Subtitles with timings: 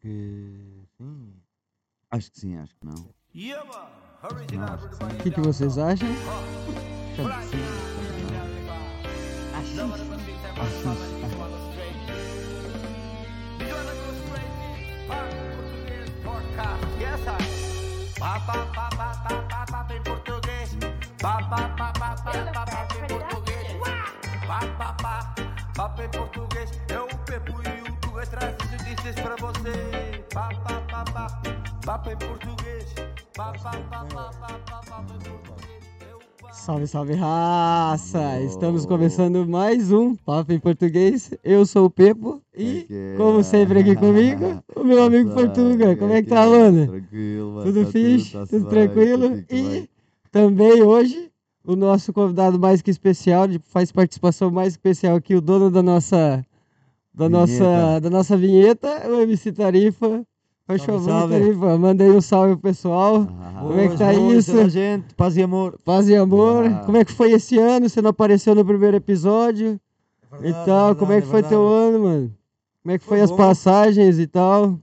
[0.00, 1.34] que sim.
[2.10, 2.94] Acho que sim, acho que não.
[2.94, 3.14] O
[5.22, 6.08] que, que vocês acham?
[7.18, 7.58] Acho que sim.
[19.92, 20.70] Em português.
[25.74, 26.70] Papo em português.
[26.88, 27.99] É o Pepo e o
[28.32, 30.22] Notícias para você.
[31.84, 32.94] Papo em português.
[33.34, 34.30] Papo em português.
[36.52, 38.40] Salve, salve raça!
[38.42, 41.34] Estamos começando mais um Papo em Português.
[41.42, 45.96] Eu sou o Pepo e, como sempre, aqui comigo, o meu amigo Nossa, Portuga.
[45.96, 46.86] Como é que tá, mano?
[46.86, 47.64] Tranquilo, mano.
[47.64, 48.30] Tudo tá fixe?
[48.46, 49.28] Tudo bem, tranquilo?
[49.30, 49.88] contigo E
[50.30, 50.76] também.
[50.76, 51.32] também hoje,
[51.64, 56.44] o nosso convidado mais que especial, faz participação mais especial aqui, o dono da nossa,
[57.12, 58.00] da nossa, Vinheta.
[58.00, 60.24] da nossa vinheta, o MC Tarifa.
[60.66, 61.34] Faz Salve, favor, salve.
[61.40, 63.26] Tarifa, manda aí um salve pro pessoal.
[63.40, 64.68] Ah, Como é que tá Boas, isso?
[64.70, 65.78] gente, paz e amor.
[65.84, 66.66] Paz e amor.
[66.66, 66.84] Ah.
[66.84, 67.88] Como é que foi esse ano?
[67.88, 69.80] Você não apareceu no primeiro episódio
[70.38, 70.94] e Verdade, tal.
[70.94, 71.94] Como é que verdade, foi teu verdade.
[71.96, 72.34] ano, mano?
[72.82, 73.36] Como é que Foi foi as bom.
[73.36, 74.78] passagens e tal?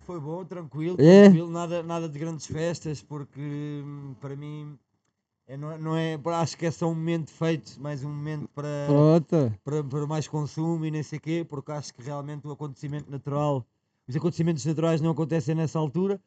[0.00, 1.22] Foi bom, tranquilo, É.
[1.24, 4.76] tranquilo, nada, nada de grandes festas, porque hum, para mim
[5.52, 8.48] é, não, é, não é- acho que é só um momento feito, mais um momento
[8.54, 9.52] para, Pronto.
[9.62, 13.62] para, para mais consumo e nem sei quê, porque acho que realmente o acontecimento natural,
[14.08, 16.18] os acontecimentos naturais não acontecem nessa altura,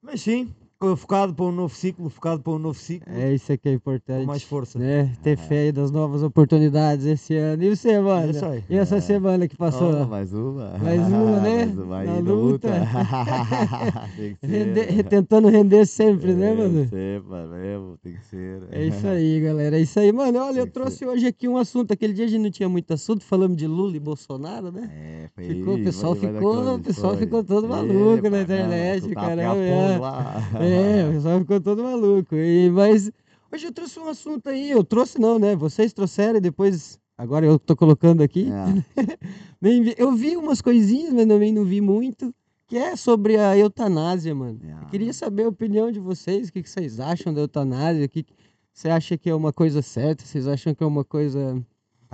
[0.00, 0.54] mas sim,
[0.88, 4.20] focado para um novo ciclo, focado para um novo ciclo, É isso que é importante.
[4.20, 4.78] com mais força.
[4.78, 5.10] Né?
[5.22, 7.64] Ter fé aí das novas oportunidades esse ano.
[7.64, 8.30] E você, mano?
[8.30, 8.62] isso aí.
[8.70, 9.00] E essa É.
[9.00, 9.92] semana que passou?
[10.02, 10.78] Oh, mais uma.
[10.78, 11.66] Mais uma, né?
[11.66, 12.68] mais uma aí Na luta.
[14.16, 14.64] tem que ser.
[14.86, 16.82] Rende- tentando render sempre, né, É, mano?
[16.84, 18.62] Sempre, mano, mesmo, tem que ser.
[18.70, 19.76] É isso aí, galera.
[19.76, 20.38] É isso aí, mano.
[20.38, 21.92] Olha, eu Tem que trouxe hoje aqui um assunto.
[21.92, 24.88] Aquele dia a gente não tinha muito assunto, falamos de Lula e Bolsonaro, né?
[24.94, 29.20] É, foi Ficou, o pessoal ficou- o pessoal ficou todo É, maluco na internet, tá
[29.20, 31.08] caramba, pegar é.
[31.08, 32.34] o pessoal ficou todo maluco.
[32.34, 33.10] E, mas
[33.52, 34.70] hoje eu trouxe um assunto aí.
[34.70, 35.56] Eu trouxe não, né?
[35.56, 36.98] Vocês trouxeram e depois.
[37.16, 38.48] Agora eu tô colocando aqui.
[38.50, 39.18] É.
[39.98, 42.32] Eu vi umas coisinhas, mas também não vi muito.
[42.68, 44.60] Que é sobre a eutanásia, mano.
[44.62, 44.84] É.
[44.84, 46.48] Eu queria saber a opinião de vocês.
[46.48, 48.04] O que, que vocês acham da eutanásia?
[48.04, 48.34] O que, que
[48.72, 50.24] você acha que é uma coisa certa?
[50.24, 51.60] Vocês acham que é uma coisa.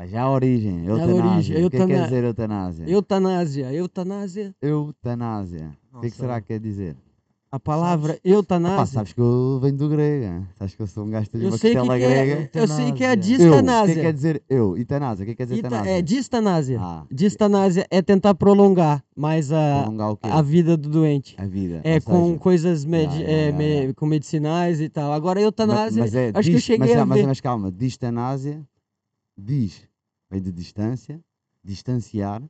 [0.07, 1.25] Já a origem, a eutanásia.
[1.25, 2.89] origem, O que que eutana- quer dizer eutanásia?
[2.89, 3.73] Eutanásia.
[3.75, 4.57] Eutanásia.
[4.63, 5.79] Eutanásia.
[5.93, 6.97] O que será que quer dizer?
[7.55, 8.87] A palavra eutanásia.
[8.95, 10.45] sabes que eu venho do grego.
[10.59, 12.51] Sabes que eu sou um gajo eu uma costela é, grega.
[12.53, 13.23] eu sei que é a Eutanásia.
[13.45, 13.55] Eu.
[13.55, 13.55] O que é
[13.87, 13.95] distanásia.
[13.95, 14.77] que quer dizer eu?
[14.77, 15.23] Eutanásia.
[15.23, 15.91] O que é que quer dizer Ita- eutanásia?
[15.93, 16.81] é distanásia.
[16.83, 20.29] Ah, Distanásia é tentar prolongar mais a, prolongar o quê?
[20.29, 21.37] a vida do doente.
[21.39, 21.81] A vida.
[21.85, 25.13] É ou com seja, coisas medi- ya, é, ya, me- com medicinais e tal.
[25.13, 27.27] Agora eutanásia, mas é, acho que eu cheguei mas, a mas, ver.
[27.29, 28.67] mas calma, distanásia,
[29.39, 29.81] diz,
[30.29, 31.21] vem de distância,
[31.63, 32.43] distanciar,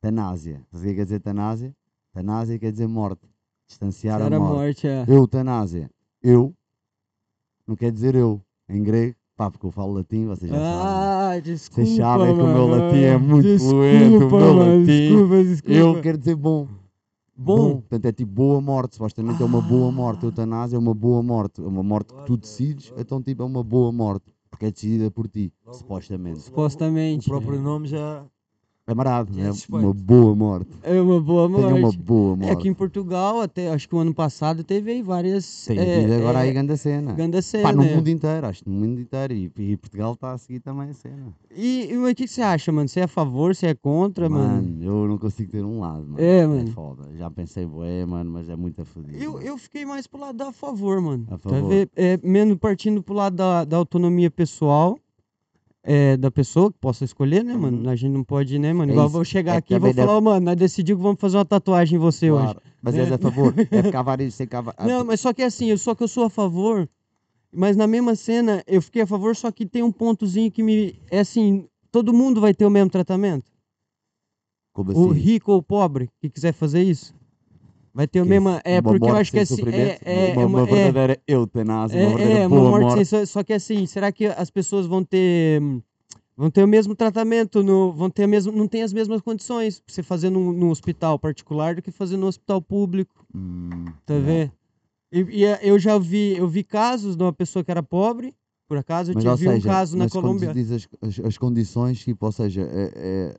[0.00, 0.62] tanásia.
[0.70, 1.74] Sabes o que quer dizer tanásia?
[2.12, 3.26] Tanásia quer dizer morte.
[3.66, 4.54] Distanciar Era a morte.
[4.54, 5.04] morte, é.
[5.08, 5.90] Eutanásia.
[6.22, 6.54] Eu
[7.66, 8.40] não quer dizer eu.
[8.68, 10.80] Em grego, pá, porque eu falo latim, vocês já sabem.
[10.80, 14.58] Ah, desculpa, Vocês sabem que o meu latim é muito desculpa, fluente, o meu mano,
[14.58, 14.86] latim.
[14.86, 15.74] Desculpa, desculpa.
[15.74, 16.68] Eu quero dizer bom.
[17.36, 17.72] Bom.
[17.80, 18.94] Portanto, é tipo boa morte.
[18.94, 20.20] Supostamente é uma boa morte.
[20.22, 20.28] Ah.
[20.28, 21.60] Eutanásia é uma boa morte.
[21.60, 24.32] É uma morte que tu decides, então tipo é uma boa morte.
[24.48, 26.40] Porque é decidida por ti, supostamente.
[26.40, 27.26] Supostamente.
[27.28, 28.24] O próprio nome já.
[28.86, 30.70] É marado, É é uma boa morte.
[30.82, 31.64] É uma boa morte.
[31.72, 32.50] Tenha uma boa É, morte.
[32.52, 35.64] aqui em Portugal, até acho que o ano passado teve aí várias.
[35.64, 37.14] Tem é, agora é, aí grande cena.
[37.14, 37.62] grande cena.
[37.64, 39.32] Pá, no mundo inteiro, acho que no mundo inteiro.
[39.32, 41.32] E, e Portugal está a seguir também a cena.
[41.56, 42.86] E, e mas o que que você acha, mano?
[42.86, 44.62] Você é a favor, você é contra, mano?
[44.62, 46.16] Mano, eu não consigo ter um lado, mano.
[46.22, 46.70] É, mano.
[46.72, 47.04] foda.
[47.16, 49.16] Já pensei, bué, mano, mas é muito fodido.
[49.16, 49.46] Eu, mano.
[49.46, 51.24] eu fiquei mais pro lado da favor, mano.
[51.28, 51.70] A Tá favor.
[51.70, 51.88] vendo?
[51.96, 54.98] É, menos partindo pro lado da, da autonomia pessoal
[55.84, 57.82] é, da pessoa, que possa escolher, né, mano?
[57.82, 57.88] Uhum.
[57.90, 58.90] A gente não pode, né, mano?
[58.90, 61.02] É Igual eu vou chegar É aqui e vou falar, "Ô, mano, nós decidimos que
[61.04, 62.54] vamos fazer uma tatuagem em você hoje.
[62.54, 63.02] Claro, Mas né?
[63.02, 63.54] és a favor.
[63.70, 63.96] É
[64.56, 66.88] há, va- há- Não, mas só que assim, eu, só que eu sou a favor,
[67.52, 70.98] mas na mesma cena eu fiquei a favor, só que tem um pontozinho que me.
[71.10, 73.52] É assim, todo mundo vai ter o mesmo tratamento.
[74.72, 75.20] como O assim?
[75.20, 77.14] rico ou o pobre que quiser fazer isso.
[77.94, 78.48] Vai ter o mesmo.
[78.64, 79.62] É Uma porque eu acho que assim.
[79.70, 82.84] É, é, uma, é uma é- verdadeira eutanásia, uma É, verdadeira é, boa uma morte,
[82.96, 83.04] morte.
[83.06, 85.62] sem só que assim, será que as pessoas vão ter
[86.36, 89.78] vão ter o mesmo tratamento, no, vão ter a mesma, não tem as mesmas condições
[89.78, 94.14] pra você fazer num, num hospital particular do que fazer no hospital público, Hum, tá
[94.14, 94.18] é.
[94.20, 94.52] vendo?
[95.12, 98.34] E, e, eh, eu já vi, eu vi casos de uma pessoa que era pobre,
[98.66, 100.52] por acaso, eu Mas, tive um caso na Colômbia.
[100.52, 103.36] diz as, as, as condições, tipo, ou seja, é, é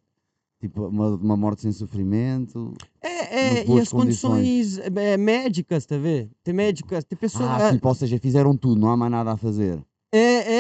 [0.67, 2.73] tipo uma, uma morte sem sofrimento.
[3.01, 6.29] É, é, e as condições eh, médicas, tá vendo?
[6.44, 7.50] Tem médicas, tem pessoas.
[7.50, 9.79] Ah, tipo, ou seja, fizeram tudo, não há mais nada a fazer.
[10.12, 10.17] É,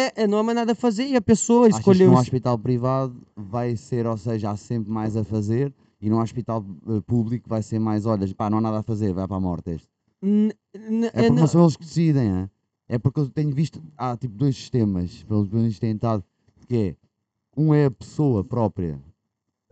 [0.07, 2.09] é, é, não há mais nada a fazer e a pessoa Achas que escolheu.
[2.09, 6.19] num es- hospital privado vai ser, ou seja, há sempre mais a fazer E num
[6.19, 9.37] hospital eh, público vai ser mais, olha, pá, não há nada a fazer, vai para
[9.37, 9.87] a morte este.
[10.21, 12.49] N- É é, porque não não- são eles que decidem, é?
[12.87, 16.23] É porque eu tenho visto, há tipo dois sistemas, pelos menos têm estado,
[16.67, 16.95] que é,
[17.57, 18.99] um é a pessoa própria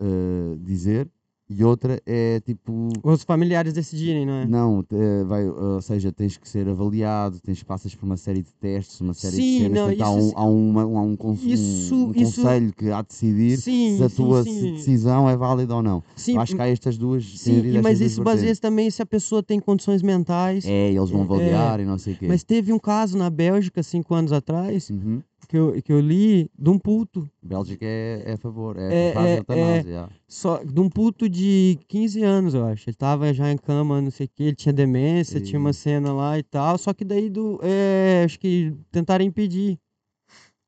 [0.04, 1.08] eh, dizer,
[1.48, 4.46] e outra é tipo, Os familiares decidirem, não é?
[4.46, 8.42] não, eh, vai, ou seja, tens que ser avaliado, tens que passas por uma série
[8.42, 10.82] de testes, uma série Sim, de cenas, não, portanto, há, isso um, sim- há, uma,
[10.82, 14.08] há um, cons- um- Isso- um isso- conselho que há de decidir Sim, se a
[14.08, 14.72] tua sim.
[14.72, 16.02] decisão é válida ou não.
[16.16, 18.60] Sim, eu acho que há estas duas, sim, e- mas isso baseia vertentes.
[18.60, 20.64] também se a pessoa tem condições mentais.
[20.66, 22.26] É, eles vão É, avaliar e não sei o quê.
[22.26, 25.22] Mas teve um caso na Bélgica, cinco anos atrás, Uhum.
[25.54, 27.30] Que eu, que eu li de um puto.
[27.40, 29.92] Bélgica é, é a favor, É- é, é- eutanásia.
[29.92, 30.08] já.
[30.26, 32.88] Só, de um puto de 15 anos, eu acho.
[32.90, 35.74] Ele tava já em cama, não sei o que, ele tinha demência, tinha uma E-
[35.74, 36.76] cena lá e tal.
[36.76, 39.78] Só que daí, do, é, acho que tentaram impedir.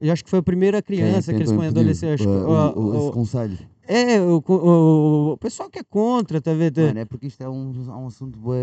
[0.00, 2.20] Eu acho que foi a primeira é criança que eles põem adolescente.
[2.22, 3.58] Acho o- o- esse ó, conselho.
[3.88, 6.80] é, o, o, o pessoal que é contra, tá vendo?
[6.82, 8.54] Mano, é porque isto é um, é um assunto por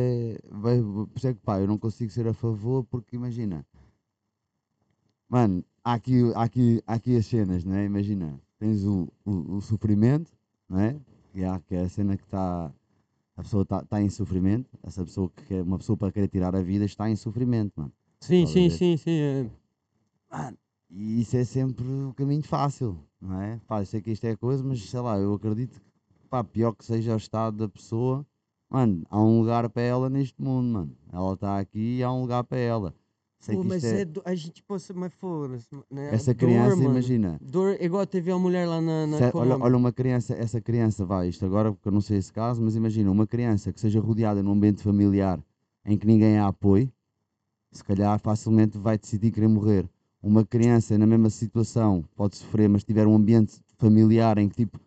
[1.17, 3.65] isso é que pá, eu não consigo ser a favor porque imagina,
[5.27, 7.85] mano, há aqui, há aqui, há aqui as cenas, não é?
[7.85, 10.31] Imagina, tens o, o, o sofrimento,
[10.69, 10.95] não é?
[11.31, 12.71] Que, há, que é a cena que está,
[13.35, 16.55] a pessoa está tá em sofrimento, essa pessoa que quer, uma pessoa para querer tirar
[16.55, 17.91] a vida está em sofrimento, mano.
[18.19, 19.19] Sim, sim, sim, sim.
[19.19, 19.49] é.
[20.31, 20.57] Mano,
[20.89, 23.59] e isso é sempre o caminho fácil, não é?
[23.67, 26.73] Pá, eu sei que isto é coisa, mas sei lá, eu acredito que, pá, pior
[26.73, 28.25] que seja o estado da pessoa,
[28.69, 30.97] mano, há um lugar para ela neste mundo, mano.
[31.11, 32.95] Ela está aqui e há um lugar para ela.
[33.43, 34.05] Sei Pô, mas é, é.
[34.05, 35.67] do- a gente, pô, mas foda-se.
[35.91, 36.15] Né?
[36.15, 37.37] essa criança, imagina.
[37.41, 41.05] Dor, igual teve uma mulher lá na, na se- olha, olha uma criança, essa criança,
[41.05, 43.99] vai, isto agora porque eu não sei esse caso, mas imagina, uma criança que seja
[43.99, 45.43] rodeada num ambiente familiar
[45.85, 46.89] em que ninguém a apoie,
[47.69, 49.89] se calhar facilmente vai decidir querer morrer.
[50.21, 54.79] Uma criança na mesma situação pode sofrer, mas tiver um ambiente familiar em que tipo,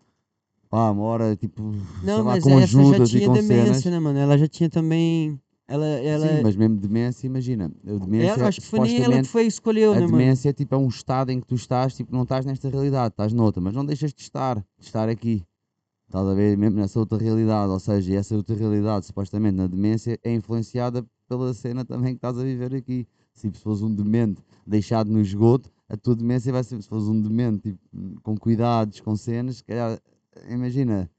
[0.70, 3.34] pá, uma hora tipo, sei Não, lá, mas com essa já ajudas e tinha com
[3.34, 3.84] demência, cenas.
[3.84, 4.18] né, mano?
[4.18, 5.38] Ela já tinha também.
[5.68, 5.86] Ela.
[5.86, 9.28] ela Sim, mas mesmo demência, imagina, a demência, ela, acho que foi nem ela que
[9.28, 10.16] foi escolheu, a né, mano?
[10.16, 13.32] demência tipo, é um estado em que tu estás, tipo, não estás nesta realidade, estás
[13.32, 15.44] noutra, mas não deixas de estar, de estar aqui.
[16.06, 20.18] Estás a ver mesmo nessa outra realidade, ou seja, essa outra realidade, supostamente na demência,
[20.22, 23.06] é influenciada pela cena também que estás a viver aqui.
[23.34, 27.20] Se fores um demente deixado no esgoto, a tua demência vai ser, se fores um
[27.20, 29.98] demente tipo, com cuidados, com cenas, se calhar,
[30.48, 31.10] imagina,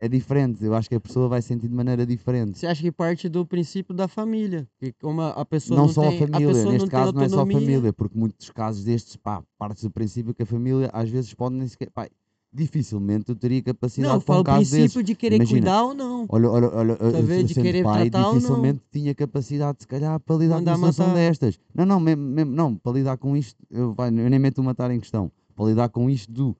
[0.00, 0.64] é diferente.
[0.64, 2.58] Eu acho que a pessoa vai sentir de maneira diferente.
[2.58, 4.66] Você acha que parte do princípio da família?
[4.78, 7.12] Que como a, a pessoa não, não, só tem, a família, pessoa neste não caso
[7.12, 10.46] não é só a família, porque muitos casos destes, pá, parte do princípio que a
[10.46, 12.08] família às vezes pode nem sequer, pá,
[12.52, 15.04] dificilmente eu teria capacidade Não, para um o caso princípio desses.
[15.04, 16.26] de querer Imagina, cuidar ou não.
[16.28, 17.44] Olha, olha, olha, eu-?
[17.44, 18.38] De querer pai, tratar ou não.
[18.40, 21.60] dificilmente tinha capacidade, se calhar, para lidar Mandar com uma situação destas.
[21.74, 24.64] Não, não, mesmo, mesmo- não, para lidar com isto, eu, vai, eu nem meto o
[24.64, 26.56] matar em questão, para lidar com isto do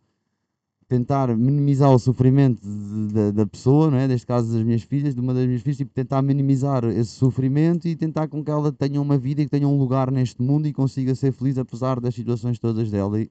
[0.90, 4.08] tentar minimizar o sofrimento de- da, da pessoa, não é?
[4.08, 7.86] Neste caso das minhas filhas, de uma das minhas filhas, tipo, tentar minimizar esse sofrimento
[7.86, 10.66] e tentar com que ela tenha uma vida e que tenha um lugar neste mundo
[10.66, 13.20] e consiga ser feliz apesar das situações todas dela.
[13.20, 13.30] E...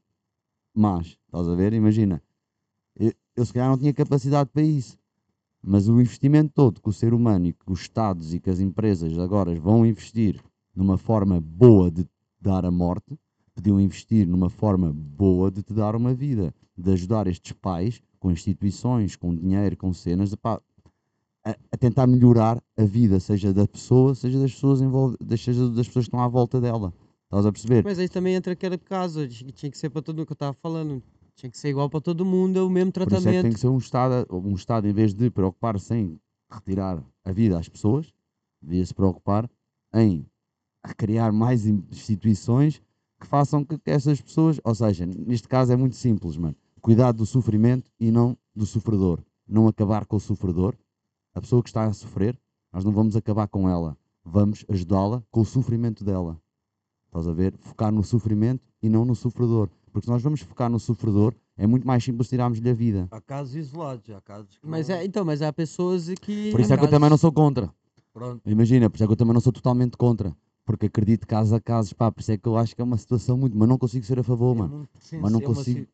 [0.73, 1.73] Mas, estás a ver?
[1.73, 2.23] Imagina,
[2.97, 4.97] eu, eu se calhar não tinha capacidade para isso.
[5.61, 8.61] Mas o investimento todo que o ser humano e que os Estados e que as
[8.61, 10.41] empresas agora vão investir
[10.73, 12.07] numa forma boa de
[12.39, 13.19] dar a morte,
[13.59, 18.31] podiam investir numa forma boa de te dar uma vida, de ajudar estes pais com
[18.31, 20.61] instituições, com dinheiro, com cenas, epá,
[21.43, 25.87] a, a tentar melhorar a vida, seja da pessoa, seja das pessoas envolvidas, seja das
[25.87, 26.93] pessoas que estão à volta dela.
[27.25, 27.83] Estás a perceber?
[27.83, 30.53] Mas aí também entra aquele caso tinha que ser para todo mundo que eu tava
[30.53, 31.03] falando.
[31.35, 33.43] Tinha que ser igual para todo mundo, é o mesmo Por isso é que tratamento.
[33.43, 37.57] tem que ser um Estado, um Estado em vez de preocupar-se em retirar a vida
[37.57, 38.11] às pessoas,
[38.61, 39.49] devia se preocupar
[39.93, 40.25] em
[40.97, 42.81] criar mais instituições
[43.19, 47.11] que façam que que essas pessoas, ou seja, neste caso é muito simples, mano, cuidar
[47.11, 50.75] do sofrimento e não do sofredor, não acabar com o sofredor,
[51.33, 52.39] a pessoa que está a sofrer,
[52.71, 56.39] nós não vamos acabar com ela, vamos ajudá-la com o sofrimento dela.
[57.07, 57.55] Estás a ver?
[57.57, 59.69] Focar no sofrimento e não no sofredor.
[59.91, 63.07] Porque se nós vamos focar no sofredor, é muito mais simples tirarmos-lhe a vida.
[63.09, 66.51] Há casos isolados, há casos que Mas não- é, então, mas há pessoas que.
[66.51, 67.73] Por isso é que eu também não sou contra.
[68.13, 68.47] Pronto.
[68.47, 70.35] Imagina, por isso é que eu também não sou totalmente contra.
[70.69, 72.95] Porque acredito caso a casos, pá, por isso é que eu acho que é uma
[72.95, 73.57] situação muito.
[73.57, 74.77] Mas não consigo ser a favor, é mano.
[74.77, 75.79] muito Mas não é consigo.
[75.79, 75.87] si-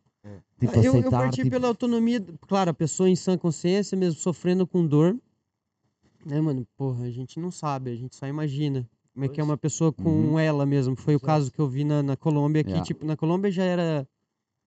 [0.60, 1.12] Tipo, eu, eu aceitar.
[1.12, 5.18] parti tipo, pela autonomia, claro, a pessoa em sã consciência, mesmo sofrendo com dor.
[6.26, 6.68] Né, mano?
[6.76, 8.86] Porra, a gente não sabe, a gente só imagina.
[9.14, 10.40] Como é que é uma pessoa com Uhum.
[10.40, 10.94] ela mesmo.
[10.98, 12.86] Foi o caso que eu vi na, na Colômbia, que, Yeah.
[12.86, 14.06] tipo, na Colômbia já era,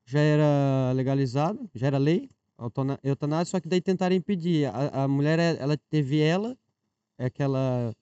[0.07, 2.31] já era legalizado, já era lei,
[3.05, 4.71] eutanásia, só que daí tentaram impedir.
[4.75, 6.57] A, a mulher, é- ela teve ela,
[7.19, 7.93] é aquela.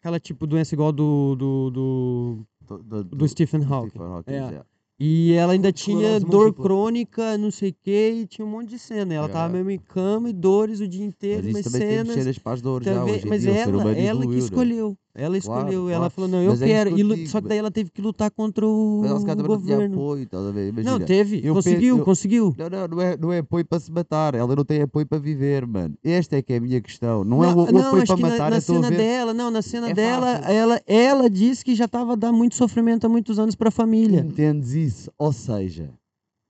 [0.00, 3.90] Aquela tipo doença igual do, do, do, do, do- do Stephen Hawking.
[3.90, 4.34] Stephen Hawking, É.
[4.36, 4.64] yeah.
[5.02, 8.78] E ela ainda tinha dor crônica, não sei o que, e tinha um monte de
[8.78, 9.14] cena.
[9.14, 9.56] Ela tava É.
[9.56, 12.62] mesmo em cama e dores o dia inteiro, Mas tem cenas.
[12.62, 15.22] dores já hoje mas dia, ela, ela que evoluiu, né?
[15.22, 15.26] escolheu.
[15.26, 15.88] Ela Claro, escolheu.
[15.88, 16.10] Ela claro.
[16.12, 16.94] falou, não, eu Mas é quero.
[16.94, 19.34] que E só que daí ela teve que lutar contra o, Mas ela se não
[19.34, 19.94] tinha governo.
[19.96, 20.68] apoio, estás a ver?
[20.68, 20.98] Imagina.
[20.98, 21.40] Não, teve.
[21.44, 22.54] eu conseguiu, penso- conseguiu.
[22.56, 24.34] Não, não, não é, não é apoio para se matar.
[24.34, 25.94] Ela não tem apoio para viver, mano.
[26.04, 27.24] Esta é que é a minha questão.
[27.24, 28.90] Não, é o, o apoio acho para que na- matar, na, eu estou a cena
[28.90, 28.96] ver.
[28.98, 30.52] dela, não, na cena É dela, fácil.
[30.52, 33.72] ela, ela disse que já estava a dar muito sofrimento há muitos anos para a
[33.72, 34.20] família.
[34.20, 35.10] Entendes isso?
[35.18, 35.90] Ou seja,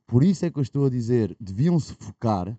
[0.07, 2.55] por isso é que eu estou a dizer, deviam-se focar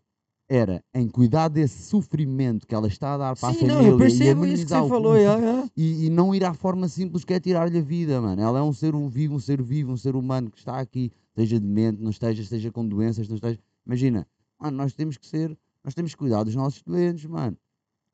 [0.54, 3.88] era em cuidar desse sofrimento que ela está a dar para a Sim, família não,
[3.88, 5.16] eu e percebo isso que você falou.
[5.16, 5.70] é, é.
[5.78, 8.42] e, e não ir à forma simples que é tirar-lhe a vida, mano.
[8.42, 11.10] Ela é um ser um vivo, um ser vivo, um ser humano que está aqui,
[11.30, 13.58] esteja demente, não esteja, esteja com doenças, não esteja.
[13.86, 14.28] Imagina,
[14.60, 17.58] mano, nós temos que ser, nós temos que cuidar dos nossos doentes, mano.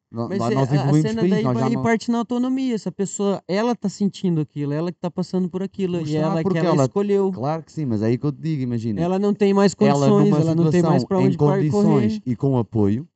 [0.10, 1.84] Mas é, nós a- a, cena daí nós não...
[1.84, 2.78] parte na autonomia.
[2.80, 6.16] Se a pessoa, ela tá sentindo aquilo, ela que tá passando por aquilo, Pois e
[6.16, 7.32] ela que ela, ela- escolheu.
[7.32, 9.02] Claro que sim, mas é aí que eu te digo, imagina.
[9.02, 12.20] Ela não tem mais ela condições, numa ela, não tem mais em onde par- condições
[12.20, 12.22] correr.
[12.26, 13.08] e com apoio,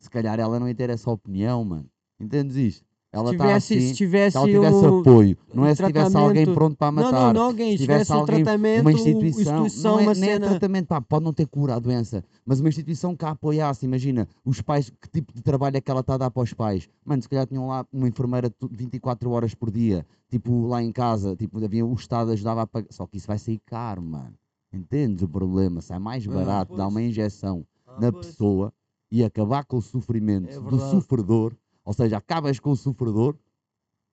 [0.00, 1.86] se calhar ela não ia ter essa opinião, mano.
[2.20, 2.84] Entendes isto?
[3.14, 5.84] Ela Se está tivesse, assim, se tivesse, se ela tivesse um- apoio, não é se
[5.84, 7.12] tivesse alguém pronto para matar.
[7.12, 7.72] não, não, alguém.
[7.72, 10.46] Se tivesse tivesse um alguém, tratamento, uma instituição, instituição não é, uma nem é cena...
[10.48, 14.26] tratamento, pá, pode não ter cura a doença, mas uma instituição que a apoiasse, imagina,
[14.42, 16.88] os pais, que tipo de trabalho é que ela está a dar para os pais?
[17.04, 20.90] Mano, se calhar tinham lá uma enfermeira tu- 24 horas por dia, tipo lá em
[20.90, 24.32] casa, tipo, havia, o Estado ajudava a pagar, só que isso vai sair caro, mano.
[24.72, 25.82] Entendes o problema?
[25.82, 26.94] Sai mais Ah, barato dar pois.
[26.94, 28.24] uma injeção Ah, na pois.
[28.26, 28.72] pessoa
[29.10, 31.52] e acabar com o sofrimento É do sofredor,
[31.84, 33.34] ou seja, acabas com o sofredor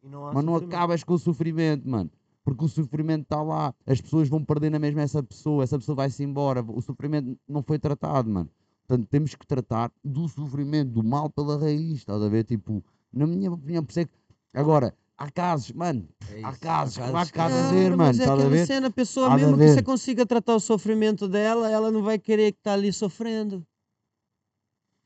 [0.03, 2.09] E não há mas não acabas com o sofrimento, mano.
[2.43, 3.73] Porque o sofrimento está lá.
[3.85, 5.63] As pessoas vão perder na mesma essa pessoa.
[5.63, 6.63] Essa pessoa vai-se embora.
[6.67, 8.49] O sofrimento não foi tratado, mano.
[8.87, 11.97] Portanto, temos que tratar do sofrimento, do mal pela raiz.
[11.99, 12.45] Estás a ver?
[12.45, 12.83] Tipo,
[13.13, 14.11] na minha opinião, por isso é que.
[14.53, 16.07] Agora, há casos, mano.
[16.31, 17.97] É Há casos que vai que- cá Claro, dizer, mano.
[17.97, 18.65] mas é Estás a aquela ver?
[18.65, 22.17] cena, a pessoa, Há mesmo que você consiga tratar o sofrimento dela, ela não vai
[22.17, 23.63] querer que tá ali sofrendo.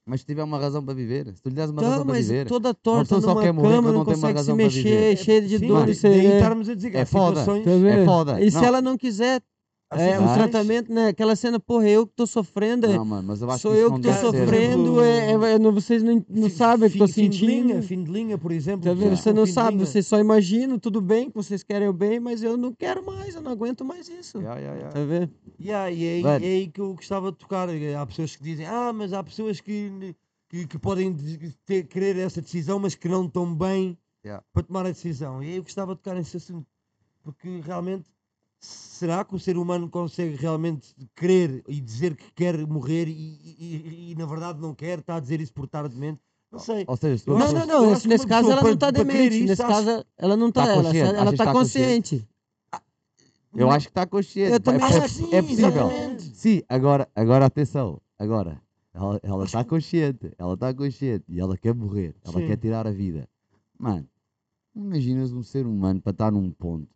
[0.05, 2.15] Mas se tiver uma razão para viver, se tu lhe des uma Então, razão para
[2.15, 4.83] viver, toda torta pessoa só quer morrer cama, não não tem uma razão para mexer,
[4.83, 5.17] viver.
[5.17, 6.03] cheia de dores.
[6.03, 6.39] é-
[6.97, 7.39] é há foda.
[7.39, 7.87] situações- Tá vendo?
[7.87, 8.41] é foda.
[8.41, 9.41] E se ela não quiser,
[9.99, 11.07] é, o Mas- tratamento, né?
[11.07, 13.77] Aquela cena, porra, eu que tô sofrendo, é- Não, mano, mas eu acho sou que
[13.79, 14.19] eu que tô ser.
[14.19, 17.39] sofrendo, é, é- é- não- vocês não, não sabem o que tô fim- fim de
[17.39, 17.67] sentindo.
[17.67, 18.83] linha, fim de linha, por exemplo.
[18.83, 19.09] Tá vendo?
[19.09, 19.85] pessoas Você não sabe, linha.
[19.85, 23.35] vocês só imaginam, tudo bem, que vocês querem o bem, mas eu não quero mais,
[23.35, 24.37] eu não aguento mais isso.
[24.39, 24.93] Yeah, yeah, yeah.
[24.93, 25.31] Tá vendo?
[25.59, 27.69] Yeah, e é aí, é aí que eu gostava de tocar.
[27.69, 30.15] eh, Há pessoas que dizem, ah, mas há pessoas que,
[30.49, 34.43] que, que podem de- ter, querer essa decisão, mas que não estão bem Yeah.
[34.53, 35.41] para tomar a decisão.
[35.43, 36.65] E aí eu gostava de tocar nesse assunto.
[37.23, 38.05] Porque realmente,
[38.65, 43.55] será que o ser humano consegue realmente querer e dizer que quer morrer e, e-
[43.59, 44.99] e- e, na verdade não quer?
[44.99, 46.21] Está a dizer isso por tardemente?
[46.51, 46.85] Não sei.
[46.87, 47.89] Ou seja, Não, não, não.
[47.89, 49.35] Nesse, nesse caso ela não tá querer demente.
[49.37, 50.65] isso, Nesse acho- caso ela não tá.
[50.67, 52.19] Tá ela que tá consciente?
[52.19, 52.27] consciente.
[53.55, 54.51] Eu acho que está consciente.
[54.53, 55.67] Eu pá, também é, acho que sim, é possível.
[55.67, 56.23] exatamente.
[56.35, 58.01] Sim, agora, agora atenção.
[58.17, 58.61] Agora,
[58.93, 60.31] ela ela está consciente.
[60.37, 62.15] Ela está consciente e ela quer morrer.
[62.23, 62.47] Ela Sim.
[62.47, 63.27] quer tirar a vida.
[63.77, 64.07] Mano,
[64.75, 66.87] imaginas um ser humano para estar num ponto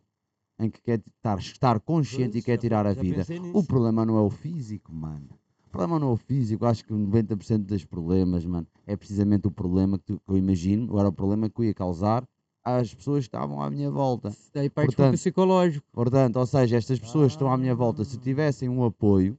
[0.58, 3.24] em que quer estar, estar consciente e quer tirar a vida.
[3.52, 5.28] O problema não é o físico, mano.
[5.66, 6.64] O problema não é o físico.
[6.66, 10.98] Acho que 90% dos problemas, mano, é precisamente o problema que, tu- que eu imagino.
[10.98, 12.24] Era o problema que eu ia causar
[12.64, 14.32] às pessoas que estavam à minha volta.
[14.52, 15.86] Daí parte Portanto, psicológico.
[15.92, 18.04] Portanto, ou seja, estas pessoas que estão à minha volta, Ah.
[18.04, 19.38] se tivessem um apoio,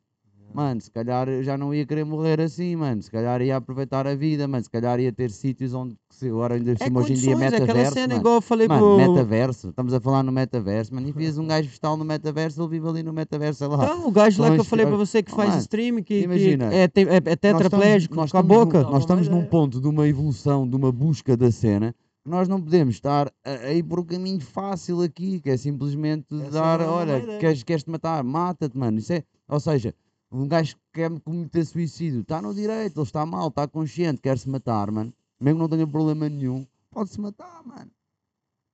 [0.54, 3.02] mano, se calhar eu já não ia querer morrer assim, mano.
[3.02, 4.64] Se calhar ia aproveitar a vida, mano.
[4.64, 7.36] Se calhar ia ter sítios onde, que se agora ainda É hoje em dia, é
[7.36, 8.20] aquela metaverso, cena mano.
[8.20, 8.98] igual eu falei Mano, pro...
[8.98, 11.08] metaverso, estamos a falar no metaverso, mano.
[11.08, 13.84] Enfias um gajo vegetal no metaverso, ele vive ali no metaverso, sei lá.
[13.84, 16.04] Então, o gajo lá que eu falei olha, você que oh, faz mano, stream, que,
[16.04, 18.82] que imagina, é, te- é, é tetraplégico, nós com a num- boca.
[18.82, 22.48] Uma nós estamos num ponto de uma evolução, de uma busca da cena, que nós
[22.48, 26.52] não podemos estar a, a ir por um caminho fácil aqui, que é simplesmente Essa
[26.52, 28.98] dar, é uma olha, queres, queres te matar, mata-te, mano.
[29.00, 29.94] Isso é, ou seja,
[30.32, 34.38] um gajo que quer cometer suicídio, está no direito, ele está mal, está consciente, quer
[34.38, 35.14] se matar, mano.
[35.40, 37.90] Mesmo que não tenha problema nenhum, pode-se matar, mano.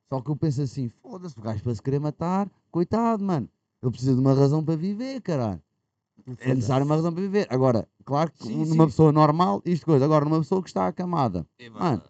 [0.09, 3.50] Só que eu penso assim, foda-se, o gajo para se querer matar, coitado, mano.
[3.81, 5.62] Ele precisa de uma razão para viver, caralho.
[6.39, 7.47] É necessário uma razão para viver.
[7.50, 8.89] Agora, claro que Sim, numa sim.
[8.89, 10.05] pessoa normal, isto coisa.
[10.05, 12.01] Agora, numa pessoa que está acamada, mano,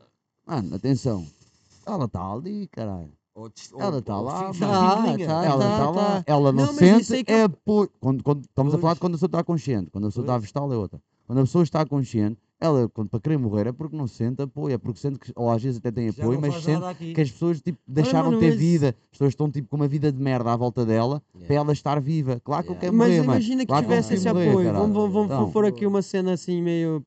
[0.45, 1.27] mano, atenção.
[1.85, 3.11] Ela está ali, caralho.
[3.35, 3.51] Ou
[3.81, 6.23] Ela tá ou lá, tá, tá, ela tá, está lá, tá.
[6.25, 7.89] ela não, Não, mas sente, que é eu- apoio.
[7.99, 9.01] Quando, quando, estamos a falar de Pois.
[9.01, 9.89] quando a pessoa está consciente.
[9.91, 10.41] Quando a pessoa está Pois.
[10.43, 11.01] vegetal é outra.
[11.27, 14.75] Quando a pessoa está consciente, ela, quando, para querer morrer, é porque não sente apoio.
[14.75, 17.29] É porque sente que, ou às vezes até tem Já apoio, mas sente que as
[17.29, 18.87] pessoas tipo, deixaram de ter mas- vida.
[18.89, 21.99] As pessoas estão tipo, com uma vida de merda à volta dela para ela estar
[21.99, 22.39] viva.
[22.41, 22.81] Claro que eu Yeah.
[22.87, 23.31] quero Mas morrer, mano.
[23.33, 24.57] imagina que Claro eu tivesse esse apoio.
[24.63, 24.73] caralho.
[24.77, 25.51] Vamos, vamos, vamos Então.
[25.51, 27.03] pôr aqui uma cena assim meio.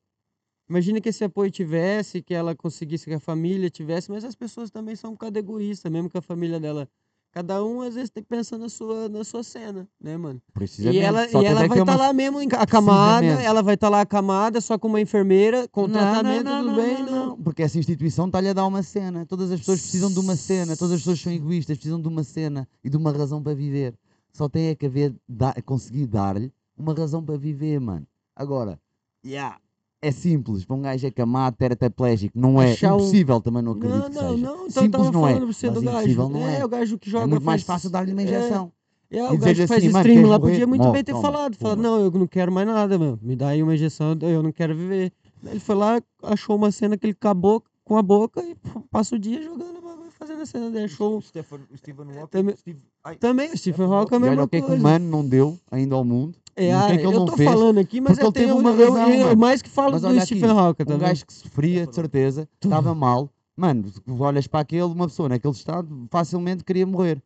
[0.68, 4.70] Imagina que esse apoio tivesse, que ela conseguisse que a família tivesse, mas as pessoas
[4.70, 6.88] também são um bocado egoístas, mesmo que a família dela
[7.30, 10.40] Cada um, às vezes, tem que pensar na sua, na sua cena, né, mano?
[10.48, 10.98] E Precisamente.
[11.04, 14.60] ela, Só e ela vai estar uma- lá mesmo acamada, ela vai estar lá acamada,
[14.62, 18.26] só com uma enfermeira, com Não, tratamento, não, não, tudo bem, não, Porque essa instituição
[18.26, 19.26] está-lhe a dar uma cena.
[19.26, 20.74] Todas as pessoas precisam de uma cena.
[20.76, 23.94] Todas as pessoas são egoístas, precisam de uma cena e de uma razão para viver.
[24.32, 28.06] Só tem é que haver, da- conseguir dar-lhe uma razão para viver, mano.
[28.34, 28.80] Agora,
[29.24, 29.58] yeah,
[30.00, 30.64] é simples.
[30.64, 34.14] Para um gajo acamado, tetraplégico, não é Achar um- impossível, também não acredito Não, que
[34.14, 34.46] não, seja.
[34.46, 34.66] não.
[34.66, 36.28] Então simples não é, falando pra você mas do gajo.
[36.28, 36.64] não é.
[36.64, 37.24] o gajo que joga.
[37.24, 38.72] É muito mais fácil dar-lhe uma é, injeção.
[39.10, 41.22] É, E o gajo que faz assim, stream lá podia muito Morre, bem ter toma,
[41.22, 41.54] falado.
[41.56, 43.18] Falar, não, eu não quero mais nada, mano.
[43.22, 45.12] Me dá aí uma injeção, eu não quero viver.
[45.44, 48.54] Ele foi lá, achou uma cena que ele acabou com a boca e
[48.90, 49.78] passa o dia jogando
[50.18, 50.84] fazendo a cena dele.
[50.86, 52.26] Achou O Stephen, Stephen Hawking.
[52.30, 54.68] Também- Steve, ai, também o Stephen Hawking é a mesma o que é que o
[54.68, 54.80] coisa.
[54.82, 56.36] humano não deu ainda ao mundo.
[56.56, 57.48] É, o que ah, que ele eu não tô fez?
[57.48, 59.40] falando aqui, mas Porque eu ele teve tenho uma eu, razão, eu, mano.
[59.40, 61.08] mais que falo Mas do Stephen Hawking Um também.
[61.08, 63.30] gajo que sofria, de certeza, estava mal.
[63.56, 67.22] Mano, tu olhas para aquele, uma pessoa naquele estado, facilmente queria morrer.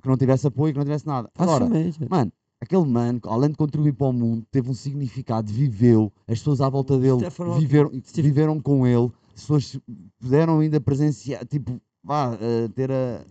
[0.00, 1.28] Que não tivesse apoio, que não tivesse nada.
[1.36, 1.98] Agora, Facilmente.
[2.08, 6.60] mano, aquele mano, além de contribuir para o mundo, teve um significado, viveu, as pessoas
[6.60, 7.18] à volta dele
[7.58, 9.78] viveram, viveram com ele, pessoas
[10.18, 13.24] puderam ainda presenciar, tipo, vá, eh, ter a.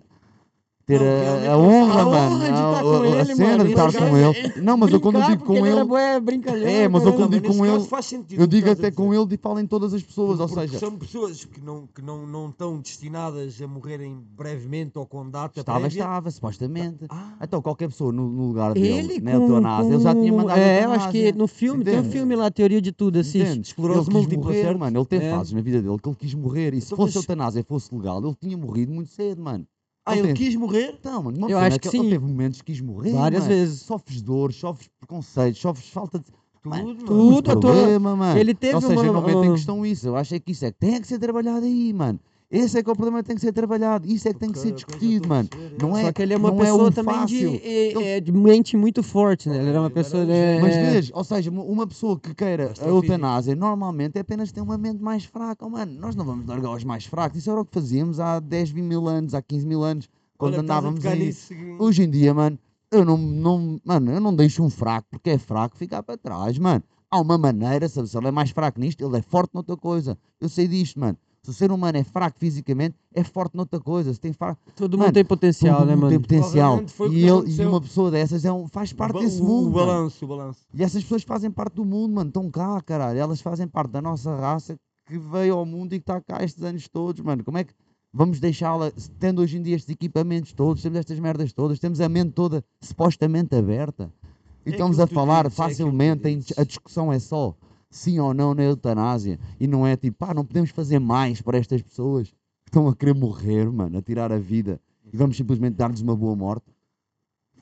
[0.87, 3.35] Ter Não, a, a a honra, honra mano, de a, estar a- com a ele,
[3.35, 4.53] cena mano, de estar com ele.
[4.61, 7.83] Não, mas eu quando digo com ele ele, É, mas eu quando digo com ele,
[8.01, 10.61] sentido eu digo a até com ele e falo em todas as pessoas, ou Porque
[10.67, 15.29] seja, são pessoas que não, que não, não estão destinadas a morrerem brevemente ou com
[15.29, 15.99] data estava, prévia.
[15.99, 17.03] estava, supostamente.
[17.09, 20.31] Ah, Então qualquer pessoa no, no lugar dele, Ele na com, eutanásia, ele já tinha
[20.31, 23.19] com- mandado É, eu acho que no filme, tem um filme lá, Teoria de Tudo,
[23.19, 23.59] assiste.
[23.59, 24.99] Esclerose ele múltipla, mano.
[24.99, 25.31] Ele teve É.
[25.31, 26.73] fases na vida dele que ele quis morrer.
[26.73, 29.67] E se fosse a eutanásia fosse legal, ele tinha morrido muito cedo, mano.
[30.07, 30.95] Ah, Não ele quis morrer?
[30.99, 32.09] Então, mano, uma Eu acho que ele sim.
[32.09, 33.11] teve momentos que quis morrer.
[33.11, 33.53] Várias mano.
[33.55, 33.81] vezes.
[33.81, 36.25] Sofres dor, sofres preconceitos, sofres falta de.
[36.61, 37.59] Tudo, Mano, tudo.
[37.59, 38.37] problema, mano.
[38.39, 40.07] ele teve Ou seja, uma- eu não meto em questão isso.
[40.07, 42.19] Eu acho que isso é que tem que ser trabalhado aí, mano.
[42.49, 44.07] Esse é que é o problema que tem que ser trabalhado.
[44.07, 45.49] Isso é que tem que ser discutido, a mano.
[45.77, 46.01] Não é.
[46.01, 48.77] é, Só que ele é uma não pessoa um também de, é, é, de mente
[48.77, 49.57] muito forte, né?
[49.57, 50.23] Ele era uma pessoa.
[50.23, 50.61] é, gênio.
[50.61, 54.61] Mas é, vês, ou seja, uma- pessoa que queira a eutanásia normalmente é apenas ter
[54.61, 55.65] uma mente mais fraca.
[55.65, 57.39] Oh, mano, nós não vamos largar os mais fracos.
[57.39, 60.53] Isso era o que fazíamos há 10, 20 mil anos, há 15 mil anos, quando
[60.53, 61.25] Olha, a andávamos aí.
[61.25, 61.53] nisso.
[61.77, 62.57] Hoje em dia, mano,
[62.89, 66.57] eu não, não, mano, eu não deixo um fraco porque é fraco ficar para trás,
[66.57, 66.81] mano.
[67.11, 70.17] Há uma maneira, sabe, se ele é mais fraco nisto, ele é forte noutra coisa.
[70.39, 71.17] Eu sei disto, mano.
[71.47, 74.13] Se o ser humano é fraco fisicamente, é forte noutra coisa.
[74.13, 76.11] Se tem fraco, todo Mano, mundo tem potencial, todo né, mundo mano?
[76.11, 76.83] tem potencial.
[77.09, 79.67] E, ele, e uma pessoa dessas é um, faz parte o, desse o- mundo.
[79.69, 80.59] O balanço, o balanço.
[80.73, 82.27] E essas pessoas fazem parte do mundo, mano.
[82.27, 83.17] Estão cá, caralho.
[83.17, 86.61] Elas fazem parte da nossa raça que veio ao mundo e que está cá estes
[86.65, 87.41] anos todos, mano.
[87.45, 87.71] Como é que
[88.11, 92.09] vamos deixá-la, tendo hoje em dia estes equipamentos todos, temos estas merdas todas, temos a
[92.09, 94.11] mente toda supostamente aberta.
[94.65, 96.59] E É estamos a falar dizes, é facilmente, dizes.
[96.59, 97.55] a discussão é só
[97.97, 99.39] sim ou não na eutanásia.
[99.59, 102.95] E não é tipo, pá, não podemos fazer mais para estas pessoas que estão a
[102.95, 104.79] querer morrer, mano, a tirar a vida.
[105.11, 106.65] E vamos simplesmente dar-lhes uma boa morte.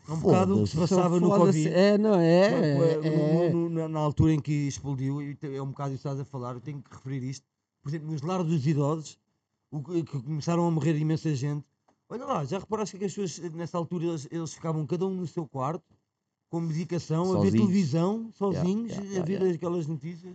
[0.07, 1.29] É um bocado o que se passava no.
[1.29, 1.67] Covid.
[1.69, 2.49] É, não, é.
[2.51, 6.07] Foi- foi- é, no- no- na- altura em que explodiu, é um bocado isso que
[6.07, 7.45] estás a falar, eu tenho que referir isto.
[7.81, 9.17] Por exemplo, nos lares dos idosos,
[9.71, 11.65] o que, que começaram a morrer imensa gente.
[12.07, 15.25] Olha lá, já reparaste que as pessoas, nessa altura, eles, eles ficavam cada um no
[15.25, 15.83] seu quarto,
[16.55, 17.51] com medicação, a ver Sozinhos.
[17.67, 19.55] televisão, sozinhos, yeah, a yeah, ver yeah.
[19.55, 20.33] aquelas notícias.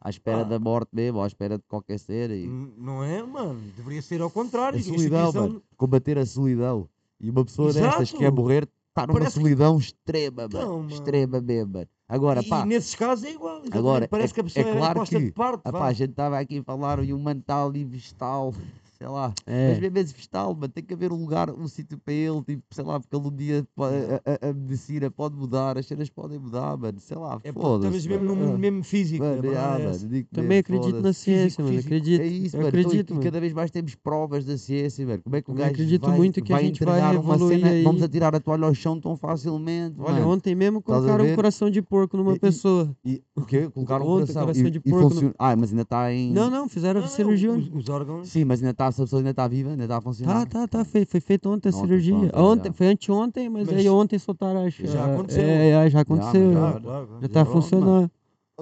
[0.00, 0.44] À espera Ah.
[0.44, 2.28] da morte mesmo, ou à espera de qualquer ser.
[2.32, 2.44] E...
[2.46, 3.60] N- Não é, mano?
[3.76, 4.78] Deveria ser ao contrário.
[4.78, 5.62] A A solidão, mano.
[5.76, 6.88] Combater a solidão.
[7.20, 8.36] E uma pessoa destas que quer Exato.
[8.42, 10.76] morrer está numa Parece que- solidão extrema, mano.
[10.78, 10.90] Mano.
[10.90, 11.88] Extrema mesmo, mano.
[12.08, 13.52] Agora, e, pá, e nesses casos é igual.
[13.58, 13.78] exatamente.
[13.78, 15.60] Agora, parece é- que a pessoa é é, claro que- de parte.
[15.64, 15.78] ah, vá.
[15.78, 18.52] pá, a gente estava aqui a falar e o mano está ali vestal,
[19.00, 19.32] sei lá.
[19.46, 19.68] É.
[19.70, 22.62] Mas mesmo esse vestal, mano, tem que haver um lugar, um sítio para ele, tipo,
[22.70, 26.38] sei lá, porque ele um dia a, a- a medicina pode mudar, as cenas podem
[26.38, 27.96] mudar, mano, sei lá, É foda-se.
[27.96, 28.48] estamos mesmo no mano.
[28.48, 29.24] mundo mesmo físico.
[29.24, 31.74] Mano, a ah, é mano, digo Também mesmo, acredito na ciência, mano.
[31.76, 31.94] físico.
[31.94, 32.20] Acredito.
[32.20, 32.68] É isso, mano.
[32.68, 33.24] acredito, então, e, e mano.
[33.24, 35.22] cada vez mais temos provas da ciência, velho.
[35.22, 37.34] Como é que o gajo acredito vai, muito que a vai gente vai entregar uma
[37.34, 38.06] evoluir cena, vamos aí.
[38.06, 40.28] atirar a toalha ao chão tão facilmente, Olha, mano.
[40.30, 42.94] ontem mesmo a colocaram um coração de porco numa E- pessoa.
[43.04, 43.70] E o quê?
[43.70, 46.32] Colocaram um coração, coração de porco Ah, mas ainda está em...
[46.32, 47.50] Não, não, fizeram a cirurgia.
[47.50, 48.28] os órgãos.
[48.28, 50.46] Sim, mas ainda está, a pessoa ainda está viva, ainda está a funcionar.
[50.46, 50.84] Tá, tá, tá.
[50.84, 52.14] Foi, foi feito ontem a Ontem, cirurgia.
[52.14, 52.72] pronto, ontem, já.
[52.74, 54.86] foi anteontem, mas, Mas aí ontem soltaram acho.
[54.86, 55.42] já é, aconteceu.
[55.44, 56.52] É, é, já aconteceu.
[56.52, 57.08] Já, já- claro.
[57.20, 57.52] já tá pronto, mano.
[57.62, 58.10] funcionando.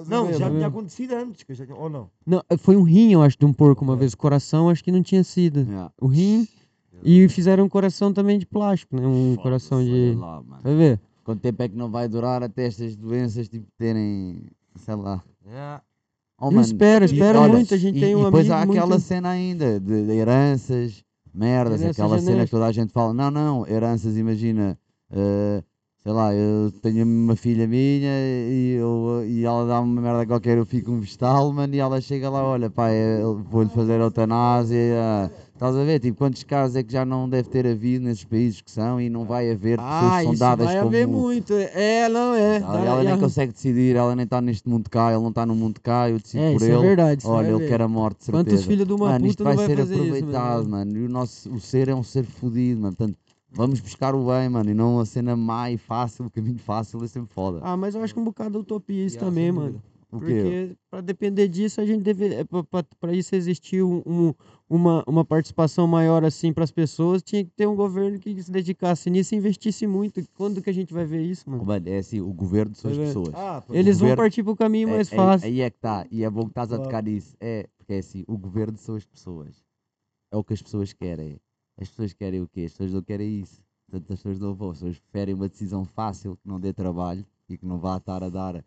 [0.07, 1.45] Não, já Tá tinha acontecido antes.
[1.57, 2.09] já Ou não?
[2.25, 4.15] Não, foi um rim, eu acho, de um porco uma vez.
[4.15, 5.59] Coração, acho que não tinha sido.
[5.61, 5.91] Yeah.
[5.99, 6.47] O rim.
[7.03, 9.05] E fizeram um coração também de plástico, né?
[9.07, 10.15] Um coração Foda-se, de.
[10.15, 10.41] lá.
[10.61, 10.99] Vai ver?
[11.23, 14.43] Quanto tempo é que não vai durar até estas doenças tipo, terem,
[14.75, 15.23] sei lá.
[15.47, 15.79] É.
[16.39, 17.73] Oh, mano, espero, e- espero olha, muito.
[17.73, 19.01] A gente e, tem e um depois amigo há aquela muito...
[19.01, 23.13] cena ainda de, de heranças, merdas, Heranças aquela cena que toda a gente fala.
[23.13, 24.77] Não, não, heranças, imagina.
[25.11, 25.63] eh,
[26.01, 30.57] sei lá, eu tenho uma filha minha e, eu, e ela dá uma merda qualquer,
[30.57, 32.95] eu fico um vestal, mano, e ela chega lá, olha, pai,
[33.49, 35.99] vou-lhe fazer eutanásia, ah, Estás a ver?
[35.99, 39.09] Tipo, quantos casos é que já não deve ter havido nesses países que são e
[39.09, 40.87] não vai haver pessoas Ah, que são isso dadas vai como...
[40.87, 41.53] haver muito.
[41.53, 42.57] É, não é.
[42.59, 45.45] Ela, ela e nem consegue decidir, ela nem está neste mundo cá, ele não está
[45.45, 46.73] no mundo cá, eu decido É, por isso ele.
[46.75, 47.27] é verdade.
[47.27, 48.45] Olha, ele quer a morte, certeza.
[48.45, 50.69] Quantos filhos de uma mano, puta isto vai vai ser isso, aproveitado, mano?
[50.69, 50.97] mano.
[50.97, 52.95] E o nosso o ser é um ser fodido, mano.
[52.95, 53.17] Portanto,
[53.51, 54.69] vamos buscar o bem, mano.
[54.69, 57.59] E não a cena má e fácil, o caminho fácil é sempre foda.
[57.61, 59.73] Ah, mas eu acho que um bocado de utopia isso Yeah, também, sem mano.
[59.73, 59.89] quê?
[60.09, 62.33] Porque para depender disso, a gente deve.
[62.33, 62.43] é,
[62.99, 64.33] Pra isso existir um- um-
[64.69, 68.51] uma, uma participação maior assim para as pessoas, tinha que ter um governo que se
[68.51, 70.21] dedicasse nisso e investisse muito.
[70.35, 71.65] Quando que a gente vai ver isso, mano?
[71.85, 73.33] É assim, o governo são as Vai pessoas.
[73.33, 75.47] Ah, Eles vão governo- partir pro caminho É- mais é- fácil.
[75.47, 77.35] Aí é que está, e é bom que estás a tocar nisso.
[77.41, 79.63] É, porque é assim, o governo são as pessoas.
[80.31, 81.39] É o que as pessoas querem.
[81.75, 82.65] As pessoas querem o quê?
[82.65, 83.63] As pessoas não querem isso.
[83.89, 84.69] Portanto, as pessoas não vão.
[84.69, 88.23] As pessoas preferem uma decisão fácil que não dê trabalho e que não vá estar
[88.23, 88.63] a dar,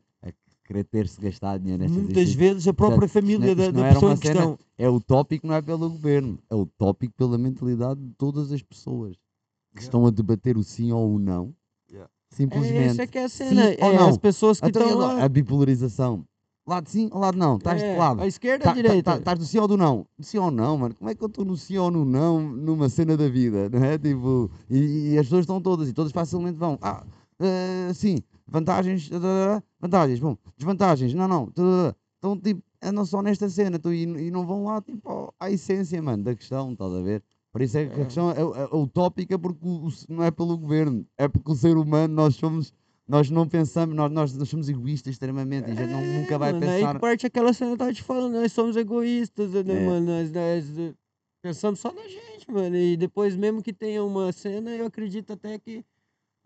[0.73, 4.13] querer ter-se gastado dinheiro nestas Muitas vezes a própria Portanto, família não- da, da pessoa
[4.13, 4.59] em questão.
[4.79, 6.39] É utópico, não é pelo governo.
[6.51, 9.85] É utópico pela mentalidade de todas as pessoas que Yeah.
[9.87, 11.55] estão a debater o sim ou o não.
[11.91, 12.11] Yeah.
[12.31, 12.87] É, Simplesmente.
[12.91, 13.63] essa é que é a sim cena.
[13.81, 14.09] ou É, não.
[14.09, 16.25] as pessoas que Então, estão lá, a bipolarização.
[16.67, 17.57] Lado sim ou lado não?
[17.57, 18.21] Estás é, de lado.
[18.23, 19.11] A esquerda Tá- ou a tá- direita?
[19.13, 20.07] tá- Estás do sim ou do não?
[20.19, 20.95] Do sim ou não, mano.
[20.95, 23.85] Como é que eu estou no sim ou no não numa cena da vida, não
[23.85, 23.99] é?
[23.99, 26.79] Tipo, e, e as pessoas estão todas e todas facilmente vão.
[26.81, 27.05] Ah,
[27.41, 29.09] eh, sim, vantagens,
[29.81, 31.53] vantagens, bom, desvantagens, não, não.
[32.19, 35.51] Então, tipo, andam só nesta cena então, e, e não vão lá, tipo, ao- à
[35.51, 37.23] essência, mano, da questão, estás a ver?
[37.51, 38.05] Por isso é que a É.
[38.05, 41.77] questão é, é- é utópica porque o- não é pelo governo, é porque o ser
[41.77, 42.73] humano, nós somos.
[43.09, 46.39] Nós não pensamos, nós, nós, nós somos egoístas extremamente e a gente não, É, nunca
[46.39, 46.95] vai mano, Aí pensar.
[46.95, 49.87] que parte aquela cena tava te falando, nós somos egoístas, né, É.
[49.87, 50.07] mano?
[50.07, 50.95] Nós, nós,
[51.43, 52.77] pensamos só na gente, mano.
[52.77, 55.85] E depois, mesmo que tenha uma cena, eu acredito até que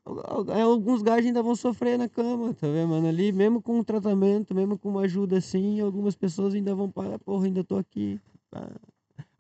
[0.07, 3.09] alguns gajos ainda vão sofrer na cama, tá vendo, mano?
[3.09, 7.19] Ali, mesmo com um tratamento, mesmo com uma ajuda assim, algumas pessoas ainda vão parar,
[7.19, 8.21] porra, ainda tô aqui.
[8.51, 8.71] tá?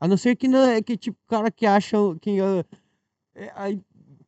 [0.00, 2.40] A não ser que não é que, tipo, cara que acha que.
[2.40, 2.64] ah,
[3.35, 3.81] é, aí,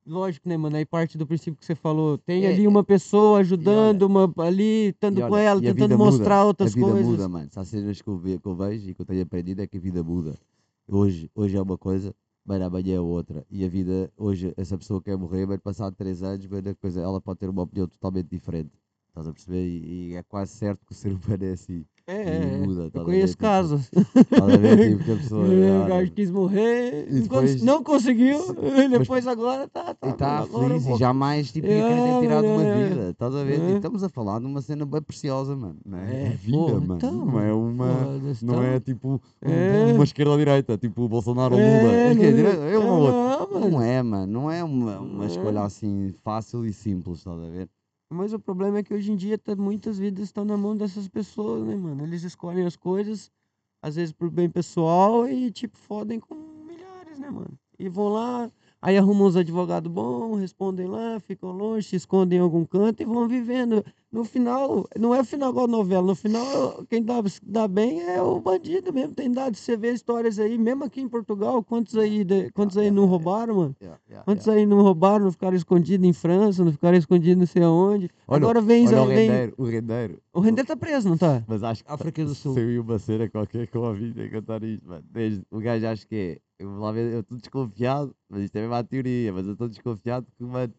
[0.07, 0.77] lógico, né, mano?
[0.77, 2.17] Aí parte do princípio que você falou.
[2.19, 5.99] Tem É, ali uma pessoa ajudando, uma ali, estando E com olha, ela, tentando vida
[5.99, 7.07] muda, mostrar outras a vida coisas.
[7.07, 7.49] muda, mano.
[7.55, 9.77] Há cenas que eu, ve- que eu vejo e que eu tenho aprendido é que
[9.77, 10.39] a vida muda.
[10.87, 12.15] Hoje, hoje é uma coisa,
[12.49, 13.47] mas amanhã é outra.
[13.51, 17.01] E a vida, hoje, essa pessoa quer morrer, mas passado três anos, mas a coisa,
[17.03, 18.73] ela pode ter uma opinião totalmente diferente.
[19.09, 19.67] Estás a perceber?
[19.69, 21.85] E, e é quase certo que o ser humano é assim.
[22.09, 22.67] É, E é, é.
[22.67, 23.35] muda, Eu conheço?
[23.35, 23.91] Tipo, casos.
[23.91, 24.91] Ver?
[24.93, 25.45] Tipo, que a pessoa.
[25.47, 28.39] o gajo quis morrer, depois- não conseguiu,
[28.77, 32.09] mas- depois agora tá, tá, E está agora feliz e jamais tipo, ia querer ter
[32.09, 32.89] É, tirado uma é, é.
[32.89, 33.11] vida.
[33.11, 33.61] Estás a ver?
[33.61, 33.71] É.
[33.73, 35.77] E estamos a falar de uma cena bem preciosa, mano.
[35.85, 36.15] Não é?
[36.15, 36.95] É, É vida, porra, mano.
[36.97, 37.87] então, não é uma.
[37.95, 38.65] foda-se, Não então.
[38.65, 39.93] é tipo um- É.
[39.93, 41.93] uma esquerda ou direita, tipo o Bolsonaro ou É, Lula.
[41.93, 42.27] É, não é
[42.71, 43.69] é- é um não, mano.
[43.71, 44.33] Não é, mano.
[44.33, 45.27] Não é uma, uma É.
[45.27, 47.69] escolha assim fácil e simples, estás a ver?
[48.11, 51.07] Mas o problema é que hoje em dia tá, muitas vidas estão na mão dessas
[51.09, 52.05] pessoas, né, mano?
[52.05, 53.31] Eles escolhem as coisas,
[53.83, 57.59] às vezes por bem pessoal, e tipo, fodem com milhares, né, mano?
[57.79, 62.43] E vão lá, aí arrumam uns advogados bons, respondem lá, ficam longe, se escondem em
[62.43, 63.85] algum canto e vão vivendo.
[64.11, 68.23] No final, não é o final igual novela, no final, quem dá, dá bem é
[68.23, 69.15] o bandido mesmo.
[69.15, 72.91] Tem dado, você vê histórias aí, mesmo aqui em Portugal, quantos aí, de- quantos aí
[72.91, 73.77] não roubaram, mano?
[74.25, 78.09] Quantos aí não roubaram, não ficaram escondidos em França, não ficaram escondidos não sei aonde.
[78.27, 80.23] Olha, Agora vem, Olha o vem rendeiro, o rendeiro.
[80.33, 81.45] o Render tá preso, não tá?
[81.47, 82.55] Mas acho que África do Sul.
[82.55, 85.05] saiu uma cena qualquer que eu ouvi a isto, mano.
[85.11, 86.39] Desde, o gajo acho que é.
[86.59, 89.53] Eu vou lá ver, eu estou desconfiado, mas isto é mesmo a teoria, mas eu
[89.53, 90.75] estou desconfiado que, mano.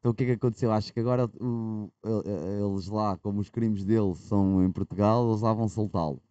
[0.00, 0.72] Então o que é que aconteceu?
[0.72, 5.42] Acho que agora o- el- eles lá, como os crimes dele são em Portugal, eles
[5.42, 6.22] lá vão soltá-lo.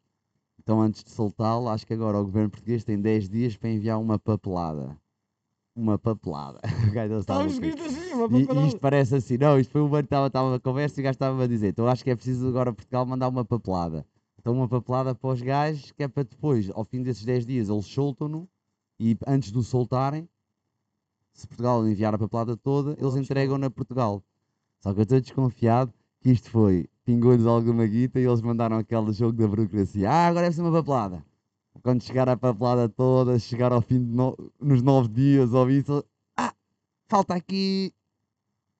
[0.60, 4.00] Então antes de soltá-lo, acho que agora o governo português tem 10 dias para enviar
[4.00, 4.98] uma papelada.
[5.76, 6.60] Uma papelada.
[6.90, 7.50] O gajo Estava quê.
[7.52, 8.68] escrito assim, uma E, e papelada.
[8.68, 11.04] isto parece assim, não, isto foi o mano que estava estava a conversa e o
[11.04, 11.70] gajo estava a dizer.
[11.70, 14.06] Então acho que é preciso agora Portugal mandar uma papelada.
[14.40, 17.70] Então uma papelada para os gajos, que é para depois, ao fim desses 10 dias,
[17.70, 18.48] eles soltam-no
[19.12, 20.28] e antes de o soltarem,
[21.34, 24.24] se Portugal enviar a papelada toda, eles entregam-na a Portugal.
[24.80, 29.12] Só que eu estou desconfiado que isto foi, pingou-lhes alguma guita e eles mandaram aquele
[29.12, 30.10] jogo da burocracia.
[30.10, 31.26] Ah, agora deve ser uma papelada.
[31.82, 36.04] Quando chegar a papelada toda, chegar ao fim de no- nos 9 dias ou isso,
[36.38, 36.54] ah,
[37.08, 37.92] falta aqui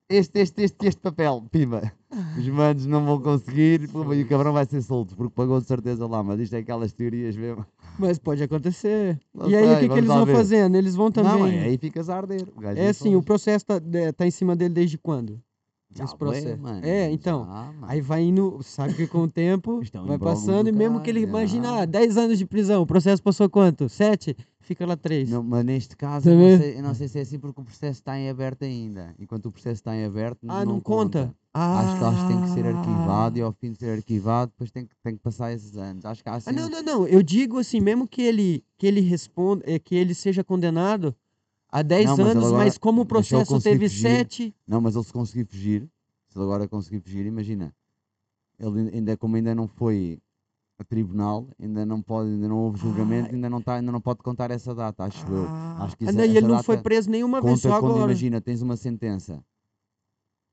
[0.08, 1.92] este, este, este, este papel, pima.
[2.38, 6.06] Os manos não vão conseguir e o cabrão vai ser solto, porque pagou de certeza
[6.06, 7.66] lá, mas isto é aquelas teorias mesmo.
[7.98, 9.18] Mas pode acontecer.
[9.34, 10.36] Não e aí, o sei, que, que vamos eles vão ver.
[10.36, 10.76] fazendo?
[10.76, 11.32] Eles vão também.
[11.32, 12.46] Não, é, aí ficas a arder.
[12.76, 15.40] É assim, o processo tá, é, tá em cima dele desde quando?
[15.90, 16.66] Já esse processo.
[16.82, 17.44] É, então.
[17.46, 17.72] já.
[17.82, 21.08] Aí vai indo, sabe que com o tempo é vai passando do e mesmo que
[21.08, 21.82] ele imagina, ah.
[21.82, 23.88] ah, 10 anos de prisão, o processo passou quanto?
[23.88, 24.36] 7?
[24.64, 25.30] Fica lá três.
[25.30, 26.50] Não, mas neste caso, eu Também.
[26.52, 29.14] não, sei, eu não sei se é assim porque o processo está em aberto ainda.
[29.18, 31.34] Enquanto o processo está em aberto, ah, não, conta?
[31.52, 32.70] Acho que, acho que tem que ser Ah.
[32.70, 36.04] arquivado e ao fim de ser arquivado, depois tem que, tem que passar esses anos.
[36.04, 36.50] Acho que há assim.
[36.50, 37.06] Ah, não, não, não.
[37.06, 41.14] Eu digo assim, mesmo que ele, que ele responda, é, que ele seja condenado
[41.68, 44.02] a 10 Não, mas anos, agora- mas como o processo teve fugir.
[44.02, 44.54] 7.
[44.66, 45.88] Não, mas ele se conseguir fugir,
[46.28, 47.72] se ele agora conseguir fugir, imagina,
[48.58, 50.18] ele ainda como ainda não foi
[50.84, 54.50] tribunal, ainda não pode, ainda não houve julgamento, ainda não tá, ainda não pode contar
[54.50, 55.50] essa data, acho eu.
[55.78, 58.12] Acho que Ah, essa- e essa ele não foi preso nenhuma vez, só quando agora.
[58.12, 59.42] imagina, tens uma sentença.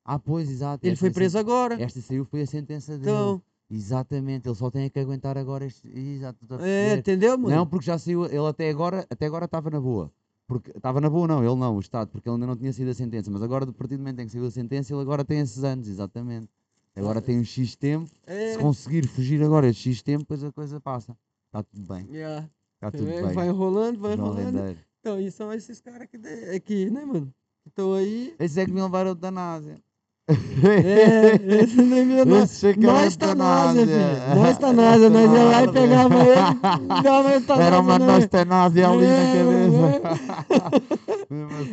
[0.03, 0.85] Ah, pois, exato.
[0.85, 1.81] Ele esta foi preso agora.
[1.81, 3.11] Esta saiu foi a sentença dele.
[3.11, 3.41] Então,
[3.73, 5.87] Exatamente, ele só tem que aguentar agora este.
[5.87, 7.55] Exato, é, entendeu, mano?
[7.55, 10.11] Não, porque já saiu, ele até agora até agora estava na boa.
[10.45, 12.91] Porque estava na boa, não, ele não, o Estado, porque ele ainda não tinha saído
[12.91, 13.31] a sentença.
[13.31, 15.63] Mas agora, do partir do momento em que saiu a sentença, ele agora tem esses
[15.63, 16.49] anos, exatamente.
[16.95, 18.09] Agora tem um X tempo.
[18.27, 21.15] É, Se conseguir fugir agora esse X tempo, depois a coisa passa.
[21.47, 22.49] Está tudo bem, yeah.
[22.75, 23.33] está tudo É, bem.
[23.33, 24.45] Vai enrolando, vai enrolando.
[24.57, 24.79] Rendeiro.
[24.99, 27.33] Então, e são esses caras que, de- é né, mano?
[27.67, 28.35] Estão aí.
[28.39, 29.81] Esse é que me levaram a eutanásia.
[30.27, 32.19] É, esse nem me
[32.67, 33.87] é que era Nós tá náusea, eutanásia.
[33.87, 34.35] filho.
[34.41, 35.09] Nós tá náusea.
[35.09, 37.01] Nós ia lá e pegava ele.
[37.03, 41.00] Dava eutanásia Era uma nostanásia ali na É, cabeça.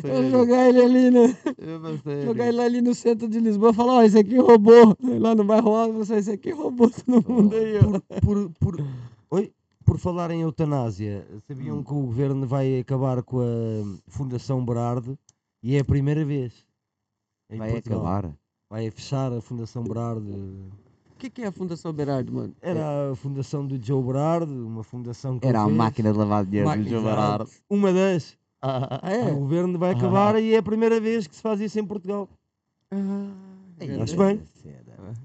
[0.01, 1.29] Sério, jogar ele ali, né?
[2.05, 2.23] sério.
[2.27, 4.97] Jogar ele ali no centro de Lisboa e falar, ó, esse aqui roubou.
[5.03, 8.21] Lá no bairro Alto, você, esse aqui roubou todo mundo aí, ó.
[8.21, 8.87] por, por, por,
[9.31, 9.53] oi?
[9.85, 11.83] por falar em eutanásia, sabiam Hum.
[11.85, 15.19] que o governo vai acabar com a Fundação Berardo
[15.63, 16.53] e é a primeira vez.
[17.51, 18.01] em Vai Portugal.
[18.07, 18.33] acabar.
[18.71, 20.31] Vai fechar a Fundação Berardo.
[20.31, 22.55] O que, que é a Fundação Berardo, mano?
[22.63, 25.77] Era a fundação do Joe Berardo, uma fundação que Era ele a fez.
[25.77, 27.03] máquina de lavar dinheiro do exato.
[27.05, 27.51] Barardo.
[27.69, 28.38] Uma das.
[28.61, 29.31] Ah, O é?
[29.35, 32.29] governo vai acabar e é a primeira vez que se faz isso em Portugal.
[32.91, 32.97] Ah,
[34.03, 34.43] Acho bem.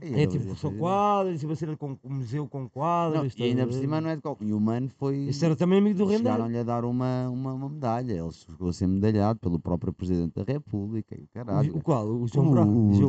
[0.01, 3.33] É tipo, são quadros, tipo, a cena com um museu com Não, quadros.
[3.37, 3.79] e ainda por ver?
[3.81, 4.45] cima não é de qualquer.
[4.45, 5.17] E o Mano foi.
[5.17, 6.23] Isso era também amigo do Rendeiro.
[6.29, 8.13] Chegaram-lhe a dar uma, uma, uma medalha.
[8.13, 11.15] Ele chegou a ser medalhado pelo próprio Presidente da República.
[11.15, 11.73] E o caralho.
[11.73, 12.07] O, o qual?
[12.07, 12.71] O João o, Bravo?
[12.71, 13.07] o João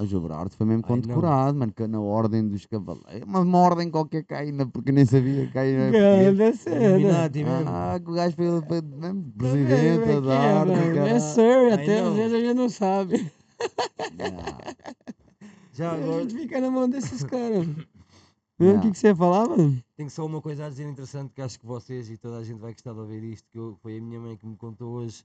[0.00, 1.02] o João Brardo foi mesmo Ai, não.
[1.02, 3.26] condecorado, mano, que na ordem dos cavaleiros.
[3.26, 5.90] Uma, uma ordem qualquer caína, porque nem sabia que caína.
[5.90, 6.84] Grande cena.
[6.84, 7.68] Illuminati mesmo.
[7.68, 10.68] Ah, que o gajo foi, foi mesmo Tá presidente como a que dar.
[10.68, 10.72] é?
[10.72, 11.20] É caralho.
[11.20, 12.08] sir, até não.
[12.10, 13.32] às vezes a gente não sabe.
[13.60, 14.74] Ah,
[15.80, 17.66] Já A agora gente fica na mão desses caras.
[18.62, 19.82] O que, que você ia falar, mano?
[19.96, 22.58] tenho só uma coisa a dizer interessante que acho que vocês e toda a gente
[22.58, 25.24] vai gostar de ouvir isto, que eu- foi a minha mãe que me contou hoje.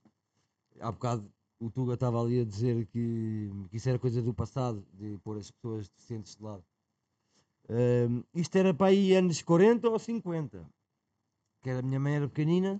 [0.80, 4.86] Há bocado o Tuga estava ali a dizer que, que isso era coisa do passado,
[4.94, 6.63] de pôr as pessoas deficientes de lado.
[7.70, 10.65] Ahm, isto era para aí anos 40 ou 50.
[11.62, 12.80] Que era, a minha mãe era pequenina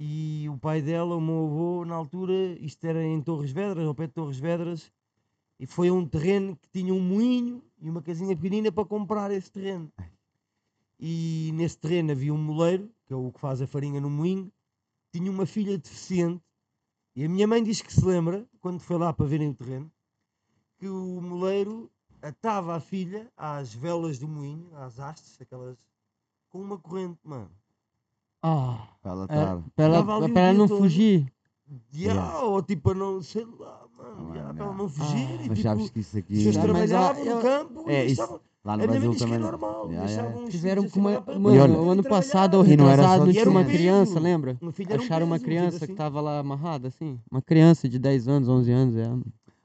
[0.00, 3.94] e o pai dela, o meu avô, na altura, isto era em Torres Vedras, ao
[3.94, 4.90] pé de Torres Vedras,
[5.58, 9.30] e foi a um terreno que tinha um moinho e uma casinha pequenina para comprar
[9.30, 9.90] esse terreno.
[10.98, 14.50] E nesse terreno havia um moleiro, que é o que faz a farinha no moinho,
[15.12, 16.42] tinha uma filha deficiente,
[17.14, 19.90] e a minha mãe diz que se lembra, quando foi lá para verem o terreno,
[20.78, 21.90] que o moleiro
[22.20, 25.78] atava a filha às velas do moinho, às hastes, aquelas,
[26.50, 27.50] com uma corrente, mano.
[28.42, 29.26] Ah, para ela é,
[29.74, 30.78] pra ela, pra ela não todo.
[30.78, 31.32] fugir.
[31.92, 32.40] Ya, Yeah.
[32.42, 34.74] ou tipo, a não, sei lá, mano, ela yeah.
[34.74, 36.34] não fugir, e Mas tipo, sabes que isso aqui.
[36.34, 38.40] pessoas Ah, mas trabalhavam no eu- campo É, e estavam...
[38.64, 39.38] Lá no Brasil que é também.
[39.38, 41.10] normal, deixavam os Fizeram com uma.
[41.18, 44.58] assim Mano, olha- o ano passado ou E não retrasado não tinha uma criança, lembra?
[44.60, 45.86] Meu filho era um Acharam uma criança assim.
[45.86, 47.20] que tava lá amarrada, assim.
[47.30, 48.96] Uma criança de 10 anos, 11 anos.
[48.96, 49.08] É.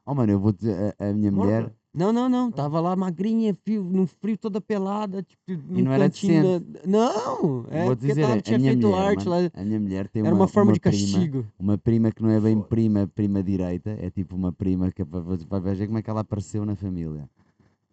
[0.06, 1.48] Oh, mano, eu vou dizer, a, a minha Morta?
[1.48, 1.72] mulher.
[1.94, 2.50] Não, não, não.
[2.50, 5.22] Tava lá magrinha, fio, no frio, toda pelada.
[5.24, 7.66] Tipo, num não era cantinho da- Não!
[7.70, 9.52] É, vou dizer, tava, a tinha minha feito mulher, arte mano, lá.
[9.62, 11.46] a minha mulher tem Era uma, forma de prima- castigo.
[11.60, 15.22] uma prima que não é bem prima, prima direita, é tipo uma prima que para
[15.50, 17.30] para ver como é que ela apareceu na família.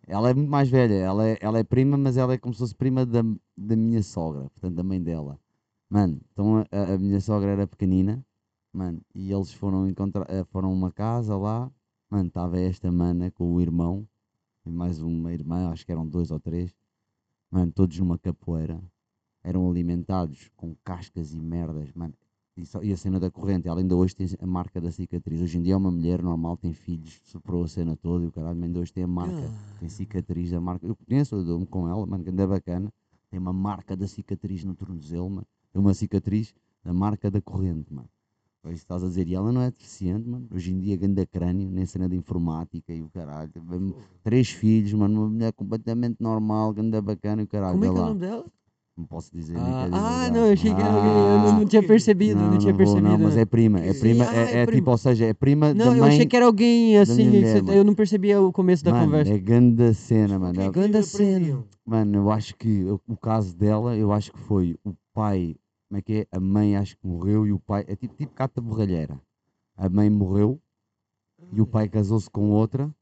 [0.06, 2.60] Ela é muito mais velha, ela é, ela é prima, mas ela é como se
[2.60, 3.20] fosse prima da,
[3.56, 5.38] da minha sogra, portanto da mãe dela.
[5.90, 8.24] Mano, então a, a minha sogra era pequenina,
[8.72, 11.70] mano, e eles foram encontrar, eh, foram a uma casa lá,
[12.10, 14.06] mano, estava esta mana com o irmão
[14.66, 16.74] e mais uma irmã, acho que eram dois ou três,
[17.50, 18.80] mano, todos numa capoeira,
[19.42, 22.14] eram alimentados com cascas e merdas, mano.
[22.56, 25.40] E, só- e a cena da corrente, ela ainda hoje tem a marca da cicatriz.
[25.42, 28.32] Hoje em dia é uma mulher normal, tem filhos, superou a cena toda e o
[28.32, 30.86] caralho, mas ainda hoje tem a marca, tem cicatriz da marca.
[30.86, 32.92] Eu conheço, eu dou-me com ela, mano, que é bacana.
[33.30, 35.46] Tem uma marca da cicatriz no tornozelo, mano.
[35.72, 38.08] Tem uma cicatriz da marca da corrente, mano.
[38.64, 39.26] É que estás a dizer.
[39.28, 40.46] E ela não é deficiente, mano.
[40.52, 43.50] Hoje em dia, ganda crânio, nem cena de informática e o caralho.
[43.68, 45.20] Mesmo Três filhos, mano.
[45.22, 47.72] Uma mulher completamente normal, ganda bacana e o caralho.
[47.78, 48.46] Como é que é o nome dela?
[48.96, 49.56] Não posso dizer.
[49.56, 50.98] Ah, quero ah, não, eu achei que era.
[50.98, 53.08] Eu não, tinha Ah, percebido, não, Não, tinha vou, percebido.
[53.08, 54.80] não, mas é prima, é prima, ah, é, é é prima.
[54.80, 57.26] tipo, ou seja, é prima Não, eu achei que era alguém assim.
[57.26, 59.32] mulher, eu não percebia o começo da mano, conversa.
[59.32, 60.60] é grande cena, mano.
[60.60, 61.64] é É- Ganda cena.
[61.86, 65.54] Mano, eu acho que o caso dela, eu acho que foi o pai
[65.88, 66.26] como é que é?
[66.30, 67.84] A mãe acho que morreu e o pai.
[67.88, 69.20] É tipo, tipo cata borralheira.
[69.76, 70.60] A mãe morreu
[71.52, 72.94] e o pai casou-se com outra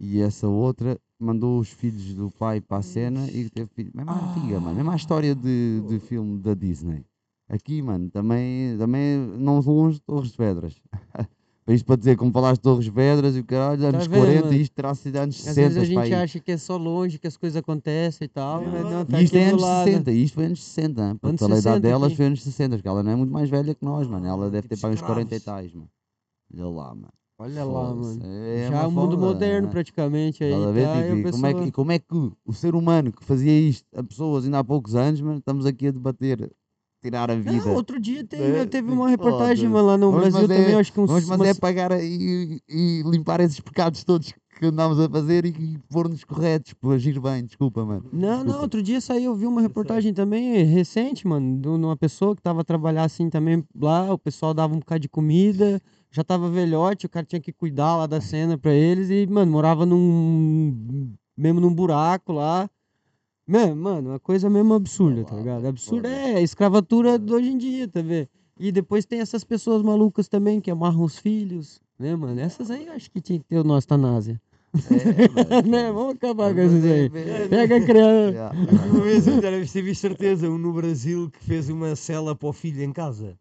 [0.00, 3.92] e essa outra mandou os filhos do pai para a cena e teve filhos.
[3.94, 4.74] Mesmo a antiga, mano.
[4.74, 7.04] Mesmo a história de, de filme da Disney.
[7.48, 10.82] Aqui, mano, também, também não longe de Torres de Vedras.
[11.68, 14.54] Isto para dizer, como falaste de Torres Vedras e o caralho, anos vendo, 40, mano?
[14.54, 15.60] isto terá sido anos Às 60.
[15.60, 18.84] vezes a gente acha que é só longe, que as coisas acontecem e tal, mas
[18.84, 19.84] não, tá E isto aqui é anos lado.
[19.84, 21.18] 60, isto foi anos 60, hein?
[21.22, 23.74] Anos pela idade 60 delas foi anos 60, porque ela não é muito mais velha
[23.74, 24.26] que nós, mano.
[24.26, 25.88] Ela deve ter para uns 40 e tais, mano.
[26.54, 27.12] Olha lá, mano.
[27.38, 28.20] Olha lá, mano.
[28.22, 29.72] é Já uma o mundo foda, moderno né?
[29.72, 30.86] praticamente aí, a ver?
[30.86, 31.02] tá?
[31.02, 33.24] Tipo, E e como, é que, pessoa- e como é que o ser humano que
[33.24, 36.50] fazia isto a pessoas ainda há poucos anos, mano, estamos aqui a debater,
[37.02, 37.52] tirar a vida.
[37.52, 40.92] Não, outro dia teve, É, teve uma reportagem lá no Vamos Brasil fazer- também, acho
[40.92, 41.10] que uns...
[41.10, 45.44] Vamos fazer umas- é pagar e, e limpar esses pecados todos que andámos a fazer
[45.44, 48.08] e, e pôr-nos corretos, por agir bem, desculpa, mano.
[48.10, 48.60] Não, não, Desculpa.
[48.62, 52.62] outro dia saiu, eu vi uma reportagem também recente, mano, de uma pessoa que tava
[52.62, 55.78] a trabalhar assim também lá, o pessoal dava um bocado de comida,
[56.10, 59.52] já tava velhote, o cara tinha que cuidar lá da cena pra eles e, mano,
[59.52, 61.12] morava num.
[61.36, 62.66] mesmo num buraco lá.
[63.46, 65.66] Mano, mano, uma coisa mesmo absurda, tá ligado?
[65.66, 68.28] Absurda é a escravatura de hoje em dia, tá vendo?
[68.58, 72.40] E depois tem essas pessoas malucas também que amarram os filhos, né, mano?
[72.40, 74.40] Essas aí eu acho que tinha que ter o nosso Tanásia.
[74.74, 75.92] É, né?
[75.92, 77.08] Vamos acabar com Vamos essas aí.
[77.08, 78.50] ver- Pega a criança.
[78.90, 79.26] Uma vez,
[79.82, 83.38] visto certeza, um no Brasil que fez uma cela para o filho em casa.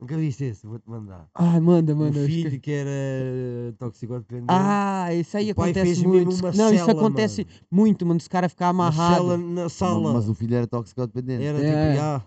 [0.00, 0.64] Nunca viste esse?
[0.64, 1.28] Vou-te mandar.
[1.34, 2.20] Ai, manda, manda.
[2.20, 4.46] acho que- filho que era toxicodependente.
[4.48, 6.30] Ah, isso aí O pai acontece muito.
[6.36, 7.56] uma Não, isso cela, acontece mano.
[7.70, 8.18] muito, mano.
[8.18, 9.54] Os caras ficam Uma cela amarrados.
[9.54, 10.12] na sala.
[10.12, 11.42] Mas o filho era toxicodependente.
[11.42, 11.62] Era É.
[11.92, 12.22] tipo, já.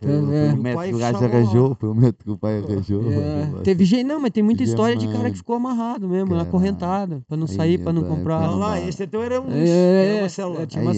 [0.00, 0.54] Foi, o- foi vendo?
[0.58, 3.02] o método pai que o gajo arranjou, foi o método que o pai arranjou.
[3.12, 6.48] É, Teve gente, não, mas tem muita história de cara que ficou amarrado mesmo, Caralho.
[6.48, 8.40] acorrentado, pra não Aí, sair, pra não comprar.
[8.50, 8.80] não lá, dá.
[8.80, 9.50] este então era um.
[9.50, 10.62] É, era é, uma cela.
[10.62, 10.94] é, tinha uma o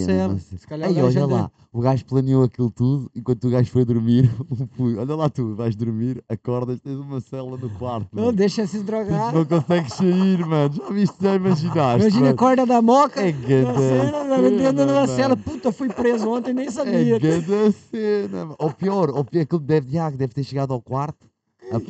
[0.89, 4.29] Aí, gajo olha lá, o gajo planeou aquilo tudo, enquanto o gajo foi dormir,
[4.97, 8.07] olha lá tu, vais dormir, acordas, tens uma cela no quarto.
[8.13, 8.35] Não, mano.
[8.37, 9.33] deixa esses Tu drogados.
[9.33, 10.73] não consegues sair, mano.
[10.73, 12.01] Já viste, já imaginaste?
[12.01, 13.21] Imagina a corda da moca.
[13.21, 15.37] É na cena, dentro numa cela.
[15.37, 17.19] Puta, fui preso ontem, nem É sabia.
[17.19, 18.55] grande cena, mano.
[18.67, 21.31] Ou pior, ou pior, aquilo deve, deve ter chegado ao quarto,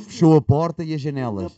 [0.05, 1.55] fechou a porta e as janelas.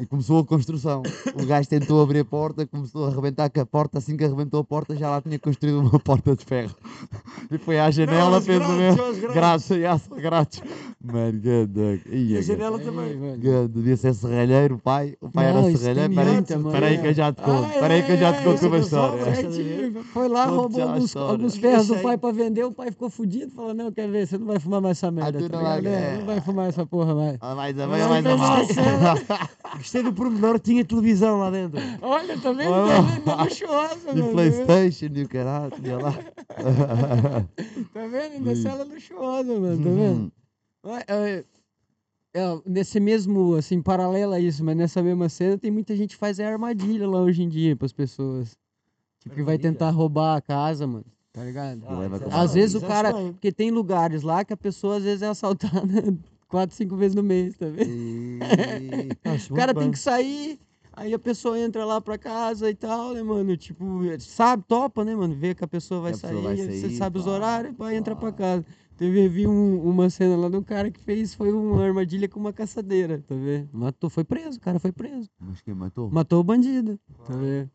[0.00, 1.02] E começou a construção.
[1.34, 3.98] O gajo tentou abrir a porta, começou a arrebentar com a porta.
[3.98, 6.74] Assim que arrebentou a porta, já lá tinha construído uma porta de ferro.
[7.50, 9.32] E foi à janela, as fez o grades, mesmo.
[9.34, 10.62] Graças, já, só grades.
[11.02, 12.00] Mano, ganda.
[12.10, 13.06] E a janela também.
[13.06, 13.38] Ei, mano.
[13.38, 15.16] Ganda, Devia ser serralheiro, o pai.
[15.20, 16.14] O pai Não, era serralheiro.
[16.14, 17.64] Peraí, peraí que eu já te conto.
[17.64, 19.22] Ai, Peraí que eu já te conto uma história.
[20.12, 22.64] Foi lá, roubou alguns, alguns ferros do pai pra vender.
[22.64, 23.52] O pai ficou fudido.
[23.52, 24.26] Falou: Não, quer ver?
[24.26, 25.38] Você não vai fumar mais essa merda.
[25.38, 25.90] tu tá não?
[25.90, 26.16] É, é.
[26.18, 27.21] Não vai fumar essa porra mais.
[27.40, 28.70] Ah, Mais a Vai mais, mais a mais.
[28.70, 29.14] a cela.
[29.76, 31.80] Gostei do pormenor, tinha televisão lá dentro.
[32.00, 32.70] Olha, tá vendo?
[32.70, 33.24] Olha Tá vendo?
[33.24, 34.28] Tá luxuosa, E tá?
[34.32, 35.72] Playstation e o caralho.
[35.82, 36.12] Olha lá.
[37.92, 38.32] Tá vendo?
[38.34, 38.62] Ainda Sim.
[38.62, 39.78] cela luxuosa, mano.
[39.84, 40.32] Tá vendo?
[40.84, 41.44] Ué, é,
[42.34, 46.16] é, nesse mesmo, assim, paralelo a isso, mas nessa mesma cena, tem muita gente que
[46.16, 48.56] faz é armadilha lá hoje em dia pras pessoas.
[49.20, 51.04] Tipo, que vai tentar roubar a casa, mano.
[51.32, 51.80] Tá ligado?
[51.86, 53.12] É Às vezes o cara.
[53.12, 55.80] Porque tem lugares lá que a pessoa às vezes é assaltada
[56.52, 57.88] quatro, cinco vezes no mês, tá vendo?
[57.90, 59.08] E-
[59.50, 60.58] O cara tem que sair,
[60.92, 63.56] aí a pessoa entra lá pra casa e tal, né, mano?
[63.56, 63.84] Tipo,
[64.20, 65.34] sabe, topa, né, mano?
[65.34, 67.74] Vê que a pessoa vai, a sair, pessoa vai você sair, sabe os pá, horários,
[67.76, 68.64] vai entra pra casa.
[68.98, 72.52] Teve, vi um- uma cena lá do cara que fez, foi uma armadilha com uma
[72.52, 73.70] caçadeira, tá vendo?
[73.72, 75.30] Matou, foi preso, o cara foi preso.
[75.40, 76.10] Mas quem matou?
[76.10, 77.70] Matou o bandido, tá vendo?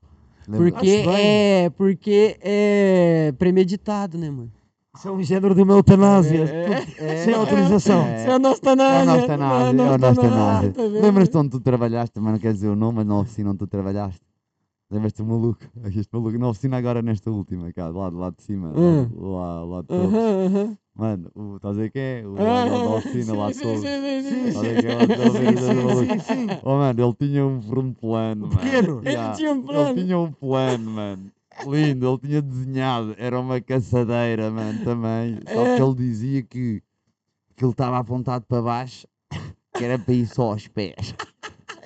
[0.47, 4.51] Lembra- Porque é, porque é premeditado, né, mano?
[4.97, 6.45] Isso é um género de uma eutanásia.
[6.97, 8.15] É, Sem autorização.
[8.15, 9.03] Isso é a nossa É tanásia.
[9.03, 10.73] o nosso Tanásio, é o nosso Tanásio.
[10.73, 10.81] tá?
[10.81, 13.67] Lembras-te onde tu trabalhaste, também não quer dizer o nome, mas na oficina onde tu
[13.67, 14.21] trabalhaste?
[14.89, 15.59] Lembras-te maluco?
[15.95, 19.07] Este maluco, na oficina agora nesta última, cá, lá, lá de cima, Hum.
[19.15, 20.13] lá, lá de todos.
[20.15, 20.77] Aham, aham.
[20.95, 22.23] Mano, o, estás a ver quem é?
[22.25, 23.81] O Ah, lá da oficina, lá de sim, todos.
[23.81, 24.67] sim, sim, sim, Estás a sim.
[24.73, 25.35] ver quem é lá de todos?
[25.37, 25.57] Sim,
[26.09, 26.47] sim, sim.
[26.63, 28.59] Oh mano, ele tinha um, um plano, mano.
[28.59, 29.01] pequeno.
[29.03, 29.89] Ele Ya, tinha um plano.
[29.91, 31.31] Ele tinha um plano, mano.
[31.65, 33.15] Lindo, ele tinha desenhado.
[33.17, 35.39] Era uma caçadeira, mano, também.
[35.53, 35.75] Só É.
[35.75, 36.81] que ele dizia que,
[37.55, 39.07] que ele estava apontado para baixo,
[39.75, 41.13] que era para ir só aos pés.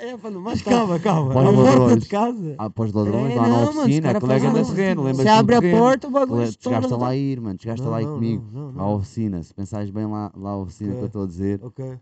[0.04, 1.32] É, pra não Mas calma, calma.
[1.32, 2.02] A lá, porta ladrões.
[2.04, 2.56] de casa.
[2.58, 4.74] Ah, para os ladrões, É, lá não, na mano, os oficina, cara colega da isso.
[4.76, 6.76] terreno, lembras Você abre a porta, o bagulho estoura.
[6.78, 8.50] chegaste no- lá a ir, mano, chegaste Não, lá a ir comigo.
[8.52, 11.28] não, não, À oficina, se pensares bem lá, lá a oficina que eu estou a
[11.28, 11.60] dizer.
[11.64, 12.00] Ok.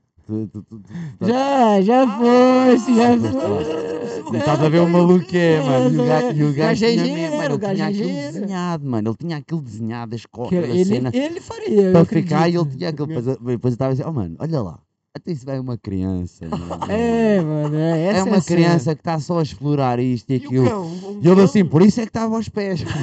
[1.21, 4.37] Já, já foi, se já foi.
[4.39, 5.95] estás a ver o maluco que é, mano.
[5.95, 9.09] E o gajo, e o tinha mesmo, mano, ele tinha aquilo desenhado, mano.
[9.09, 11.09] Ele tinha aquilo desenhado, as costas Ele, cena.
[11.13, 11.91] ele faria.
[11.91, 13.07] Para ficar e ele tinha aquilo.
[13.07, 14.79] Depois, eu- estava a dizer, oh mano, olha lá.
[15.15, 16.45] Até isso vai uma criança.
[16.49, 16.85] mano.
[16.91, 18.59] É, mano, é, essa É uma a cena.
[18.61, 20.69] criança que está só a explorar isto e E o aquilo.
[20.69, 20.83] cão?
[20.85, 21.43] Um E ele cão?
[21.45, 22.81] assim, por isso é que estava aos pés.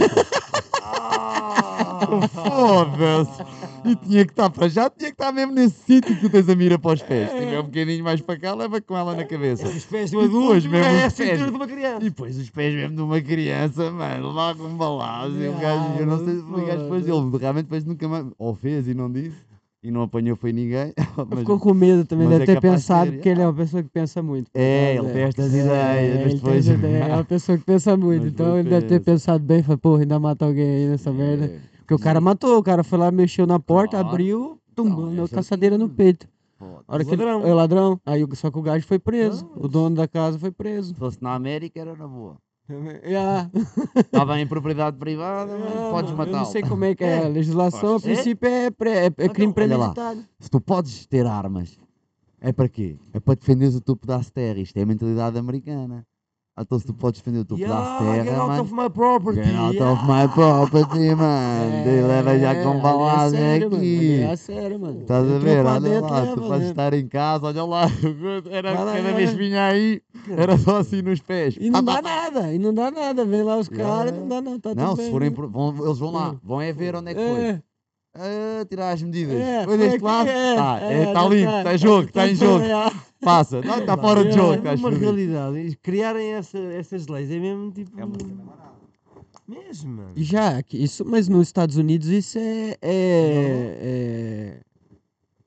[0.89, 2.01] Ah!
[2.33, 3.56] Foda-se.
[3.87, 6.49] E tinha que estar para já, tinha que estar mesmo nesse sítio que tu tens
[6.49, 7.31] a mira para os pés.
[7.31, 9.67] Se tiver um bocadinho mais para cá, leva com ela na cabeça.
[9.69, 12.01] Os pés um adulto mesmo é a cintura de uma criança.
[12.01, 15.33] E depois os pés mesmo de uma criança, mano, lá com um balaço.
[15.37, 18.27] E o gajo, eu não sei se o gajo depois, ele realmente depois nunca mais,
[18.39, 19.37] ou fez e não disse,
[19.83, 20.93] e não apanhou foi ninguém.
[21.29, 23.83] mas- Ficou com medo também, deve é ter de pensado, porque ele é uma pessoa
[23.83, 24.51] que pensa muito.
[24.55, 28.33] É, ele tem estas É, ideias, tem depois- É uma pessoa que pensa muito, Mas
[28.33, 29.05] então ele deve ter pensa.
[29.13, 31.53] pensado bem, falou, porra, ainda mata alguém aí nessa merda.
[31.87, 35.15] É, Porque o cara matou, o cara foi lá, mexeu na porta, abriu, tum, Não,
[35.15, 36.27] deu esse é caçadeira no peito.
[36.59, 36.83] foda.
[36.89, 37.47] A hora que ele- Ladrão.
[37.47, 38.01] é ladrão.
[38.05, 39.45] Aí, só que o gajo foi preso.
[39.55, 40.89] Não, O dono da casa foi preso.
[40.89, 42.37] Se fosse na América era na boa.
[43.05, 43.49] Yeah.
[43.95, 47.25] Estava em propriedade privada, mas Ah, podes mano, Eu não sei como é que é.
[47.27, 48.01] A legislação, a É?
[48.01, 50.25] princípio, é, é, é crime premeditado.
[50.41, 51.79] Se tu podes ter armas,
[52.41, 52.97] é para quê?
[53.13, 54.59] É para defenderes o teu pedaço de terra.
[54.59, 56.05] Isto é a mentalidade americana.
[56.59, 58.89] Então se tu podes defender o teu pedaço de Yeah, get terra, out of my
[58.89, 59.43] property.
[59.43, 59.93] get out yeah.
[59.93, 61.87] of my property, mano.
[61.87, 64.21] E leva já com ali é balada sério, mano, aqui.
[64.23, 65.01] É sério, mano.
[65.03, 65.67] Estás a ver?
[65.67, 67.83] Olha dentro, lá, leva, tu podes estar em casa, olha lá.
[68.51, 70.01] Era, cada vez vinha aí,
[70.31, 71.57] era só assim nos pés.
[71.61, 73.25] E não dá nada, e não dá nada.
[73.27, 73.95] Vem lá os Yeah.
[73.95, 75.37] caras, não dá não, tá Não, se bem, forem, né?
[75.51, 77.63] vão, eles vão lá, vão é ver onde é que foi.
[78.19, 79.35] É, Ah, tirar as medidas.
[79.35, 80.29] é, deste aqui, lado?
[80.29, 82.65] é, Tá, é, está já limpo, tá, está em jogo, está em tá jogo.
[83.21, 83.61] Passa.
[83.63, 84.53] Não, está fora de É, jogo.
[84.67, 85.01] é uma fodido.
[85.01, 85.79] realidade.
[85.83, 87.91] Criarem essa, essas leis é mesmo tipo.
[89.49, 90.11] Mesmo, mano.
[90.17, 94.61] E já, isso, mas nos Estados Unidos isso é, é, é-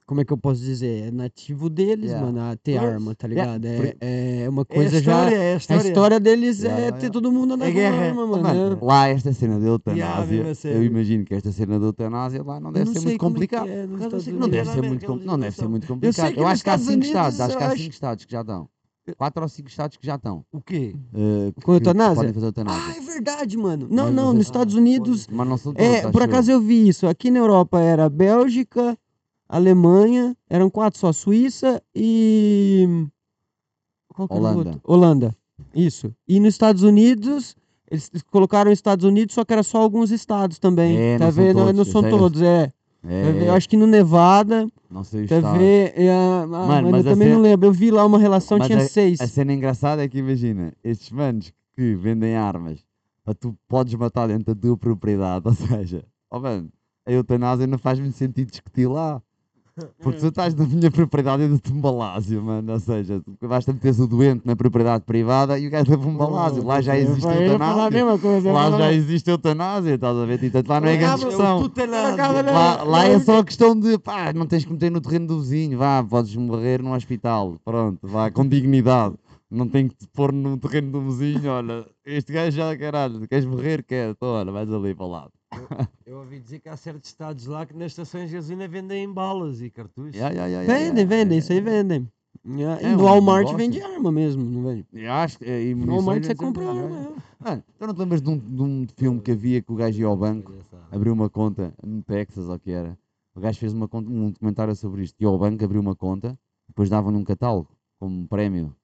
[0.10, 1.10] Como é que eu posso dizer?
[1.10, 2.26] É nativo deles, Yeah.
[2.26, 3.78] mano, a ter arma, tá Yeah, ligado?
[3.78, 4.98] por- É, é uma É coisa já.
[5.00, 5.88] história, é a A história.
[5.88, 7.14] história deles Yeah, é yeah, ter yeah.
[7.14, 8.06] todo mundo andar É guerra.
[8.08, 8.42] arma, mano.
[8.44, 8.86] mano, é.
[8.86, 9.72] lá esta cena de Yeah,
[10.26, 13.18] eutanásia, eu imagino que esta cena de eutanásia lá não deve não ser muito é
[13.20, 13.68] complicado.
[13.70, 13.88] é que
[14.34, 16.34] Não deve, ser muito, a com- ver com não deve ser muito complicado.
[16.36, 18.42] Eu acho que há Estados 5 Unidos, estados, acho que há 5 estados que já
[18.42, 18.68] estão.
[19.16, 20.44] 4 ou 5 estados que já estão.
[20.52, 20.96] O quê?
[21.14, 22.16] eh, que- Com eutanásia?
[22.16, 22.98] Podem fazer Ah, eutanásia.
[22.98, 23.88] é verdade, mano.
[23.92, 25.28] Não, Mas não, você- nos Estados Unidos.
[25.32, 27.06] Mas não são todos, É, por acaso eu vi isso.
[27.06, 28.98] Aqui na Europa era Bélgica,
[29.50, 32.88] Alemanha, eram quatro só, Suíça e.
[34.14, 34.70] Qual que era o Holanda.
[34.70, 34.82] outro?
[34.84, 35.36] Holanda.
[35.74, 36.14] Isso.
[36.28, 37.56] E nos Estados Unidos,
[37.90, 40.96] eles colocaram Estados Unidos, só que era só alguns estados também.
[40.98, 41.58] É, tá não são vendo?
[41.58, 42.74] Não, todos, não são é- todos, é.
[43.08, 45.58] É, Eu acho que no Nevada, não sei os tá estados.
[45.58, 45.92] vendo?
[45.96, 47.68] É, mano, mas eu a também não cena- lembro.
[47.68, 49.22] Eu vi lá uma relação, Mas tinha seis.
[49.22, 52.84] A cena engraçada é que imagina, estes manos que vendem armas,
[53.40, 56.70] tu podes matar dentro da tua propriedade, ou seja, oh mano,
[57.06, 59.22] a eutanásia não faz muito sentido discutir lá.
[60.02, 62.72] Porque tu estás na minha propriedade, eu dou-te um balásio, mano.
[62.74, 66.64] Ou seja, basta meteres o doente na propriedade privada e o gajo leva um balásio.
[66.64, 67.90] Lá já existe Eu a eutanásia.
[68.20, 68.52] coisa.
[68.52, 70.40] Lá já existe eutanásia, estás a ver?
[70.40, 71.56] Portanto, lá não é grande na-
[72.54, 75.78] Lá, lá é só questão de pá, não tens que meter no terreno do vizinho,
[75.78, 79.16] vá, podes morrer num hospital, pronto, vá, com dignidade.
[79.52, 83.46] Não tem que te pôr no terreno do vizinho, olha, este gajo já, caralho, queres
[83.46, 83.84] morrer?
[83.84, 85.32] Quer, então olha, vais ali para o lado.
[86.06, 89.62] Eu ouvi dizer que há certos estados lá que nas estações de gasolina vendem balas
[89.62, 90.16] e cartuchos.
[90.16, 92.08] Ya, ya, ya, Vendem, vendem, É, isso aí vendem.
[92.48, 94.86] Yeah, É e no Walmart vende arma mesmo, não vende?
[94.94, 96.96] Eu acho que é, e No Walmart você é compra arma.
[96.98, 97.44] é.
[97.44, 100.00] Mano, tu não te lembras de um, de um filme que havia que o gajo
[100.00, 100.54] ia ao banco,
[100.92, 102.98] abriu uma conta no Texas, ou o que era?
[103.36, 106.38] O gajo fez uma conta, um documentário sobre isto, ia ao banco, abriu uma conta,
[106.68, 107.70] depois davam-lhe um catálogo,
[108.00, 108.76] como um prémio.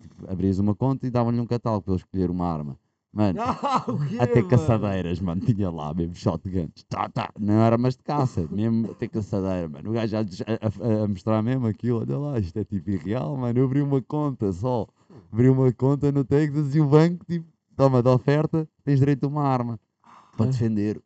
[0.00, 2.78] Tipo, abrias uma conta e davam-lhe um catálogo para ele escolher uma arma.
[3.14, 4.48] Mano, Ah, quê, até mano?
[4.48, 9.68] caçadeiras, mano, tinha lá mesmo shotguns, tá, tá, não armas de caça, mesmo até caçadeira,
[9.68, 9.90] mano.
[9.90, 13.56] O gajo a, a- a- mostrar mesmo aquilo, olha lá, isto é tipo irreal, mano.
[13.58, 14.86] Eu abri uma conta só,
[15.32, 17.46] abri uma conta no Texas e o banco, tipo,
[17.76, 19.78] toma de oferta, tens direito a uma arma
[20.36, 21.00] para defender,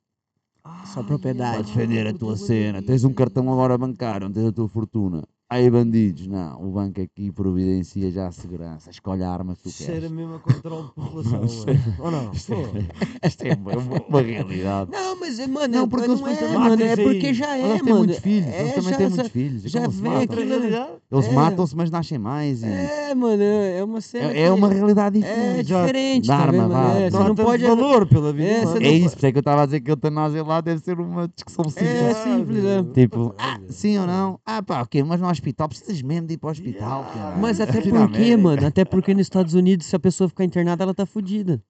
[0.85, 1.53] Só propriedade.
[1.53, 2.81] para defender a tua cena.
[2.83, 5.23] Tens um cartão agora bancário, onde tens a tua fortuna.
[5.51, 9.71] Aí bandidos, não, o banco aqui providencia já a segurança, escolhe a arma que tu
[9.71, 10.11] Cheira queres.
[10.11, 11.95] mesmo a controle de população, mano.
[12.01, 12.33] Ou não?
[12.37, 13.73] Isto é, isto é uma,
[14.07, 14.91] uma- realidade.
[14.91, 17.61] Não, mas, é, mano, Não, é- porque não é, mano, é isso porque já é,
[17.63, 17.97] Eles têm mano.
[18.05, 19.63] muitos filhos, é, eles também já têm muitos filhos.
[19.63, 20.13] já vem.
[20.19, 20.91] Outra aquilo- realidade?
[21.11, 21.33] Eles É.
[21.33, 22.63] matam-se, mas nascem mais.
[22.63, 22.67] E...
[22.67, 24.31] É, mano, é é uma cena.
[24.31, 25.67] É, é uma realidade É diferente.
[25.69, 27.01] Já- diferente, tá arma, vá, mano?
[27.01, 27.65] É, não pode.
[27.65, 28.53] valor pela vida É,
[28.87, 30.85] É isso, por isso é que eu estava a dizer que a eutanásia lá deve
[30.85, 31.89] ser uma discussão simples.
[31.89, 32.83] É simples, é.
[32.93, 34.39] Tipo, ah, sim ou não?
[34.45, 37.05] Ah, pá, ok, mas no hospital precisas mesmo de ir para o hospital.
[37.13, 37.41] caralho.
[37.41, 40.83] Mas até Aqui porque, mano, até porque nos Estados Unidos, se a pessoa ficar internada,
[40.85, 41.63] ela tá fudida.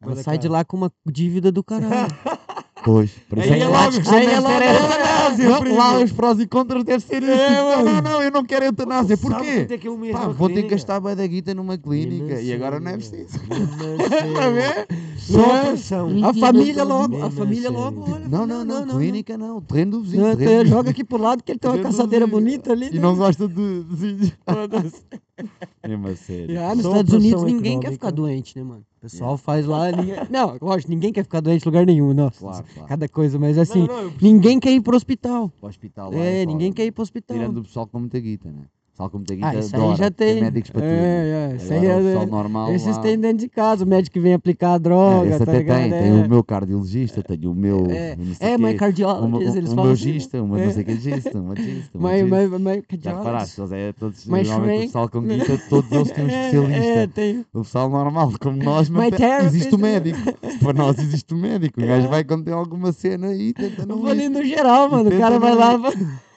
[0.00, 0.58] Ela Olha, sai de cara.
[0.58, 2.08] lá com uma dívida do caralho.
[2.84, 5.78] Pois, por isso Aí é discussão aí é Não, primo.
[5.78, 7.32] Lá os prós e contras deve ser isso.
[7.32, 9.16] É, Tipo, não, não, não, eu não quero eutanásia.
[9.16, 9.66] Porquê?
[9.70, 12.78] é que é Pá, vou ter que gastar bué da guita numa clínica e agora
[12.78, 13.40] não é preciso.
[14.34, 14.86] Tá a ver?
[15.16, 15.64] Só Não é?
[15.68, 16.10] pressão.
[16.24, 18.28] A família logo, a família logo olha.
[18.28, 19.60] Não, fala, não, não, clínica não.
[19.62, 20.22] Terreno do vizinho.
[20.36, 22.42] Não, joga aqui pro lado que ele tem uma caçadeira vizinho.
[22.44, 22.88] bonita ali.
[22.90, 23.00] E né?
[23.00, 23.84] não gosta de.
[23.84, 24.32] de-
[25.36, 25.88] Foda-se.
[25.88, 26.60] Mesmo a sério.
[26.60, 27.92] Ah, nos Só Estados Unidos ninguém quer econômica.
[27.92, 28.84] ficar doente, né, mano?
[28.98, 29.90] O pessoal faz lá.
[29.90, 30.14] Ninguém...
[30.30, 32.38] Não, lógico, ninguém quer ficar doente em lugar nenhum, nossa.
[32.40, 32.88] Claro, claro.
[32.88, 35.52] Cada coisa, mas assim, Não, não, ninguém quer ir pro hospital.
[35.60, 37.36] O hospital lá É, é ninguém quer ir pro hospital.
[37.36, 38.64] Tirando o pessoal com muita guita, né?
[38.94, 40.40] O pessoal com muita guita Ah, isso aí já tem.
[40.40, 40.92] médicos para tudo.
[40.92, 43.02] É, é, isso aí Agora, o é- pessoal normal Esses lá...
[43.02, 45.58] tem dentro de casa, o médico que vem aplicar a É, droga, esse tá até
[45.58, 45.78] ligado?
[45.80, 47.88] tem, é, tem o meu cardiologista, tenho o meu...
[47.90, 50.64] É, é o, cardiologista, meu- eles o falam meu assim, gista, o meu é.
[50.66, 52.28] não sei que gista, um gista, um Mas, gista.
[52.30, 53.10] mas, mas, Já cardiologista.
[53.18, 56.46] reparaste, eles é todos, Mas normalmente o pessoal com guita, todos eles têm um É,
[56.46, 56.84] especialista.
[57.00, 57.40] É, tem.
[57.52, 59.12] O pessoal normal, como nós, mas
[59.46, 60.18] existe o médico.
[60.62, 61.82] Para nós existe o médico.
[61.82, 64.88] O gajo vai quando tem alguma cena e tenta Eu não vou ali no geral,
[64.88, 65.10] mano.
[65.10, 65.74] O cara vai lá.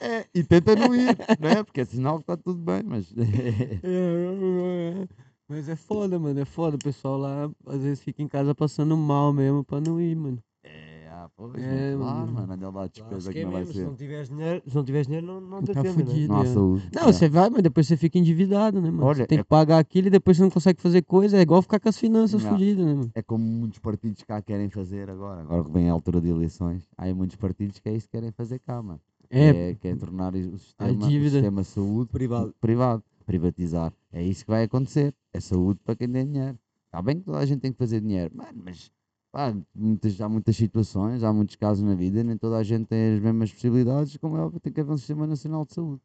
[0.00, 1.62] É, e tenta não ir, não é?
[1.64, 3.12] Porque é sinal que está tudo bem, mas...
[3.16, 5.08] É,
[5.48, 6.38] Mas é foda, mano.
[6.38, 6.76] É foda.
[6.76, 10.38] O pessoal lá às vezes fica em casa passando mal mesmo pra não ir, mano.
[10.62, 12.32] É, ah, pois, É, mano, claro, mano.
[12.48, 13.86] mano, olha lá a Claro, despesa que que é não vai mesmo, se ser.
[13.86, 16.04] não tiveres dinheiro, se não tiveres dinheiro, não, não te Tá atendem, né?
[16.04, 16.32] fudido.
[16.34, 16.46] Não há é.
[16.46, 16.88] saúde.
[16.94, 17.12] Não, é.
[17.12, 19.06] você vai, mas depois você fica endividado, né, mano?
[19.06, 21.38] Olha, você tem é- que pagar aquilo e depois você não consegue fazer coisa.
[21.38, 22.50] É igual ficar com as finanças Não.
[22.50, 23.10] fodidas, né, mano?
[23.14, 25.40] É como muitos partidos cá querem fazer agora.
[25.40, 28.12] Agora que vem a altura de eleições, há aí muitos partidos que é isso que
[28.12, 29.00] querem fazer cá, mano.
[29.30, 32.54] É, É, quer tornar o sistema, o sistema de saúde Privado.
[32.60, 33.92] privado, privatizar.
[34.12, 35.14] É isso que vai acontecer.
[35.32, 36.58] É saúde para quem tem dinheiro.
[36.86, 38.90] Está bem que toda a gente tem que fazer dinheiro, mano, mas
[39.30, 43.14] pá, muitas, há muitas situações, há muitos casos na vida, nem toda a gente tem
[43.16, 46.00] as mesmas possibilidades, como é óbvio, tem que haver um sistema nacional de saúde.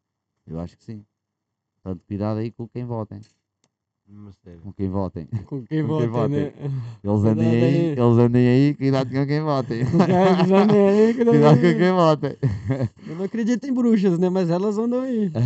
[0.46, 1.04] Eu acho que sim.
[1.82, 3.20] Portanto, cuidado aí com quem votem.
[4.06, 4.34] Mas.
[4.62, 5.26] Com quem votem.
[5.46, 6.36] com quem com vota, quem votem.
[6.36, 6.52] né?
[7.02, 7.86] Eles andem Cuidado aí, aí.
[7.92, 9.84] eles andem aí, cuidado com quem votem.
[10.46, 12.36] Já nem aí, não- Cuidado com quem votem.
[13.08, 14.28] Eu não acredito em bruxas, né?
[14.28, 15.30] Mas elas andam aí.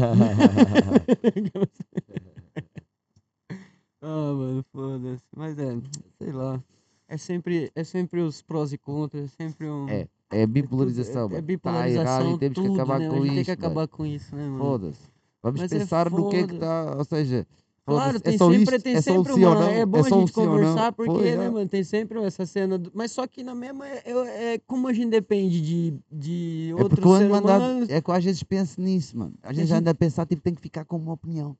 [4.01, 5.25] Ah, mano, foda-se.
[5.37, 5.77] Mas é,
[6.19, 6.63] sei lá.
[7.09, 9.89] É sempre, é sempre os prós e contras, é sempre um.
[9.89, 11.29] É, é bipolarização.
[11.33, 12.05] É, é bipolarização.
[12.05, 13.09] Tá errado e temos tudo, que acabar né?
[13.09, 13.35] com A gente isto.
[13.35, 14.59] tem que acabar com isso, né, mano?
[14.59, 15.01] Foda-se.
[15.43, 16.55] Vamos Mas é pensar no que é que foda.
[16.55, 16.97] está.
[16.97, 17.47] Ou seja,
[17.89, 19.55] Claro, foda-se, tem é sempre, isto, tem é sempre uma.
[19.55, 21.51] não, É bom só a gente conversar, porque, Foi, né, é.
[21.51, 22.79] mano, tem sempre essa cena.
[22.79, 26.69] do- Mas só que na mesma é, é- é como a gente depende de, de
[26.71, 27.89] É outros eu seres a humanos.
[27.89, 29.35] é que às vezes penso nisso, mano.
[29.43, 31.57] Às vezes gente- ando a pensar, tipo, tem que ficar com uma opinião.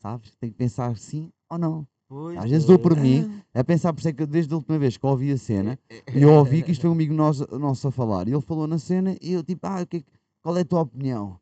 [0.00, 0.32] Sabes?
[0.40, 1.86] Tem que pensar sim ou não.
[2.08, 3.00] Pois, Às vezes dou por é.
[3.00, 5.38] mim, é pensar, por isso é que desde a última vez que eu ouvi a
[5.38, 5.78] cena,
[6.14, 8.66] e eu ouvi que isto foi um amigo nosso, nosso a falar, e ele falou
[8.66, 10.04] na cena, e eu tipo, ah, é que-
[10.42, 11.38] qual é a tua opinião?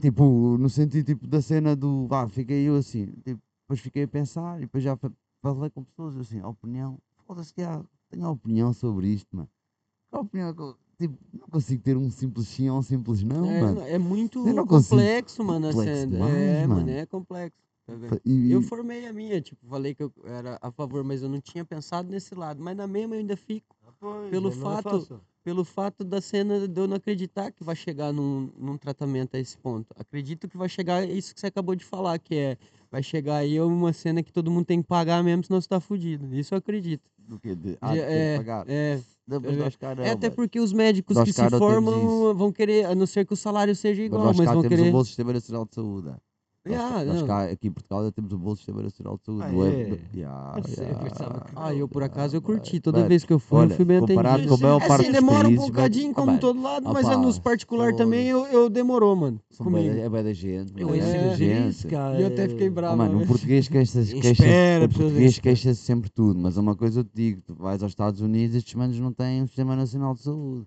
[0.00, 4.08] Tipo, no sentido tipo, da cena do, vá, fiquei eu assim, tipo, depois fiquei a
[4.08, 5.12] pensar, e depois já fa-
[5.42, 9.48] falei com pessoas assim, a opinião, foda-se que há, tenho opinião sobre isto, mano.
[10.10, 13.22] Qual a opinião que eu, tipo, não consigo ter um simples sim ou um simples
[13.22, 13.80] não, é, mano.
[13.82, 16.16] é muito complexo, mano, a Complexo cena.
[16.16, 17.58] demais, é, mano, é complexo.
[17.86, 21.28] tá E, Eu formei a minha, tipo, falei que eu era a favor, mas eu
[21.28, 22.62] não tinha pensado nesse lado.
[22.62, 25.20] Mas na mesma eu ainda fico, Ah, pois, pelo é, não é fato-.
[25.44, 29.40] Pelo fato da cena de eu não acreditar que vai chegar num, num tratamento a
[29.40, 29.86] esse ponto.
[29.98, 32.56] Acredito que vai chegar isso que você acabou de falar, que é,
[32.90, 35.80] vai chegar aí uma cena que todo mundo tem que pagar mesmo, senão você tá
[35.80, 36.34] fudido.
[36.34, 37.02] Isso eu acredito.
[37.18, 37.54] do quê?
[37.54, 38.64] De, ah, De- que é, pagar.
[38.68, 42.94] é, mas é, até porque os médicos Nós que se temos formam vão querer, a
[42.94, 44.88] não ser que o salário seja Mas igual, nós mas, cá vão querer.
[44.88, 46.10] o Bolso Sistema Nacional de Saúde.
[46.64, 47.04] É.
[47.04, 49.42] Nós, Ah, cá, aqui em Portugal, já temos o Bolso Sistema Nacional de Saúde.
[49.44, 49.84] Ah, é?
[49.86, 52.54] do- Ya, Eu sei, que Ah, eu por acaso eu mano.
[52.54, 52.78] curti.
[52.80, 54.48] Toda Mano, vez que eu fui, olha, eu fui bem comparado atendido.
[54.58, 56.88] com a maior É parte assim, dos demora um países, bocadinho, como Ah, todo lado,
[56.88, 59.40] ah, mas é pá, nos particular também eu, eu demorou, mano.
[59.58, 59.94] Comigo.
[59.96, 60.72] é bué da gente.
[60.76, 61.86] Eu é gente.
[61.88, 62.18] cara.
[62.18, 62.96] E eu até fiquei Oh, bravo.
[62.96, 63.24] mano, né?
[63.24, 64.32] um português queixa-se queixa o
[64.88, 65.40] espera.
[65.42, 68.74] queixa-se sempre tudo, mas uma coisa eu te digo, tu vais aos Estados Unidos, estes
[68.74, 70.66] manos não têm um sistema nacional de saúde.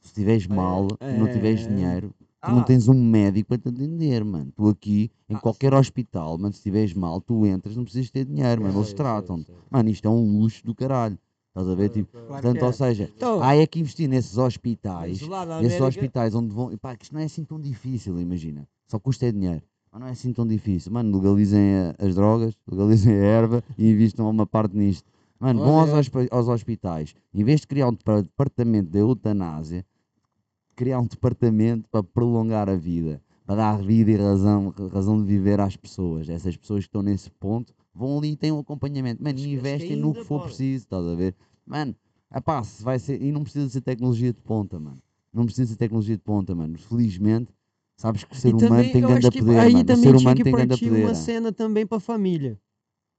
[0.00, 1.16] Se estiveres mal, É.
[1.18, 2.12] não tiveres dinheiro,
[2.46, 2.64] tu não Ah.
[2.64, 4.52] tens um médico para te atender, mano.
[4.54, 8.24] Tu aqui, em Ah, qualquer hospital, mano, se estiveres mal, tu entras, não precisas ter
[8.24, 9.52] dinheiro, mano, eles tratam-te.
[9.70, 11.18] Mano, isto é um luxo do caralho.
[11.48, 11.88] Estás a ver?
[11.88, 12.64] Tipo, Claro portanto, é.
[12.66, 15.20] ou seja, Então, há é que investir nesses hospitais,
[15.62, 16.76] nesses hospitais onde vão.
[16.76, 18.68] Pá, que isto não é assim tão difícil, imagina.
[18.86, 19.62] Só custa é dinheiro.
[19.90, 20.92] Mas não é assim tão difícil.
[20.92, 25.08] Mano, legalizem a- as drogas, legalizem a erva e invistam uma parte nisto.
[25.40, 25.90] Mano, vão aos,
[26.30, 27.14] aos hospitais.
[27.32, 29.84] Em vez de criar um depar- departamento de eutanásia,
[30.76, 35.58] criar um departamento para prolongar a vida, para dar vida e razão, razão de viver
[35.58, 36.28] às pessoas.
[36.28, 39.22] Essas pessoas que estão nesse ponto vão ali e têm um acompanhamento.
[39.22, 40.48] Mano, investem no que for pode.
[40.48, 41.34] preciso, estás a ver?
[41.66, 41.96] Mano,
[42.34, 43.20] epá, se vai ser.
[43.22, 45.02] E não precisa ser tecnologia de ponta, mano.
[45.32, 46.78] Não precisa ser tecnologia de ponta, mano.
[46.78, 47.52] Felizmente,
[47.96, 49.84] sabes que o ser e humano também, tem eu grande acho que poder, aí mano.
[49.84, 51.04] O também ser tinha humano que tem grande partir poder.
[51.04, 52.60] uma cena também pra família.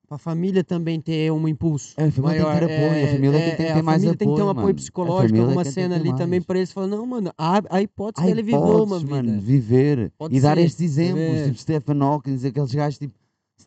[0.08, 1.93] Pra família também ter um impulso.
[1.97, 4.18] É, a família tem que ter apoio, a família tem que ter a mais família
[4.18, 4.70] tem que ter um apoio, apoio mano.
[4.70, 6.45] A psicológico, alguma é cena ali também mais.
[6.45, 9.16] pra eles falar, não, mano, há, há hipótese Há dele viver uma hipóteses, vida.
[9.16, 11.43] mano, viver Pode e dar ser, estes exemplos, é.
[11.45, 13.14] tipo Stephen Hawking, aqueles gajos tipo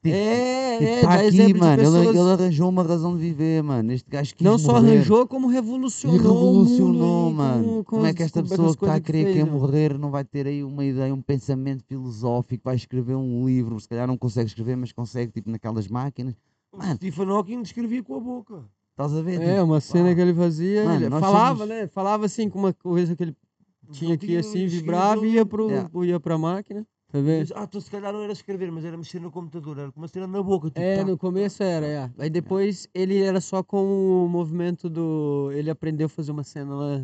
[0.02, 1.72] tipo, É, tipo, é, tá dá aqui, mano.
[1.72, 3.92] Ele, pessoas- ele arranjou uma razão de viver, mano.
[3.92, 4.92] Este gajo quis Não só morrer.
[4.96, 6.18] arranjou, como E revolucionou.
[6.18, 7.64] revolucionou, o mundo mano.
[7.64, 9.58] com- com Como é que esta pessoa que está a querer que fez, é mano.
[9.60, 13.88] morrer não vai ter aí uma ideia, um pensamento filosófico, vai escrever um livro, se
[13.88, 16.34] calhar não consegue escrever, mas consegue, tipo, naquelas máquinas.
[16.76, 16.94] Mano.
[16.96, 18.64] Stephen Hawking escrevia com a boca.
[18.92, 19.40] Estás a ver?
[19.40, 20.14] É, Tipo, uma cena pá.
[20.14, 20.84] que ele fazia.
[20.84, 21.86] Mano, ele falava, somos- né?
[21.88, 23.36] Falava assim com uma coisa que ele
[23.90, 25.90] tinha aqui assim, vibrava e ia, pro, Yeah.
[26.04, 26.86] ia pra máquina.
[27.12, 27.52] Tá vendo?
[27.56, 30.06] Ah, então se calhar não era escrever, mas era mexer no computador, era com uma
[30.08, 30.68] cena na boca.
[30.68, 31.04] Tipo, É, tá.
[31.04, 32.10] no começo era, é.
[32.18, 35.50] Aí depois ele era só com o movimento do.
[35.52, 37.00] Ele aprendeu a fazer uma cena lá.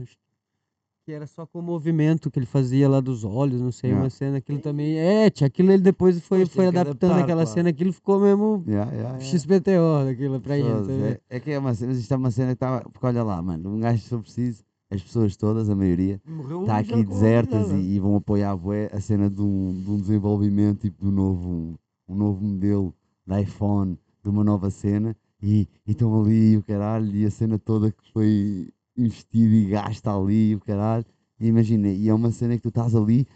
[1.04, 3.94] Que era só com o movimento que ele fazia lá dos olhos, não sei, É.
[3.94, 4.38] uma cena.
[4.38, 4.96] Aquilo também.
[4.98, 7.54] É, tia, aquilo ele depois foi, Pois, foi adaptando adaptar, aquela claro.
[7.56, 9.20] cena, aquilo ficou mesmo yeah, yeah, yeah.
[9.24, 11.04] XPTO daquilo pra tá vendo?
[11.06, 12.80] é, é que é uma cena, é uma cena que estava.
[12.90, 16.60] Porque olha lá, mano, um gajo se for preciso, as pessoas todas, a maioria, Morreu
[16.62, 19.96] está aqui desertas e, e vão apoiar a bué a cena de um, de um
[20.00, 21.74] desenvolvimento tipo do novo, um,
[22.08, 22.94] um novo modelo
[23.26, 27.30] de iPhone, de uma nova cena e e estão ali e o caralho e a
[27.30, 31.04] cena toda que foi investida e gasta ali e o caralho.
[31.38, 33.26] E imagina, e é uma cena que tu estás ali,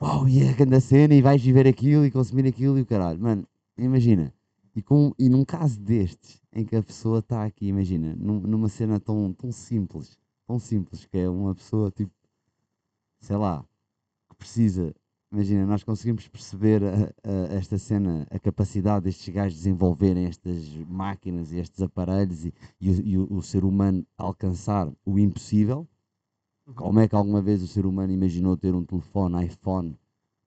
[0.00, 2.86] uau, e é a grande cena e vais viver aquilo e consumir aquilo e o
[2.86, 3.20] caralho.
[3.20, 3.46] Mano,
[3.78, 4.32] imagina,
[4.74, 8.68] e, com, e num caso destes, em que a pessoa está aqui, imagina, num- numa
[8.68, 10.18] cena tão, tão simples,
[10.50, 12.12] tão simples, que é uma pessoa tipo,
[13.20, 13.64] sei lá,
[14.30, 14.94] que precisa,
[15.32, 21.52] imagina, nós conseguimos perceber a- a- esta cena, a capacidade destes gajos desenvolverem estas máquinas
[21.52, 25.88] e estes aparelhos e, e o- e o, o ser humano alcançar o impossível.
[26.74, 29.98] Como é que alguma vez o ser humano imaginou ter um telefone iPhone?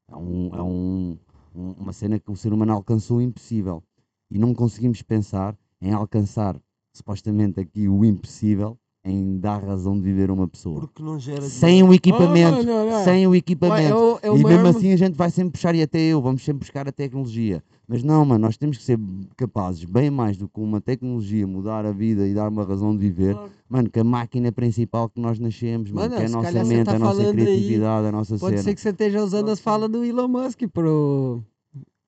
[0.07, 1.17] É, um, é um,
[1.55, 3.83] um- uma cena que o ser humano alcançou o impossível.
[4.31, 6.59] E não conseguimos pensar em alcançar,
[6.93, 10.79] supostamente aqui, o impossível, em dar razão de viver a uma pessoa.
[10.79, 12.59] Porque não gera Sem o equipamento.
[12.59, 13.03] Oh, não, não.
[13.03, 13.89] Sem o equipamento.
[13.89, 15.99] é o- é o e mesmo mo- assim a gente vai sempre puxar, e até
[15.99, 17.61] eu, vamos sempre buscar a tecnologia.
[17.85, 18.97] Mas não, mano, nós temos que ser
[19.35, 22.99] capazes, bem mais do que uma tecnologia mudar a vida e dar uma razão de
[22.99, 23.51] viver, Claro.
[23.67, 26.85] mano, que a máquina principal que nós nascemos, mano, Mano, que é a nossa mente,
[26.85, 28.63] tá a nossa falando aí, criatividade, a nossa Pode cena.
[28.63, 31.43] ser que você esteja usando as falas do Elon Musk pro.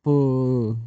[0.02, 0.78] pro.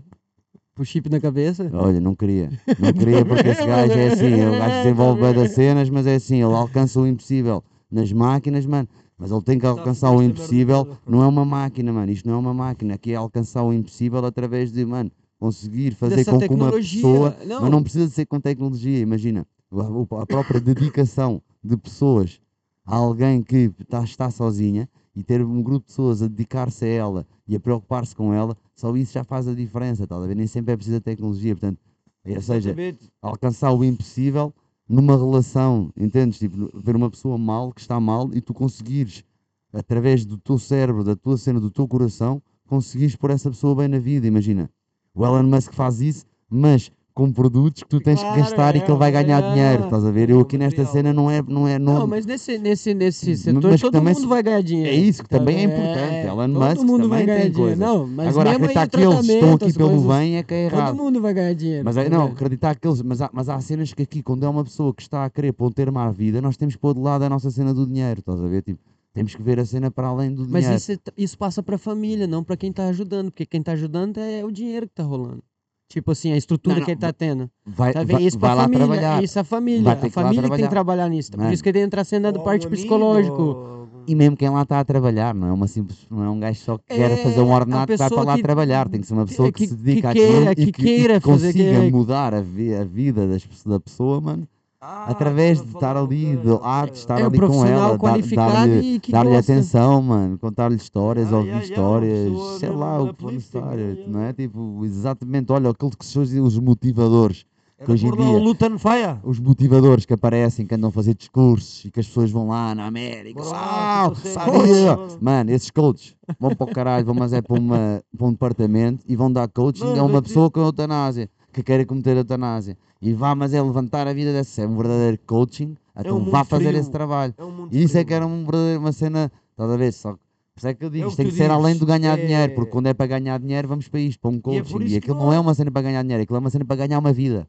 [0.78, 1.68] Pro chip na cabeça.
[1.72, 2.50] Olha, não queria.
[2.78, 6.14] Não queria porque esse gajo é assim, o gajo desenvolve bué das cenas, mas é
[6.14, 8.88] assim, ele alcança o impossível nas máquinas, mano.
[9.18, 12.12] Mas ele tem que alcançar o impossível, não é uma máquina, mano.
[12.12, 12.94] Isto não é uma máquina.
[12.94, 15.10] Aqui é alcançar o impossível através de, mano,
[15.40, 17.36] conseguir fazer Dessa com que uma pessoa.
[17.44, 19.44] Não, Mas não precisa de ser com tecnologia, imagina.
[19.72, 22.40] A, própria dedicação de pessoas
[22.86, 26.88] a alguém que tá, está sozinha e ter um grupo de pessoas a dedicar-se a
[26.88, 30.34] ela e a preocupar-se com ela, só isso já faz a diferença, tá a ver?
[30.36, 31.78] Nem sempre é preciso a tecnologia, portanto,
[32.26, 32.74] ou seja,
[33.22, 34.52] alcançar o impossível
[34.88, 36.38] numa relação, entendes?
[36.38, 39.24] Tipo, ver uma pessoa mal, que está mal, e tu conseguires,
[39.72, 43.88] através do teu cérebro, da tua cena, do teu coração, conseguires pôr essa pessoa bem
[43.88, 44.70] na vida, imagina.
[45.14, 48.80] O Elon Musk faz isso, mas com produtos que tu tens Claro, que gastar e
[48.80, 49.50] que é, ele vai ganhar é.
[49.50, 50.30] dinheiro, estás a ver?
[50.30, 53.40] Eu aqui nesta cena não é, não é, Não, não, mas nesse, nesse, nesse Mas
[53.40, 54.88] setor que todo também mundo se- vai ganhar dinheiro.
[54.90, 55.72] é isso que também é vendo?
[55.80, 56.26] importante.
[56.28, 57.76] Elon todo Musk mundo vai ganhar tem dinheiro.
[57.76, 57.78] coisas.
[57.78, 60.54] Não, mas Agora, acreditar o que eles estão tratamento, aqui pelo coisas, bem é que
[60.54, 60.86] é errado.
[60.96, 61.84] Todo mundo vai ganhar dinheiro.
[61.84, 63.02] Mas aí, não, acreditar que eles.
[63.02, 65.52] Mas há, mas há cenas que aqui, quando é uma pessoa que está a querer
[65.52, 67.84] pôr um termo à vida, nós temos que pôr de lado a nossa cena do
[67.84, 68.62] dinheiro, estás a ver?
[68.62, 68.78] Tipo,
[69.12, 70.76] temos que ver a cena para além do Mas dinheiro.
[70.76, 73.32] isso, é- isso passa pra família, não pra quem tá ajudando.
[73.32, 75.42] Porque quem tá ajudando é o dinheiro que tá rolando.
[75.88, 77.50] Tipo assim, a estrutura Não, não, que ele tá tendo.
[77.64, 78.12] vai, Tá vendo?
[78.18, 78.86] vai, Isso pra vai lá família.
[78.86, 79.24] trabalhar.
[79.24, 79.82] Isso é a família.
[79.82, 81.08] Vai ter A que família que tem que trabalhar.
[81.08, 81.30] nisso.
[81.30, 81.52] Por Mano.
[81.52, 83.88] isso que ele entra a cena do parte psicológico.
[84.06, 86.58] E mesmo quem lá está a trabalhar, não é, uma simples, não é um gajo
[86.60, 88.88] só que quer fazer um É, a ordenado que vai para lá que- trabalhar.
[88.88, 90.72] Tem que ser uma que- pessoa que, que- se que dedica queira- àquilo que e
[90.72, 94.20] que, e queira que fazer, que- consiga mudar a, vi- a vida das, da pessoa,
[94.20, 94.48] mano,
[94.80, 99.00] Ah, através de estar ali, de arte, estar É um ali com ela, dar- dar-lhe
[99.08, 99.52] dar-lhe gosta.
[99.52, 103.22] atenção, mano, contar-lhe histórias, Ah, ouvir yeah, yeah, uma histórias, pessoa sei lá, o que
[103.22, 104.12] for necessário, yeah, yeah.
[104.12, 104.32] não é?
[104.32, 107.44] Tipo, exatamente, olha, aquilo que são os- os motivadores,
[107.84, 108.76] que hoje em dia- Lutan
[109.24, 112.72] os motivadores que aparecem, que andam a fazer discursos e que as pessoas vão lá
[112.72, 117.16] na América, lá, "Uau, eu sei, sabia?" mano, esses coaches vão para o caralho, vão,
[117.16, 120.60] mas é para, uma, para um departamento e vão dar coaching a uma pessoa com
[120.60, 121.28] eutanásia,
[121.62, 122.76] que quer cometer eutanásia.
[123.00, 126.30] E vá, mas é levantar a vida dessa, é um verdadeiro coaching, então um mundo
[126.30, 126.80] vá fazer frio.
[126.80, 127.34] esse trabalho.
[127.36, 129.92] É um E isso é frio, que era um verdadeiro, uma cena, estás a ver?
[129.92, 130.18] Só que,
[130.54, 132.22] por isso é que eu digo, É isto tem que ser além do ganhar é-
[132.22, 134.84] dinheiro, porque quando é para ganhar dinheiro, vamos para isto, para um E é coaching.
[134.84, 136.64] E, que aquilo não não é uma cena para ganhar dinheiro, aquilo é uma cena
[136.64, 137.48] para ganhar uma vida.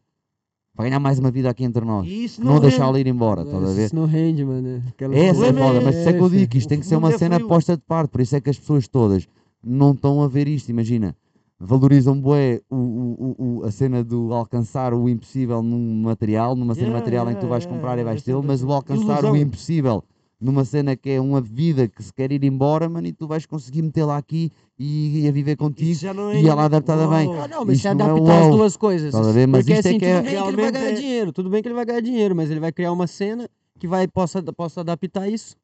[0.76, 2.08] Para ganhar mais uma vida aqui entre nós.
[2.08, 3.10] E Não, não deixá-la rende.
[3.10, 3.86] ir embora, estás a ver?
[3.88, 4.82] Isso não rende, mano.
[4.88, 6.86] Aquela Essa é foda, é mas por isso é que eu digo isto tem que
[6.86, 9.28] ser uma é cena posta de parte, por isso é que as pessoas todas
[9.64, 11.16] não estão a ver isto, imagina.
[11.60, 16.74] Valorizam bué o, o, o, o- a cena do alcançar o impossível num material, numa
[16.74, 18.42] cena Yeah, material em que tu yeah, vais yeah, comprar e yeah, vais é tê-lo,
[18.44, 19.36] mas o alcançar o Ilusão.
[19.36, 20.04] impossível
[20.40, 23.46] numa cena que é uma vida que se quer ir embora, mano, e tu vais
[23.46, 24.50] conseguir metê-la aqui
[24.80, 25.92] e, e a viver contigo.
[25.92, 27.28] Isso já não é e ela adaptada bem.
[27.28, 27.42] Uau.
[27.44, 29.14] Ah, não, mas Isto se não é adaptar as duas coisas.
[29.14, 29.48] A ver?
[29.48, 31.34] Mas Porque isto é assim, que tudo é- bem que ele vai ganhar é- dinheiro,
[31.34, 34.08] tudo bem que ele vai ganhar dinheiro, mas ele vai criar uma cena que vai
[34.08, 35.58] possa, possa adaptar isso.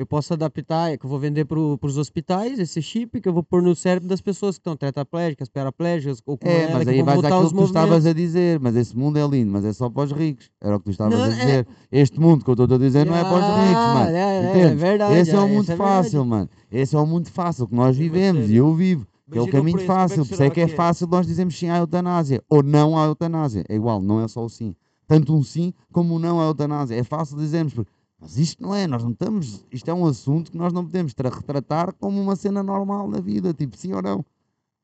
[0.00, 3.34] Eu posso adaptar, é que eu vou vender para os hospitais esse chip que eu
[3.34, 6.88] vou pôr no cérebro das pessoas que estão tetraplégicas, paraplégicas, ou como É, ela, mas
[6.88, 9.74] aí vais àquilo que tu estavas a dizer, mas esse mundo é lindo, mas é
[9.74, 10.50] só para os ricos.
[10.58, 11.66] Era o que tu estavas Não, a é- dizer.
[11.92, 14.10] Este mundo que eu estou a dizer não é para os ricos, Ah, mano.
[14.10, 14.80] é, é, é Entendes?
[14.80, 16.02] verdade, Esse é é, um mundo essa é verdade.
[16.04, 16.48] fácil, mano.
[16.72, 19.06] Esse é um mundo fácil que nós vivemos e eu vivo.
[19.30, 20.50] Que é o Imagina o caminho preço, como é que fácil, por isso é será
[20.54, 20.76] que é que é?
[20.76, 23.64] fácil nós dizemos sim à eutanásia ou não à eutanásia.
[23.68, 24.74] É igual, não é só o sim.
[25.06, 26.96] Tanto um sim como um não à eutanásia.
[26.96, 27.90] É fácil dizermos, porque,
[28.20, 31.14] mas isto não é, nós não estamos, isto é um assunto que nós não podemos
[31.14, 34.24] tra- retratar como uma cena normal na vida, tipo sim ou não.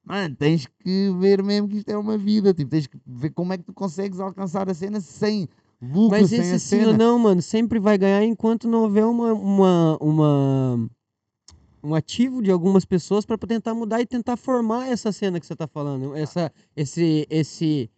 [0.05, 3.53] Mano, tens que ver mesmo que isto é uma vida, tipo, tens que ver como
[3.53, 5.49] é que tu consegues alcançar a cena sem
[5.83, 6.93] lucro, Mas sem a esse sim cena.
[6.93, 10.89] ou não, mano, sempre vai ganhar enquanto não houver uma, uma, uma-
[11.83, 15.55] um ativo de algumas pessoas para tentar mudar e tentar formar essa cena que você
[15.57, 16.15] tá falando.
[16.17, 17.91] Essa, esse, esse,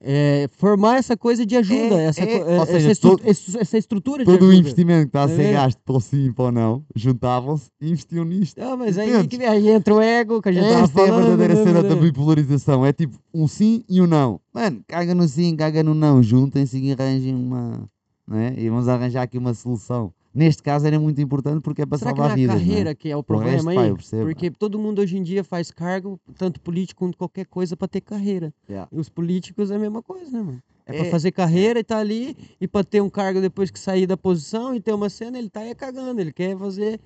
[0.00, 2.36] é, formar essa coisa de ajuda, É, essa, é.
[2.36, 4.54] é, Ou essa, seja, estru- todo- essa estrutura de Todo o ajuda.
[4.60, 7.70] investimento que está a Tá ser gasto para o sim e para o não, juntavam-se
[7.80, 8.58] e investiam nisto.
[8.60, 11.22] Ah, mas aí, que aí entra o ego que a gente Esta é a falando.
[11.22, 12.02] verdadeira né, cena da mano?
[12.02, 12.84] bipolarização.
[12.84, 14.40] É tipo um sim e um não.
[14.52, 16.22] Mano, caga no sim, caga no não.
[16.22, 17.88] Juntem-se e arranjem uma.
[18.26, 18.54] Não é?
[18.58, 20.12] E vamos arranjar aqui uma solução.
[20.34, 22.56] Neste caso era muito importante porque é para Será que salvar é a vidas.
[22.56, 22.64] não é?
[22.66, 24.18] carreira que é o problema resto, aí?
[24.20, 27.86] pá, Porque todo mundo hoje em dia faz cargo, tanto político quanto qualquer coisa, pra
[27.86, 28.52] ter carreira.
[28.68, 28.88] Yeah.
[28.90, 30.62] E os políticos é a mesma coisa, né, mano?
[30.86, 31.10] É, pra É.
[31.10, 34.74] fazer carreira e tá ali, e pra ter um cargo depois que sair da posição
[34.74, 36.20] e ter uma cena, ele tá aí cagando.
[36.20, 37.00] Ele quer fazer.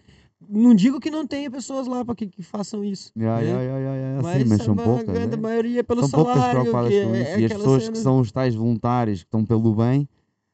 [0.49, 3.11] Não digo que não tenha pessoas lá pra que, que façam isso.
[3.17, 3.47] Yeah, né?
[3.49, 4.23] yeah, yeah, yeah.
[4.23, 5.07] Mas, Sim, mas a são poucas.
[5.07, 5.43] grande né?
[5.43, 6.99] maioria é pelo São salário, que é,
[7.35, 10.09] é E as pessoas cena- que são os tais voluntários que estão pelo bem,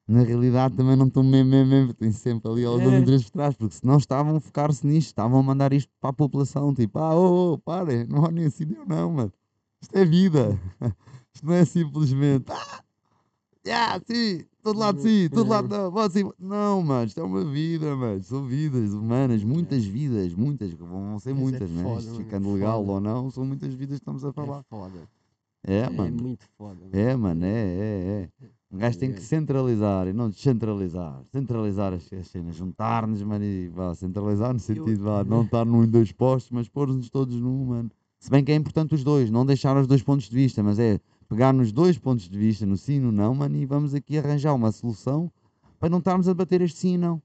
[0.07, 1.95] na realidade também não estão mesmo, mesmo, mesmo.
[1.95, 2.99] Têm sempre ali alguns É.
[2.99, 6.13] interesses por trás, porque senão estavam a focar-se nisto, estavam a mandar isto para a
[6.13, 6.75] população.
[6.75, 9.33] Tipo, ah, oh, oh, parem, não há nem assim, não, não, mano.
[9.83, 10.59] Isto é vida.
[11.35, 12.45] Isto não é simplesmente.
[12.53, 12.81] Ah,
[13.67, 16.11] yeah, sim, todo lado sim, todo lado não.
[16.11, 16.31] sim.
[16.39, 18.23] Não, mano, isto é uma vida, mano.
[18.23, 21.83] São vidas humanas, muitas vidas, muitas, vão ser é muitas, né?
[21.83, 22.93] foda, Isto mano, ficando legal foda.
[22.93, 24.61] ou não, são muitas vidas que estamos a falar.
[24.61, 25.09] É foda.
[25.67, 26.23] É, É, mano.
[26.23, 26.81] muito foda.
[26.81, 26.91] mano.
[26.93, 28.49] É, mano, é, é, é.
[28.75, 31.23] Um gajo tem que centralizar e não descentralizar.
[31.31, 35.87] Centralizar as, as cenas, juntar-nos, mano, e vá, centralizar no sentido, vá, não estar num
[35.87, 37.91] dois postos, mas pôr-nos todos num, mano.
[38.19, 40.81] Se bem que é importante os dois, não deixar os dois pontos de vista, mas
[40.81, 40.99] é
[41.29, 44.19] pegar nos dois pontos de vista, no sim e no não, mano, e vamos aqui
[44.19, 45.31] arranjar uma solução
[45.79, 47.23] para não estarmos a bater este sim e não.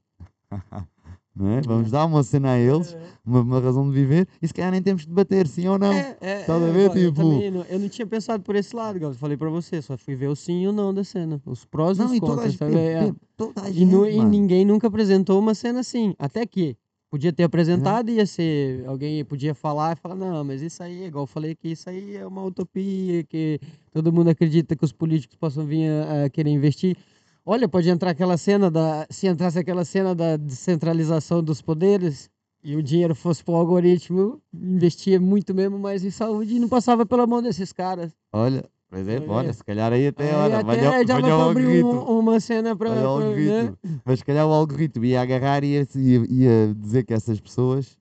[1.38, 1.60] é?
[1.64, 4.82] Vamos dar uma cena a eles, uma, uma razão de viver, e se calhar nem
[4.82, 5.92] temos de debater sim ou não.
[5.92, 8.42] É, é, Estás a é, ver, eu, eu tipo- também não, eu não tinha pensado
[8.42, 10.92] por esse lado, eu falei pra você, só fui ver o sim e o não
[10.92, 11.40] da cena.
[11.46, 12.50] Os prós e Não, os e toda a contras.
[12.52, 13.12] gente, também, é.
[13.36, 16.14] toda a E, gente, e ninguém nunca apresentou uma cena assim.
[16.18, 16.76] Até que
[17.10, 18.84] podia ter apresentado ia ser.
[18.86, 22.16] Alguém podia falar e falar, não, mas isso aí, igual eu falei que isso aí
[22.16, 23.58] é uma utopia, que
[23.92, 26.96] todo mundo acredita que os políticos possam vir a, a querer investir.
[27.44, 29.06] Olha, pode entrar aquela cena da.
[29.10, 32.30] Se entrasse aquela cena da descentralização dos poderes
[32.62, 36.68] e o dinheiro fosse para o algoritmo, investia muito mesmo mais em saúde e não
[36.68, 38.12] passava pela mão desses caras.
[38.32, 39.28] Olha, é, É.
[39.28, 42.12] olha, se calhar aí até, Aí olha, até valha, já vai o pra abrir algoritmo.
[42.12, 42.90] um- uma cena para.
[42.90, 43.78] Olha o algoritmo.
[44.04, 47.96] Mas se calhar o algoritmo ia agarrar e ia, ia, ia dizer que essas pessoas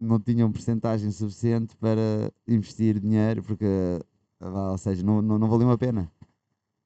[0.00, 3.66] não tinham porcentagem suficiente para investir dinheiro, porque,
[4.40, 6.10] ah, ou seja, não, não, não valiam a pena.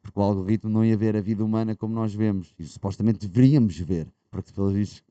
[0.06, 2.54] Porque o algoritmo não ia ver a vida humana como nós vemos.
[2.58, 4.06] E supostamente deveríamos ver.
[4.30, 5.02] Porque, pelos vistos,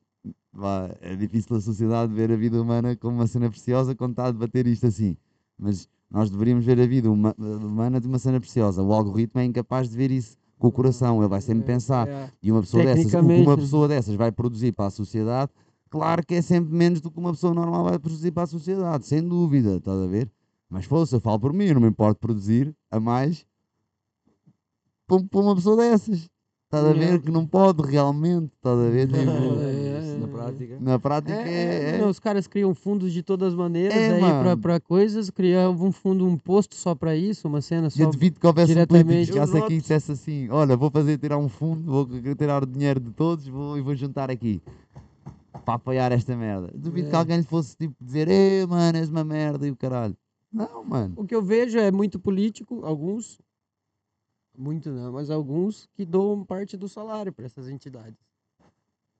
[0.52, 4.26] vá, é difícil a sociedade ver a vida humana como uma cena preciosa quando está
[4.26, 5.16] a debater isto assim.
[5.58, 8.82] Mas nós deveríamos ver a vida huma- humana de uma cena preciosa.
[8.82, 11.18] O algoritmo é incapaz de ver isso com o coração.
[11.20, 12.08] Ele vai sempre pensar.
[12.08, 12.30] É.
[12.42, 13.12] E uma pessoa dessas,
[13.46, 15.52] uma pessoa dessas vai produzir para a sociedade,
[15.90, 19.06] claro que é sempre menos do que uma pessoa normal vai produzir para a sociedade,
[19.06, 20.30] sem dúvida, estás a ver?
[20.70, 23.44] Mas fosse, eu falo por mim, eu não me importo produzir a mais
[25.06, 26.28] para para uma pessoa dessas.
[26.66, 27.20] Estás a ver?
[27.22, 29.06] Que não pode realmente, estás a ver?
[29.06, 29.16] Tipo,
[29.60, 30.78] É, na prática.
[30.80, 31.90] na prática É, é.
[31.92, 35.30] é, é- não, os caras criam fundos de todas as maneiras É, aí pra coisas,
[35.30, 38.02] criavam um fundo, um posto só pra isso, uma cena só.
[38.02, 39.26] eu devido que houvesse um político que diretamente.
[39.32, 42.62] chegasse Eu aqui e noto- dissesse assim: Olha, vou fazer tirar um fundo, vou tirar
[42.64, 44.60] o dinheiro de todos vou, e vou juntar aqui
[45.64, 46.70] para apoiar esta merda.
[46.74, 47.18] Duvido que É.
[47.18, 50.16] alguém lhe fosse tipo dizer: Ei, mano, és uma merda e o caralho.
[50.52, 51.14] Não, mano.
[51.16, 53.38] O que eu vejo é muito político, alguns,
[54.58, 58.18] muito não, mas alguns que doam parte do salário pra essas entidades.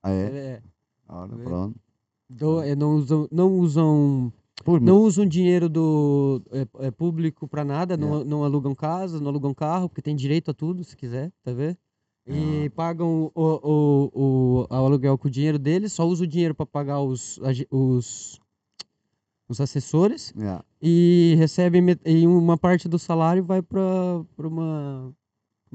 [0.02, 0.22] Ah, é?
[0.24, 0.62] É,
[1.08, 1.44] Ora, É.
[1.44, 1.78] pronto.
[2.28, 4.32] do- é, não usam, não usam,
[4.64, 8.30] Por não usam dinheiro do é, é, público pra nada, não, Yeah.
[8.30, 11.76] não alugam casa, não alugam carro, porque tem direito a tudo, se quiser, tá vendo?
[12.28, 16.56] E pagam o, o, o, o aluguel com o dinheiro deles, só usa o dinheiro
[16.56, 17.38] para pagar os,
[17.70, 18.40] os,
[19.48, 20.64] os assessores Yeah.
[20.82, 25.14] e recebe met- e uma parte do salário vai para uma,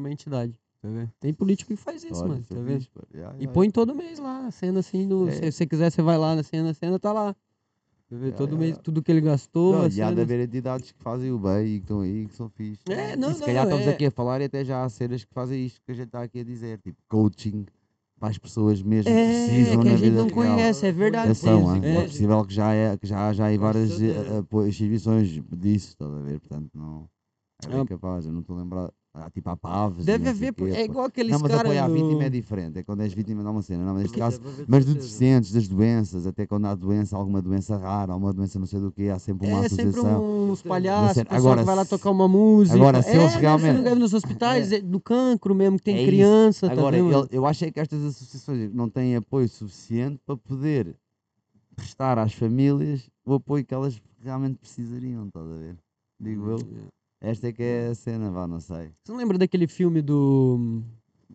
[0.01, 0.53] pra uma entidade.
[0.81, 0.89] Tá?
[1.19, 2.45] Tem político que faz isso, Olha, mano.
[2.49, 2.87] é Tá vendo?
[3.13, 5.31] Yeah, E yeah, põe todo mês lá, a cena assim, É.
[5.31, 7.33] se você quiser, você vai lá na cena, a cena tá lá.
[7.33, 8.15] Tá?
[8.17, 9.73] Yeah, todo yeah, mês, tudo que ele gastou.
[9.73, 12.35] Não, e há de haver entidades que fazem o bem e que estão aí, que
[12.35, 12.81] são fixe.
[12.89, 14.89] É, E não, se não, calhar estamos é- aqui a falar e até já há
[14.89, 17.65] cenas que fazem isto que a gente está aqui a dizer, tipo coaching
[18.19, 20.31] para as pessoas mesmo que É, precisam que na a gente não real.
[20.35, 21.29] conhece, é verdade.
[21.29, 21.35] Hein?
[21.35, 21.85] sim.
[21.85, 26.11] é possível que já, é, que já, já há várias eh, apo- instituições disso, estás
[26.13, 26.39] a ver?
[26.39, 27.07] Portanto, não
[27.63, 27.85] é bem Ah.
[27.85, 28.91] capaz, eu não estou a lembrar.
[29.13, 30.03] Ah, tipo, há paves.
[30.03, 31.65] e Deve haver, quê, é igual aqueles Não, mas caras.
[31.65, 32.79] apoiar a vítima é diferente.
[32.79, 33.83] É quando és vítima de uma cena.
[33.83, 34.93] Não, mas neste caso, mas certeza.
[34.93, 38.89] deficientes, das doenças, até quando há doença, alguma doença rara, alguma doença não sei do
[38.89, 40.49] que, há sempre uma É sempre associação.
[40.51, 42.77] uns palhaços, cena- o pessoal agora, que vai lá tocar uma música.
[42.77, 46.05] agora, se é, eles né, realmente- nos hospitais, é do cancro mesmo, que tem É
[46.05, 50.95] criança, Agora, ele- eu acho é que estas associações não têm apoio suficiente para poder
[51.75, 55.75] prestar às famílias o apoio que elas realmente precisariam, estás a ver?
[56.17, 56.57] Digo eu.
[57.21, 58.91] Esta é que é a cena, vá, não sei.
[59.03, 60.81] Você não lembra daquele filme do.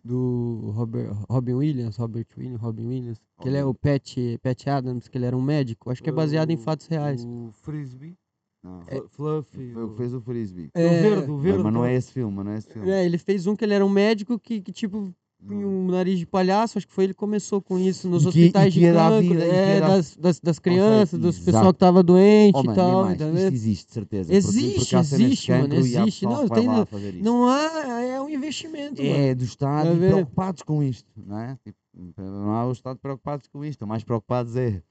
[0.03, 5.07] Do Robert, Robin Williams, Robert Williams, Robin Williams, que ele é o Pat, Pat Adams,
[5.09, 7.25] que ele era um médico, acho que é baseado em O- fatos reais.
[7.25, 8.15] O Frisbee.
[8.63, 8.83] Não.
[8.87, 9.73] É, Fluffy.
[9.73, 10.67] Foi o que fez o Frisbee.
[10.67, 11.63] O É, verde, o Mas, verde.
[11.63, 12.89] mas não é esse filme, mas não é esse filme.
[12.89, 15.13] É, ele fez um que ele era um médico que, que tipo.
[15.49, 18.73] Um nariz de palhaço, acho que foi ele que começou com isso nos que- hospitais
[18.73, 21.73] de ia é, das, das, das crianças, dos pessoal exato.
[21.73, 23.17] que tava doente Oh, e mano, tal, mais.
[23.17, 24.33] tá Isto existe, certeza.
[24.33, 26.25] Existe, existe, mano, existe.
[26.25, 27.21] pessoal Não, tem.
[27.21, 29.15] Não há, é um investimento, mano.
[29.15, 31.57] É, do Estado Tá preocupados com isto, não é?
[31.63, 31.77] Tipo,
[32.17, 34.81] não há o Estado preocupados com isto, estão mais preocupados é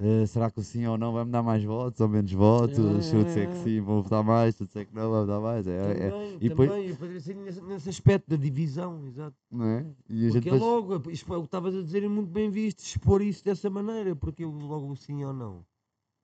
[0.00, 2.78] eh, será que o sim ou não vai me dar mais votos ou menos votos?
[2.78, 3.62] É, Se eu disser é, que é.
[3.62, 5.66] sim, vou votar mais, se eu disser que não, vou votar mais.
[5.66, 9.36] É, é, Também, e depois- também, eu poderia ser nesse, nesse aspecto da divisão, exato.
[9.50, 9.86] não é?
[10.08, 12.08] E a gente Porque é depois- logo, isto é o que estavas a dizer é
[12.08, 15.64] muito bem visto, expor isso dessa maneira, porque eu logo o sim ou não.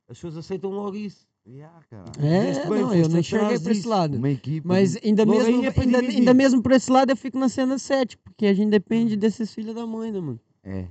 [0.08, 1.28] As pessoas aceitam logo isso.
[1.46, 1.80] Yeah.
[2.18, 4.20] É, bem, não, eu não enxerguei por esse lado.
[4.62, 8.16] Mas ainda mesmo, é ainda, ainda mesmo por esse lado eu fico na cena 7,
[8.18, 10.38] porque a gente depende desses filhos da mãe, né, mano?
[10.62, 10.86] É.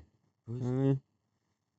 [0.49, 0.97] É,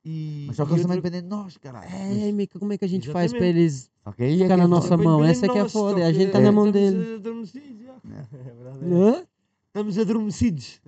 [0.05, 1.87] E, Mas só que eles outra- dependem de nós, caralho.
[1.93, 3.59] é Mica, como é que a gente faz pra Exatamente.
[3.59, 5.23] eles Só que aí é ficar na é nossa mão?
[5.25, 7.15] Essa de que é nós, foda, a gente tá na mão estamos dele.
[7.17, 7.95] adormecidos, já.
[8.33, 8.95] É verdade, é.
[9.21, 9.27] Hã?
[9.69, 10.81] Estamos adormecidos,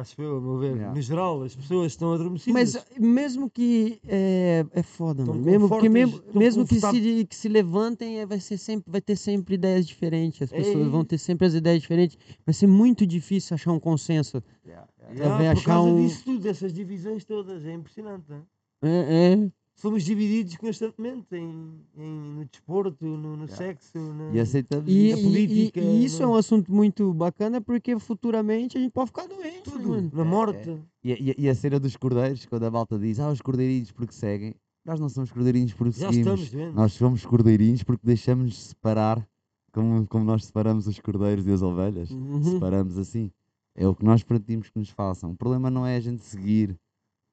[0.00, 0.74] acho eu, meu ver.
[0.76, 0.94] Yeah.
[0.94, 2.74] No geral, as pessoas estão adormecidas.
[2.74, 5.40] Mas mesmo que é, é foda, mano.
[5.42, 9.16] Mesmo, confortáveis, mesmo, mesmo que, se, que se levantem, é, vai, ser sempre, vai ter
[9.16, 10.42] sempre ideias diferentes.
[10.42, 11.08] As É pessoas vão isso.
[11.08, 12.16] ter sempre as ideias diferentes.
[12.46, 14.42] Vai ser muito difícil achar um consenso.
[14.66, 15.14] Yeah, yeah.
[15.24, 18.24] Yeah, por achar causa um- disso tudo, dessas divisões todas, é impressionante.
[18.28, 18.42] Não é?
[18.82, 19.50] É, é.
[19.84, 23.54] Somos divididos constantemente em, em- no desporto, no, no Yeah.
[23.54, 24.30] sexo, na...
[24.32, 25.16] E aceitamos E, a isso.
[25.18, 28.92] e- e- política, e isso é no- um assunto muito bacana porque futuramente a gente
[28.92, 30.10] pode ficar doente, tudo, mano?
[30.14, 30.80] na morte.
[31.04, 34.14] E, e- e a cena dos cordeiros, quando a malta diz, ah, os cordeirinhos porque
[34.14, 34.54] seguem,
[34.86, 36.40] nós não somos cordeirinhos porque Já seguimos.
[36.40, 36.74] estamos doentes.
[36.74, 39.22] Nós somos cordeirinhos porque deixamos separar,
[39.70, 42.10] como, como nós separamos os cordeiros e as ovelhas.
[42.10, 42.42] Uhum.
[42.42, 43.30] Separamos assim.
[43.76, 45.32] É o que nós permitimos que nos façam.
[45.32, 46.74] O problema não é a gente seguir.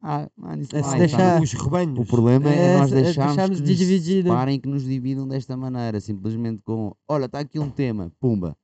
[0.02, 1.42] Ah, mano, isso não se há, deixar-?
[1.42, 2.00] Os rebanhos.
[2.00, 5.28] O problema é, É, nós deixarmos, deixarmos que de nos dividir, separem, que nos dividam
[5.28, 6.00] desta maneira.
[6.00, 8.58] Simplesmente com, olha, está aqui um tema, pumba.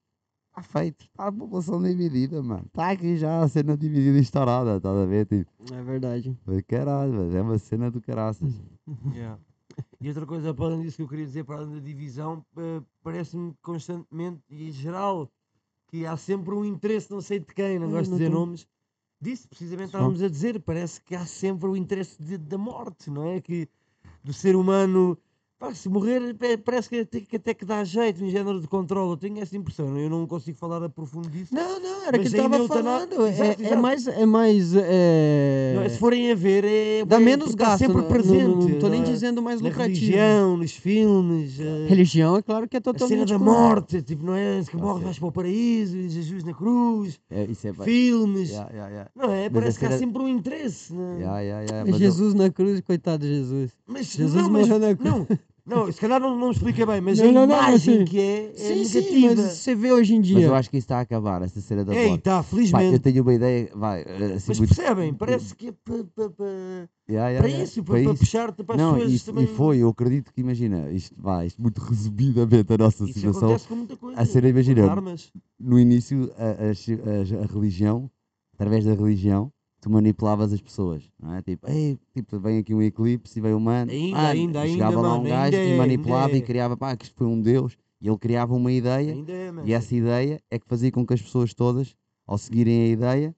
[0.49, 1.05] Está feito.
[1.05, 2.65] Está a população dividida, mano.
[2.65, 5.27] Está aqui já a cena dividida e estourada, estás a ver?
[5.27, 6.35] Tipo, É verdade.
[6.43, 8.51] Foi Caralho, mas é uma cena do caraças.
[9.13, 9.38] Yeah.
[9.99, 12.81] E outra coisa, para além disso que eu queria dizer, para além da divisão, eh,
[13.03, 15.29] parece-me constantemente e em geral
[15.88, 18.65] que há sempre um interesse, não sei de quem, não gosto de dizer nomes,
[19.20, 23.26] disso precisamente estávamos a dizer, parece que há sempre o interesse de- da morte, não
[23.28, 23.41] é?
[23.41, 23.68] Que
[24.24, 25.18] do ser humano,
[25.59, 28.67] pá, se morrer pa- parece que até, que até que dá jeito, um género de
[28.67, 31.53] controle, eu tenho essa impressão, eu não consigo falar a profundo disso.
[31.53, 33.25] Não, não, era que ele ainda tava eu tá na- falando.
[33.25, 34.07] É, Exato, é mais.
[34.07, 35.73] É mais é...
[35.75, 35.89] Não?
[35.89, 37.79] Se forem a ver, é, Dá é- menos está gasto.
[37.79, 38.43] sempre não- presente.
[38.71, 39.05] Não, tô nem é?
[39.05, 39.99] dizendo mais na lucrativo.
[39.99, 41.59] religião, nos filmes.
[41.59, 43.29] eh, Religião, é claro que é A cena totalmente.
[43.29, 44.61] da morte, tipo, não é?
[44.69, 48.69] Que morre, vais para o paraíso, e Jesus na cruz, É, isso é filmes, Yeah,
[48.71, 49.11] yeah, yeah.
[49.15, 49.43] não é?
[49.49, 51.83] Mas Parece que há sempre um interesse, não é?
[51.85, 53.71] Mas eu- Jesus na cruz, coitado de Jesus.
[53.87, 55.09] Mas, Jesus não, mas, morreu na cruz.
[55.13, 55.27] não,
[55.68, 58.20] não, se calhar não, não explica bem, mas Não, a não, não, imagem assim, que
[58.20, 59.36] é, é sim, sim, negativa.
[59.43, 60.47] mas você vê hoje em mas dia.
[60.47, 62.22] eu acho que isso está a acabar, essa cena da Ei, morte.
[62.24, 62.99] tá, Pá, eu felizmente.
[62.99, 64.76] tenho uma ideia, vai, eh, assim, Mas muito...
[64.76, 68.63] percebem, parece que é para, para, para, Yeah, yeah, para yeah, isso, para para, puxar-te
[68.63, 69.43] para as Não, pessoas isto, também.
[69.45, 73.47] e foi, eu acredito que, imagina, isto, vai, isto muito resumidamente a nossa Isso situação.
[73.47, 74.22] acontece com muita coisa.
[74.22, 75.32] a cena, imagina, armas.
[75.59, 78.11] no início, a, a- a- a religião,
[78.53, 79.51] através da religião,
[79.88, 81.41] tu manipulavas as pessoas, não é?
[81.41, 84.73] Tipo, Ei, tipo, vem aqui um eclipse e veio um mano, Ainda, mano, ainda, ainda,
[84.73, 86.41] chegava lá um mano, gajo ainda e é, ainda manipulava e é.
[86.41, 89.73] criava, pá, que isto foi um deus, e ele criava uma ideia, Ainda é, e
[89.73, 93.35] essa ideia é que fazia com que as pessoas todas ao seguirem a ideia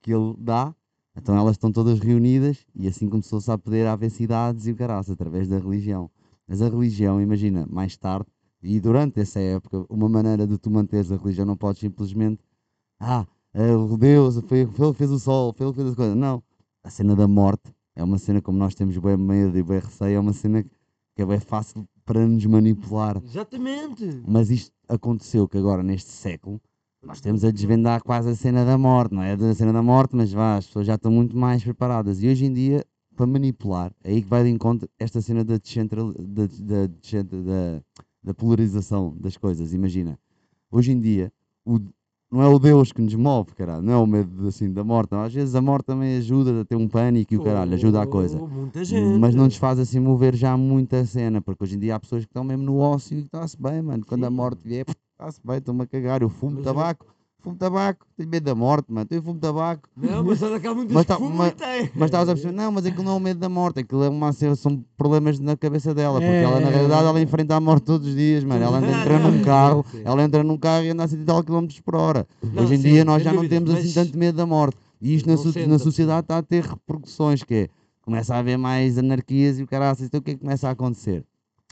[0.00, 0.74] que ele dá,
[1.16, 5.10] então elas estão todas reunidas e assim começou-se a poder haver cidades e o caraças
[5.10, 6.08] através da religião.
[6.46, 8.26] Mas a religião, imagina, mais tarde
[8.62, 12.40] e durante essa época, uma maneira de tu manteres a religião não podes simplesmente,
[13.00, 15.94] ah, o Deus, foi, foi ele que fez o sol, foi ele que fez as
[15.94, 16.16] coisas.
[16.16, 16.42] Não,
[16.82, 20.16] a cena da morte é uma cena como nós temos bem medo e bem receio,
[20.16, 23.20] é uma cena que é bem fácil para nos manipular.
[23.24, 24.22] Exatamente.
[24.26, 26.60] Mas isto aconteceu que agora, neste século,
[27.02, 30.16] nós temos a desvendar quase a cena da morte, não é a cena da morte,
[30.16, 32.22] mas vá, as pessoas já estão muito mais preparadas.
[32.22, 32.84] E hoje em dia,
[33.16, 37.82] para manipular, é aí que vai de encontro esta cena da, descentral, da, da, da,
[38.22, 39.74] da polarização das coisas.
[39.74, 40.18] Imagina,
[40.70, 41.32] hoje em dia,
[41.64, 41.80] o,
[42.30, 45.12] não é o Deus que nos move, caralho, não é o medo assim, da morte.
[45.12, 45.22] não.
[45.22, 48.06] Às vezes a morte também ajuda a ter um pânico e o caralho, ajuda a
[48.06, 48.38] coisa.
[48.42, 49.18] Oh, Muita gente.
[49.18, 52.24] Mas não nos faz assim mover já muita cena, porque hoje em dia há pessoas
[52.24, 54.04] que estão mesmo no ócio e está-se bem, mano.
[54.06, 54.34] Quando a Sim.
[54.34, 56.20] morte vier, está-se bem, estou-me a cagar.
[56.22, 57.06] Eu fumo Mas eu- tabaco,
[57.42, 59.06] fumo tabaco, tenho medo da morte, mano.
[59.10, 59.88] Eu fumo tabaco.
[59.96, 61.54] Não, mas que há muitas Mas tá- mas-.
[61.94, 64.08] Mas estavas a perceber, não, mas aquilo não é o medo da morte, aquilo é
[64.08, 67.84] uma, são problemas na cabeça dela, porque É, ela na realidade ela enfrenta a morte
[67.84, 68.62] todos os dias, mano.
[68.64, 71.24] Ela anda- entra não, num carro, ela entra num carro e anda a 100 e
[71.24, 72.26] tal km por hora.
[72.42, 74.76] Não, Hoje em sim, dia nós já não dúvida, temos assim tanto medo da morte.
[75.00, 77.68] E isto na, Não na sociedade está a ter repercussões, que é,
[78.02, 80.72] começa a haver mais anarquias e o caraças, então o que é que começa a
[80.72, 81.24] acontecer?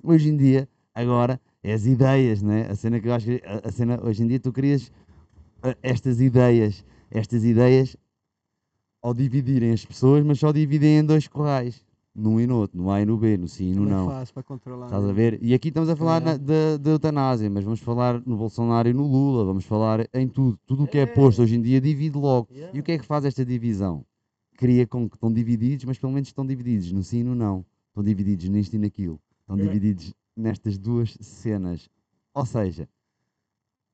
[0.05, 2.69] Hoje em dia, agora, é as ideias, né?
[2.71, 5.06] A cena que eu acho que, a, a cena, hoje em dia tu crias eh,
[5.83, 7.97] estas ideias, estas ideias,
[9.03, 12.91] ao dividirem as pessoas, mas só dividem em dois corrais, num e no outro, no
[12.91, 14.07] A e no B, no sim e no Não é não.
[14.09, 14.87] fácil para controlar.
[14.87, 15.11] Estás né?
[15.11, 15.39] a ver?
[15.43, 16.39] E aqui estamos a falar É.
[16.39, 20.59] da, da eutanásia, mas vamos falar no Bolsonaro e no Lula, vamos falar em tudo.
[20.67, 22.49] Tudo o que é posto hoje em dia divide logo.
[22.73, 24.05] E o que é que faz esta divisão?
[24.57, 27.65] Cria com que estão divididos, mas pelo menos estão divididos no sim e no não.
[27.89, 29.21] Estão divididos nisto e naquilo.
[29.43, 29.63] Estão É.
[29.63, 31.89] divididos nestas duas cenas.
[32.33, 32.89] Ou seja,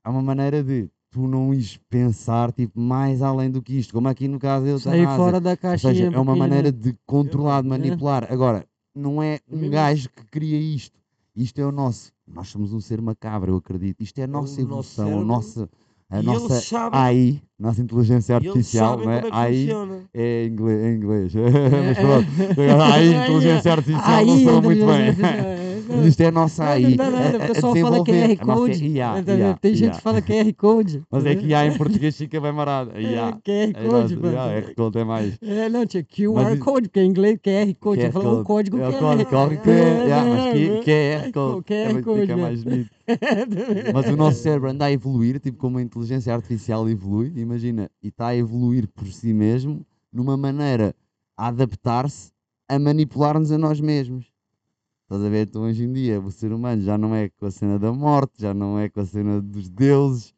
[0.04, 4.08] há uma maneira de tu não ires pensar tipo, mais além do que isto, como
[4.08, 5.92] aqui no caso da Sair fora da Ou caixinha.
[5.92, 7.70] seja, é uma maneira de controlar, de É.
[7.70, 8.26] manipular.
[8.32, 10.98] Agora, não é um gajo que cria isto.
[11.36, 12.12] Isto é o nosso.
[12.26, 14.02] Nós somos um ser macabro, eu acredito.
[14.02, 15.26] Isto é a nossa nosso evolução, a cérebro.
[15.26, 15.70] nossa,
[16.10, 19.18] a E nossa sabem, AI, nossa inteligência artificial, não é?
[19.18, 19.68] é AI
[20.14, 20.82] é inglês.
[20.82, 21.36] É inglês.
[21.36, 21.40] É,
[21.88, 22.28] Mas pronto.
[22.82, 25.61] AI, inteligência artificial, não Aí, sou muito bem.
[25.82, 26.82] Inteligência Isto é a nossa Não, AI.
[26.82, 28.86] não dá nada, a- o a pessoal fala que é R-Code.
[28.86, 29.24] IA?
[29.26, 31.02] IA, Tem gente que fala que é R-Code.
[31.10, 32.90] Mas é que IA em português fica bem marado.
[33.00, 33.28] IA.
[33.28, 34.32] É, QR É Code, mano.
[34.34, 35.38] IA, R-Code é mais.
[35.42, 38.00] É, não, tinha QR Code, porque em inglês QR Code.
[38.00, 38.46] QR que falar o Code.
[38.46, 39.00] código É o QR.
[39.00, 40.90] código, código que É, é, mas é, é.
[40.90, 41.64] é R-Code.
[41.64, 42.90] QR É, mas Code, fica mais bonito.
[43.92, 48.08] Mas o nosso cérebro anda a evoluir, tipo como a inteligência artificial evolui, imagina, e
[48.08, 50.94] está a evoluir por si mesmo numa maneira
[51.36, 52.30] a adaptar-se
[52.68, 54.31] a manipular-nos a nós mesmos.
[55.12, 55.46] Estás a ver?
[55.46, 58.40] Então hoje em dia o ser humano já não é com a cena da morte,
[58.40, 60.34] já não é com a cena dos deuses,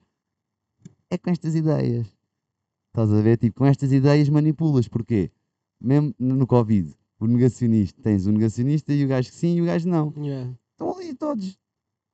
[1.08, 2.08] é com estas ideias.
[2.88, 3.38] Estás a ver?
[3.38, 4.88] Tipo, com estas ideias manipulas.
[4.88, 5.30] Porquê?
[5.80, 9.64] Mesmo no Covid, o negacionista, tens o negacionista e o gajo que sim e o
[9.64, 10.12] gajo não.
[10.16, 10.52] Yeah.
[10.72, 11.56] Estão ali todos.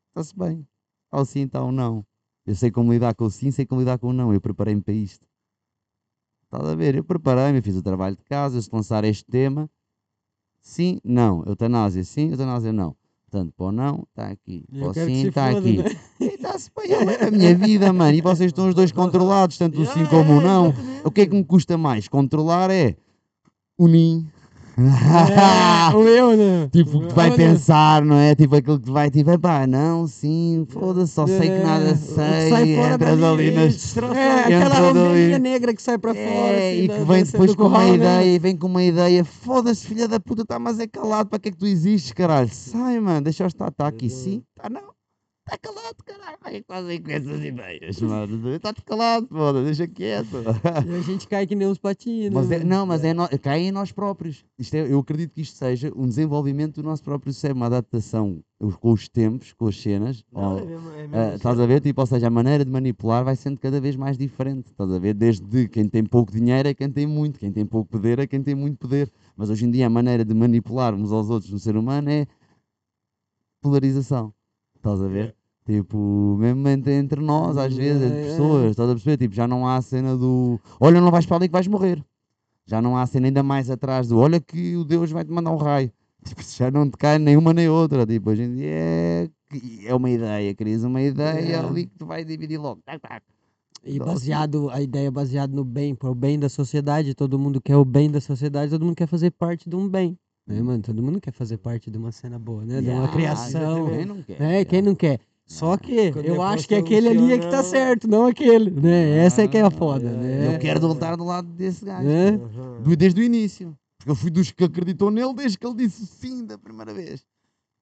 [0.08, 0.68] Está-se bem.
[1.06, 2.04] Está o sim, está o não.
[2.44, 4.34] Eu sei como lidar com o sim, sei como lidar com o não.
[4.34, 5.26] Eu preparei-me para isto.
[6.44, 6.94] Estás a ver?
[6.94, 9.70] Eu preparei-me, fiz o trabalho de casa, eu se lançar este tema,
[10.60, 11.42] sim, não.
[11.46, 12.96] Eutanásia, sim, eutanásia, não.
[13.30, 14.64] Portanto, para o não, está aqui.
[14.72, 15.78] Que sim, está aqui.
[15.78, 15.84] né?
[16.20, 18.12] E está-se bem, eu levo a minha vida, mano.
[18.12, 20.74] E vocês estão os dois controlados, tanto o sim como o não.
[21.04, 22.08] O que é que me custa mais?
[22.08, 22.96] Controlar é
[23.78, 24.26] o nim.
[24.80, 26.68] É, o eu, né?
[26.72, 27.36] Tipo, O que vai né?
[27.36, 28.34] pensar, não é?
[28.34, 32.50] Tipo, aquilo que vai, tipo, pá, não, sim, foda-se, só sei que nada É, sei.
[32.50, 33.96] sai fora entras ali nas.
[33.96, 36.26] É, aquela ovelhinha negra que sai pra fora.
[36.26, 37.94] É, assim, e da- que vem da- depois com uma né?
[37.94, 41.38] ideia, e vem com uma ideia, foda-se, filha da puta, tá, mas é calado, para
[41.38, 42.48] que é que tu existes, caralho?
[42.48, 44.82] Sai, mano, deixa eu estar, está aqui, sim, tá não,
[45.54, 46.38] está calado, caralho,
[46.86, 50.44] aí com essas ideias, mano, está-te calado, foda, deixa quieto.
[50.86, 52.32] E a gente cai que nem uns patinhos.
[52.32, 52.70] Mas né, é- mano?
[52.70, 54.44] não, mas é no, cai em nós próprios.
[54.58, 58.40] Isto é, eu acredito que isto seja um desenvolvimento do nosso próprio cérebro, uma adaptação
[58.80, 60.22] com os tempos, com as cenas.
[60.32, 61.34] Não, ó, é mesmo- é mesmo assim.
[61.36, 61.80] estás a ver?
[61.80, 64.66] Tipo, ou seja, a maneira de manipular vai sendo cada vez mais diferente.
[64.70, 65.14] Estás a ver?
[65.14, 68.42] Desde quem tem pouco dinheiro é quem tem muito, quem tem pouco poder é quem
[68.42, 69.10] tem muito poder.
[69.36, 72.26] Mas hoje em dia a maneira de manipular uns aos outros no ser humano é
[73.62, 74.32] polarização.
[74.76, 75.34] Estás a ver?
[75.66, 79.16] Tipo, mesmo entre, nós, às vezes, entre pessoas, estás a perceber?
[79.18, 82.04] Tipo, já não há a cena do olha, não vais para ali que vais morrer.
[82.66, 85.30] Já não há a cena ainda mais atrás do olha que o Deus vai te
[85.30, 85.92] mandar um raio.
[86.24, 88.06] Tipo, já não te cai nenhuma nem outra.
[88.06, 89.28] Tipo, hoje em dia é,
[89.86, 91.58] é uma ideia, crias uma ideia É.
[91.58, 92.80] ali que tu vai dividir logo.
[92.84, 93.22] Tac, tac.
[93.84, 97.60] E baseado, a ideia é baseada no bem, para o bem da sociedade, todo mundo
[97.60, 100.18] quer o bem da sociedade, todo mundo quer fazer parte de um bem.
[100.46, 100.82] Né, mano?
[100.82, 102.80] Todo mundo quer fazer parte de uma cena boa, né?
[102.80, 103.88] De uma Yeah, criação.
[103.88, 104.40] Quem não quer?
[104.40, 104.64] Né?
[104.64, 104.90] Quem yeah.
[104.90, 105.20] não quer?
[105.50, 108.70] Só que Quando eu é acho que aquele ali é que tá certo, não aquele,
[108.70, 109.18] né?
[109.24, 110.54] Essa é que é a foda, é, né?
[110.54, 112.06] Eu quero voltar do lado desse gajo.
[112.06, 112.38] Né?
[112.84, 113.76] Do- Desde o início.
[113.98, 116.94] Porque eu fui dos que acreditou nele desde que ele disse o sim da primeira
[116.94, 117.24] vez.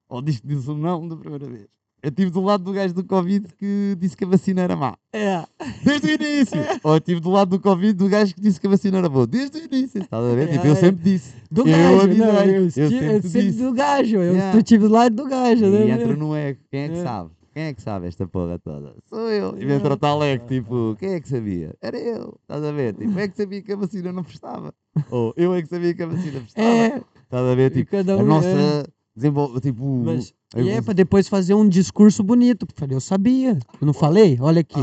[0.09, 1.67] Ou disse que disse o não da primeira vez.
[2.01, 4.97] Eu estive do lado do gajo do Covid que disse que a vacina era má.
[5.13, 5.43] É.
[5.83, 6.57] Desde o início.
[6.83, 9.07] Ou eu estive do lado do Covid do gajo que disse que a vacina era
[9.09, 9.27] boa.
[9.27, 10.01] Desde o início.
[10.01, 10.49] Estás a ver?
[10.49, 11.35] Tipo, eu É, sempre disse.
[11.51, 12.89] Do Eu gajo, avisei, não, eu, eu eu sempre
[13.29, 13.61] sempre disse.
[13.63, 14.57] do gajo, eu Yeah.
[14.57, 15.89] tu tive do lado do gajo, E né?
[15.91, 16.59] entra no ego.
[16.71, 17.03] Quem é que É.
[17.03, 17.29] sabe?
[17.59, 18.95] Quem é que sabe esta porra toda?
[19.09, 19.53] Sou eu.
[19.57, 19.75] E É.
[19.75, 21.75] entra o tal ego, tipo, quem é que sabia?
[21.81, 22.39] Era eu.
[22.43, 22.95] Estás a ver?
[22.95, 24.73] Tipo, é que sabia que a vacina não prestava.
[25.11, 26.65] Ou eu é que sabia que a vacina prestava.
[26.69, 27.71] É, Estás a ver?
[27.73, 28.83] Tipo, cada a um, nossa é.
[29.13, 32.65] desenvolve, tipo, Mas- E é evolu- pra depois fazer um discurso bonito.
[32.75, 33.59] Falei, eu sabia.
[33.79, 34.37] Eu não falei?
[34.41, 34.79] Olha aqui.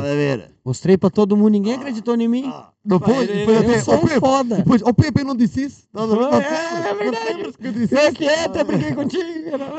[0.65, 2.43] Mostrei pra todo mundo, ninguém acreditou em mim.
[2.85, 4.57] Não Depois ele- até, Eu sou "Ó, um Pepe", foda.
[4.57, 5.89] Depois, o Pepe não disse isso?
[5.93, 6.07] Ver?
[6.07, 7.59] Foi, Não é, é Não verdade.
[7.59, 9.25] que eu disse É que é, até briguei contigo.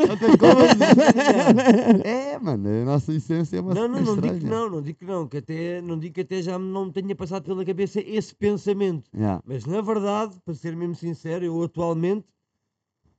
[0.07, 0.57] Não tem como.
[2.03, 4.99] É, mano, a nossa essência é uma Não, não, não digo que não, não digo
[4.99, 8.35] que não, que até, não digo que até já não tenha passado pela cabeça esse
[8.35, 9.09] pensamento.
[9.45, 12.25] Mas na verdade, para ser mesmo sincero, eu atualmente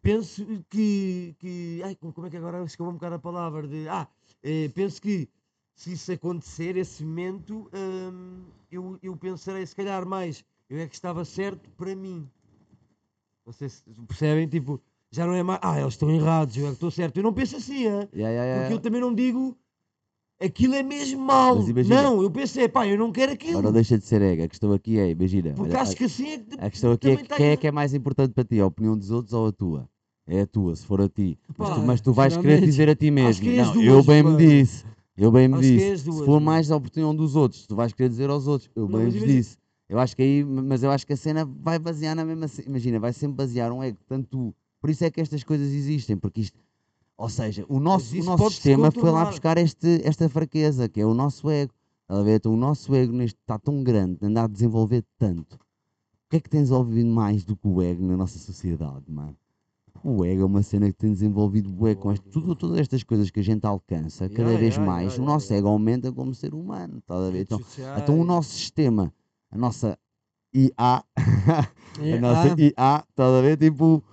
[0.02, 1.34] penso que.
[1.38, 3.66] que ai, como é que agora escapou um bocado a palavra?
[3.66, 4.08] De, ah,
[4.42, 5.28] eh, penso que
[5.74, 10.44] se isso acontecer, esse momento, hum, eu, eu pensarei se calhar mais.
[10.68, 12.28] Eu é que estava certo para mim.
[13.46, 14.80] Não sei se percebem, tipo,
[15.10, 15.60] já não é mais.
[15.62, 17.16] Ah, eles estão errados, eu é que estou certo.
[17.16, 18.08] Eu não penso assim, ah.
[18.12, 18.60] Yeah, yeah, yeah.
[18.60, 19.56] Porque eu também não digo
[20.40, 21.56] aquilo é mesmo mau.
[21.56, 23.58] Mas imagina- Não, eu pensei, pá, eu não quero aquilo.
[23.58, 24.42] Agora deixa de ser ego.
[24.44, 25.52] A questão aqui é, imagina.
[25.54, 26.56] Porque olha, acho a- que assim é que.
[26.60, 28.66] A questão aqui é também que quem é que é mais importante para ti, a
[28.66, 29.88] opinião dos outros ou a tua?
[30.26, 31.38] É a tua, se for a ti.
[31.56, 33.42] Mas, Pá, tu, mas tu vais querer dizer a ti mesmo.
[33.42, 34.84] que é as Não, duas, eu bem me disse.
[35.16, 35.98] Eu bem me Acho que é disse.
[35.98, 36.46] se duas, for mano.
[36.46, 38.70] mais a opinião dos outros, tu vais querer dizer aos outros.
[38.76, 39.56] Eu Não, bem mas vos imagina- disse.
[39.88, 42.46] Eu acho que aí, mas eu acho que a cena vai basear na mesma.
[42.46, 43.96] ce- Imagina, vai sempre basear um ego.
[44.06, 44.54] Tanto tu.
[44.82, 46.58] Por isso é que estas coisas existem, porque isto.
[47.18, 51.04] Ou seja, o nosso, o nosso sistema foi lá buscar este, esta fraqueza, que é
[51.04, 51.74] o nosso ego.
[52.08, 52.36] A ver?
[52.36, 55.56] Então, o nosso ego neste está tão grande, anda a desenvolver tanto.
[55.56, 59.36] O que é que tem desenvolvido mais do que o ego na nossa sociedade, mano?
[60.04, 63.30] O ego é uma cena que tem desenvolvido bué com este, tudo, todas estas coisas
[63.30, 67.20] que a gente alcança, cada vez mais, o nosso ego aumenta como ser humano, estás
[67.20, 67.40] a ver?
[67.40, 67.60] Então,
[67.96, 69.12] então o nosso sistema,
[69.50, 69.98] a nossa
[70.54, 70.70] IA,
[72.14, 73.56] a nossa IA, estás a ver?
[73.58, 74.04] Tipo,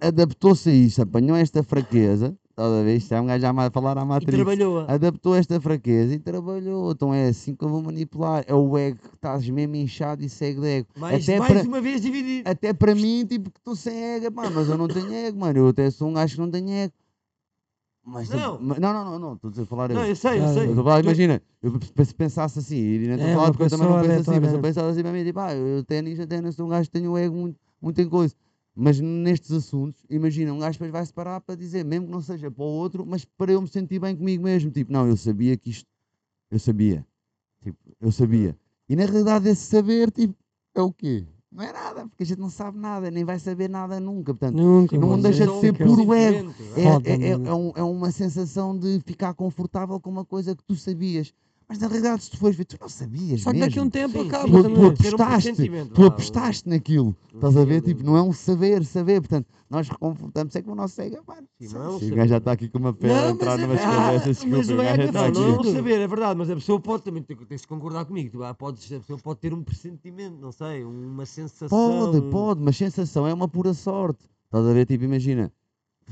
[0.00, 2.96] adaptou-se a isso, apanhou esta fraqueza, estás a ver?
[2.96, 4.34] Isto é um gajo a falar à E matriz.
[4.34, 4.80] trabalhou.
[4.88, 6.92] Adaptou esta fraqueza e trabalhou.
[6.92, 8.44] Então é assim que eu vou manipular.
[8.46, 10.88] É o ego que estás mesmo inchado e segue de ego.
[10.96, 12.48] Mais, até mais para- uma vez dividido.
[12.48, 15.58] Até para mim, tipo, que estou sem ego, pá, mas eu não tenho ego, mano.
[15.58, 16.92] Eu até sou um gajo que não tem ego.
[18.08, 18.56] Mas Não.
[18.60, 19.96] não, não, não, não, estou a falar eu.
[19.96, 20.74] Não, eu sei, eu Ah, Eu sei.
[20.76, 21.72] falar, Eu- imagina, eu
[22.04, 24.40] se pensasse assim, e não estou É, a falar porque eu também não penso assim,
[24.40, 26.88] mas eu pensava assim para mim, tipo, ah, eu até nisso, até nisso, um gajo
[26.88, 28.32] que tem o ego muito, muito em coisa.
[28.78, 32.20] Mas nestes assuntos, imagina, um gajo depois vai se parar para dizer, mesmo que não
[32.20, 34.70] seja para o outro, mas para eu me sentir bem comigo mesmo.
[34.70, 35.88] Tipo, não, eu sabia que isto,
[36.50, 37.06] eu sabia.
[37.62, 38.54] Tipo, eu sabia.
[38.86, 40.34] E na realidade esse saber, tipo,
[40.74, 41.26] é o quê?
[41.50, 44.34] Não é nada, porque a gente não sabe nada, nem vai saber nada nunca.
[44.34, 44.98] Portanto, Nunca.
[44.98, 46.54] não deixa de Só um ser puro ego.
[46.76, 50.62] é, é, é, é um- é uma sensação de ficar confortável com uma coisa que
[50.62, 51.32] tu sabias.
[51.68, 53.66] Mas na realidade, se tu fores ver, tu não sabias Só que mesmo.
[53.70, 54.78] daqui a um tempo Sim, acaba sim, tu, sim, também.
[54.78, 57.16] tu um apostaste, pressentimento, tu apostaste naquilo.
[57.32, 57.82] um Estás a ver?
[57.82, 59.20] Tipo, não é um saber, saber.
[59.20, 61.16] Portanto, nós reconfortamos é que o nosso cego
[61.60, 63.58] Sim, não é um O gajo já está aqui com uma pedra a Não, entrar
[63.58, 64.44] mas é numas verdade, conversas.
[64.44, 67.02] mas o gajo é Não, não é um saber, é verdade, mas a pessoa pode
[67.02, 68.30] também ter, tens de concordar comigo.
[68.30, 71.68] Tu, ah, podes, a pessoa pode ter um pressentimento, não sei, uma sensação.
[71.68, 74.24] Pode, um- pode, mas sensação é uma pura sorte.
[74.44, 74.86] Estás a ver?
[74.86, 75.52] Tipo, imagina,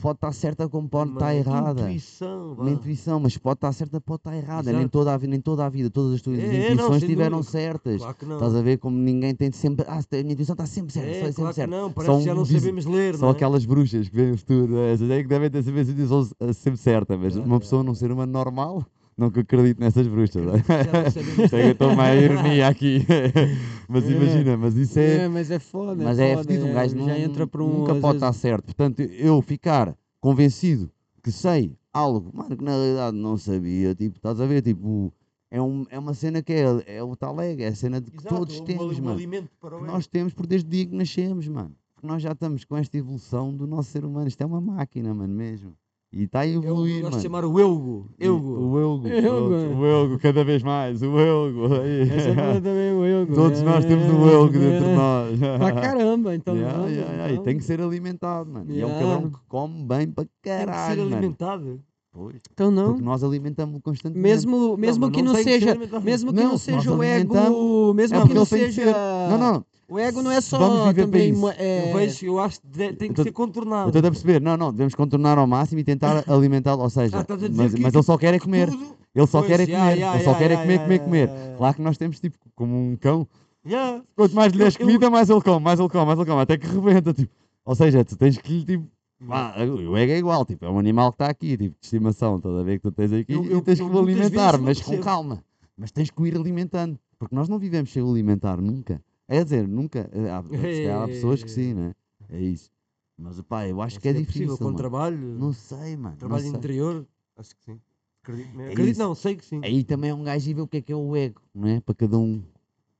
[0.01, 1.81] pode estar certa como pode uma estar errada.
[1.83, 2.53] Intuição.
[2.53, 4.73] Uma intuição, mas pode estar certa, pode estar errada.
[4.73, 7.43] Nem toda, a, nem toda a vida, todas as tuas É, é, intuições sem estiveram
[7.43, 7.99] certas.
[7.99, 8.35] Claro que não.
[8.35, 9.85] Estás a ver como ninguém tem sempre.
[9.89, 11.77] Ah, a minha intuição está sempre certa, É, está sempre claro certa.
[11.77, 13.33] não, parece Só que já um não sabemos ler, Só não é?
[13.33, 16.29] aquelas bruxas que veem o futuro, é, essas aí que devem ter sempre a intuição
[16.41, 18.85] eh, sempre certa, mas É, uma é, pessoa não ser humano normal,
[19.17, 20.43] não que acredito nessas bruxas.
[20.47, 21.67] é?
[21.69, 23.07] Eu estou meio a ironia aqui.
[23.89, 24.11] mas É.
[24.11, 25.17] imagina, mas isso é.
[25.25, 26.03] É, mas é foda.
[26.03, 27.69] Mas é foda, fedido, um gajo não- entra por um.
[27.81, 28.65] nunca pode vezes- estar certo.
[28.67, 30.91] Portanto, eu ficar convencido
[31.23, 35.13] que sei algo, mano, que na realidade não sabia, tipo, estás a ver, tipo,
[35.51, 38.11] é, um, é uma cena que é, é o tal ego, é a cena de
[38.11, 39.49] que Exato, todos um temos, um mano.
[39.61, 41.73] para Que nós temos por desde o dia que nascemos, mano.
[41.95, 44.27] Porque nós já estamos com esta evolução do nosso ser humano.
[44.27, 45.75] Isto é uma máquina, mano, mesmo.
[46.17, 48.09] E está a Eu evoluir, gosto de chamar o Eugo.
[48.21, 48.53] Eugo.
[48.53, 49.09] O Eugo.
[49.77, 51.03] O Eugo, cada vez mais.
[51.03, 51.75] O Eugo.
[51.75, 53.35] é também o Eugo.
[53.35, 55.39] Todos nós temos o Eugo dentro de nós.
[55.59, 56.55] Pra caramba, então.
[56.57, 58.71] Yeah, yeah, yeah, E tem que ser alimentado, mano.
[58.71, 61.17] E é um cabrão que come bem para Tem que ser caralho, mano.
[61.17, 61.81] alimentado.
[62.13, 62.37] Pois.
[62.53, 62.91] Então não.
[62.91, 64.23] Porque nós alimentamos constantemente.
[64.23, 67.93] Mesmo, mesmo que não não que ser seja, mesmo que Não, não seja o ego,
[67.93, 68.85] mesmo É que não seja.
[69.31, 69.65] Não, não.
[69.89, 71.31] O ego não é só vamos viver para também.
[71.33, 71.49] isso.
[71.51, 73.89] é, Eu vejo, eu acho que de- tem que tô- ser contornado.
[73.91, 77.27] Estou a perceber, não, não, devemos contornar ao máximo e tentar alimentá-lo, ou seja, Ah,
[77.29, 79.67] mas, que- mas que ele só quer é comer, Tudo- ele só Pois, quer é
[79.67, 81.31] comer, ya, ele só ya, quer é comer, comer, comer.
[81.59, 83.27] Claro que nós temos tipo como um cão,
[83.67, 84.03] Yeah.
[84.17, 86.41] quanto mais lhe des eu- comida, mais ele come, mais ele come, mais ele come,
[86.43, 87.33] até que rebenta, tipo.
[87.65, 88.87] Ou seja, tu tens que lhe tipo.
[89.31, 92.37] Ah, o ego é igual, tipo, é um animal que está aqui, tipo, de estimação,
[92.37, 94.81] estás a ver que tu tens aqui Eu- e tens eu que o alimentar, mas
[94.83, 95.43] com calma.
[95.79, 99.01] Mas tens que o ir alimentando, porque nós não vivemos sem o alimentar nunca.
[99.29, 100.09] É dizer, nunca.
[100.13, 101.95] eh, Há, se calhar há pessoas que sim, né?
[102.29, 102.71] É isso.
[103.17, 104.59] Mas pá, eu acho que é possível, difícil.
[104.59, 104.77] com mano.
[104.77, 106.17] trabalho, Não sei, mano.
[106.17, 106.51] trabalho sei.
[106.51, 107.07] interior,
[107.37, 107.81] acho que sim.
[108.23, 108.63] Acredito, mesmo.
[108.63, 109.61] É Acredito não, sei que sim.
[109.63, 111.69] Aí também é um gajo e ver o que é que é o ego, não
[111.69, 111.81] é?
[111.81, 112.43] Para cada um.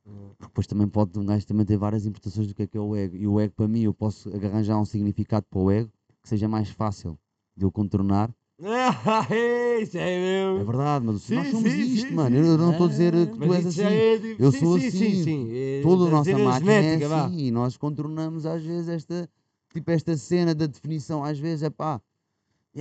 [0.05, 2.81] Porque depois também pode um gajo também ter várias interpretações do que é que é
[2.81, 3.17] o ego.
[3.17, 5.91] E o ego, para mim, eu posso arranjar um significado para o ego
[6.23, 7.19] que seja mais fácil
[7.57, 8.33] de eu contornar.
[9.83, 12.37] Isso é É verdade, mas Sim, nós somos sim, isto, sim, mano.
[12.37, 13.83] Eu não estou a dizer que Mas tu és assim.
[13.83, 14.91] é de- Eu sou sim, assim.
[14.91, 15.49] Sim, sim.
[15.51, 17.39] É, Toda a a nossa dizer máquina é assim.
[17.39, 19.29] E nós contornamos às vezes esta,
[19.73, 21.25] tipo, esta cena da definição.
[21.25, 22.01] Às vezes é pá,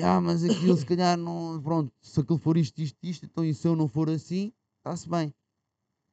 [0.04, 1.60] ah, mas aquilo se calhar não.
[1.62, 5.10] Pronto, se aquilo for isto, isto, isto, então e se eu não for assim, está-se
[5.10, 5.34] bem.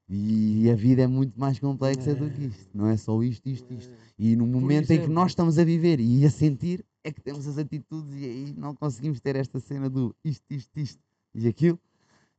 [0.08, 2.68] E a vida é muito mais complexa do que isto.
[2.74, 3.94] Não é só isto, isto, isto.
[4.18, 7.46] E no momento em que nós estamos a viver e a sentir, é que temos
[7.46, 11.02] as atitudes e aí não conseguimos ter esta cena do isto, isto, isto
[11.34, 11.78] e aquilo.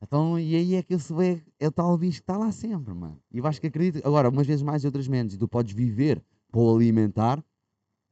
[0.02, 2.92] Então, e aí é que esse ego é o tal bicho que está lá sempre,
[2.92, 3.18] mano.
[3.30, 5.34] E eu acho que acredito, agora, umas vezes mais e outras menos.
[5.34, 6.20] E tu podes viver
[6.50, 7.42] para o alimentar,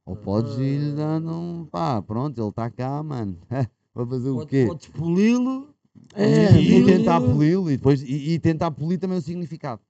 [0.05, 3.37] ou podes ir dando um pá, pronto, ele está cá, mano.
[3.93, 4.65] Vai fazer o quê?
[4.67, 5.69] Podes poli-lo.
[6.15, 6.85] É, e, e poli-lo.
[6.85, 9.81] tentar poli-lo e depois e, e tentar polir também o significado.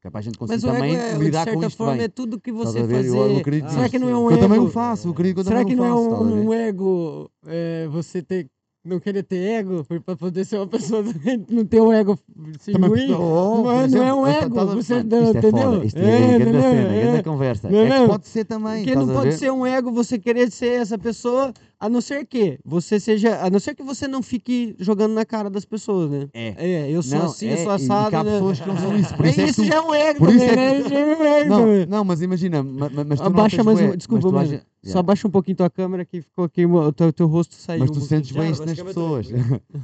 [0.00, 1.66] Que é para a gente Mas conseguir o ego também é, de lidar com certa
[1.66, 2.02] isto forma, bem.
[2.04, 2.78] é tudo que Estás você?
[2.80, 2.90] Eu- eu
[3.26, 3.40] fazer.
[3.40, 4.70] acredito Será que não é um Que eu também o ego?
[4.72, 6.00] faço, eu acredito que eu Será que o não é a ver?
[6.00, 8.48] um, um ego é, você ter,
[8.82, 11.02] não querer ter ego para poder ser uma pessoa
[11.50, 12.18] não ter um ego
[12.60, 13.12] se Também- ruim?
[13.12, 15.38] Oh, Não é- não é um estás- ego, estás a- você mano, não- isto é
[15.38, 15.70] entendeu?
[15.72, 17.02] foda, Isto é, É, grande cena, É.
[17.02, 17.68] grande conversa.
[17.68, 20.96] É que pode ser também, Porque não pode ser um ego você querer ser essa
[20.98, 25.14] pessoa, a não ser que você seja, a não ser que você não fique jogando
[25.14, 26.28] na cara das pessoas, né?
[26.34, 26.54] É.
[26.58, 28.32] É, eu sou Não, assim, é, eu sou assado, né?
[28.34, 30.28] pessoas que não são isso, por É isso é isso já é um ego por
[30.34, 30.82] isso é né?
[30.82, 34.40] que- é um Não, não, mas imagina, ma- ma- mas tu Abaixa mais mas desculpa,
[34.40, 37.80] age- Só abaixa um pouquinho tua câmera que ficou aqui, o teu, teu rosto saiu.
[37.80, 38.18] Mas um tu pouquinho.
[38.20, 39.26] sentes bem isso nas pessoas.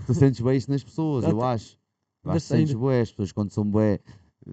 [0.06, 1.51] tu sentes bem isso nas pessoas, eu tá.
[1.51, 1.77] acho.
[2.24, 4.01] Eu Ainda acho que sentes bué, as pessoas quando são bué,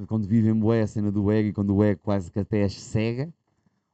[0.08, 2.74] quando vivem bué a cena do ego e quando o ego quase que até as
[2.74, 3.34] cega,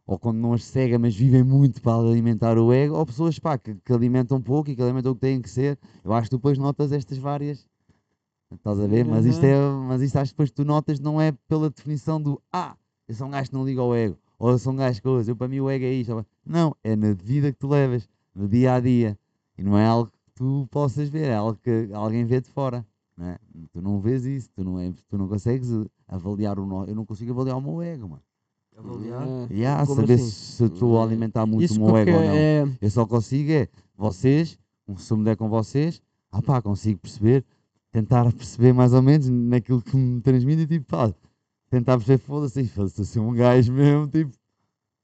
[0.10, 3.60] ou quando não as cega, mas vivem muito para alimentar o ego, ou pessoas pá,
[3.60, 5.78] que, que alimentam pouco e que alimentam o que têm que ser.
[6.04, 7.64] Eu acho que tu depois notas estas várias.
[8.52, 9.06] Estás a ver?
[9.06, 9.56] Mas isto, é,
[9.88, 12.76] mas isto acho que depois tu notas não é pela definição do ah,
[13.08, 15.08] eu sou um gajo que não liga ao ego, ou eu sou um gajo que
[15.08, 16.26] eu para mim o ego é isto.
[16.44, 19.16] Não, é na vida que tu levas, no dia a dia.
[19.60, 22.84] E não é algo que tu possas ver, é algo que alguém vê de fora.
[23.16, 23.38] Não é?
[23.72, 25.70] Tu não vês isso, tu não, é, tu não consegues
[26.08, 26.86] avaliar o nó.
[26.86, 28.24] Eu não consigo avaliar o meu ego, mano.
[28.80, 29.28] Avaliar.
[29.28, 29.48] É.
[29.54, 30.30] E há, Como saber assim?
[30.30, 32.34] se eu estou a alimentar muito Isso o meu ego ou não.
[32.36, 34.58] é, Eu só consigo é vocês,
[34.98, 36.02] se eu me der com vocês,
[36.32, 37.44] ah pá, consigo perceber,
[37.92, 41.14] tentar perceber mais ou menos naquilo que me transmite e tipo, pá,
[41.70, 44.32] tentar perceber, foda-se, foda-se, eu sou um gajo mesmo, tipo,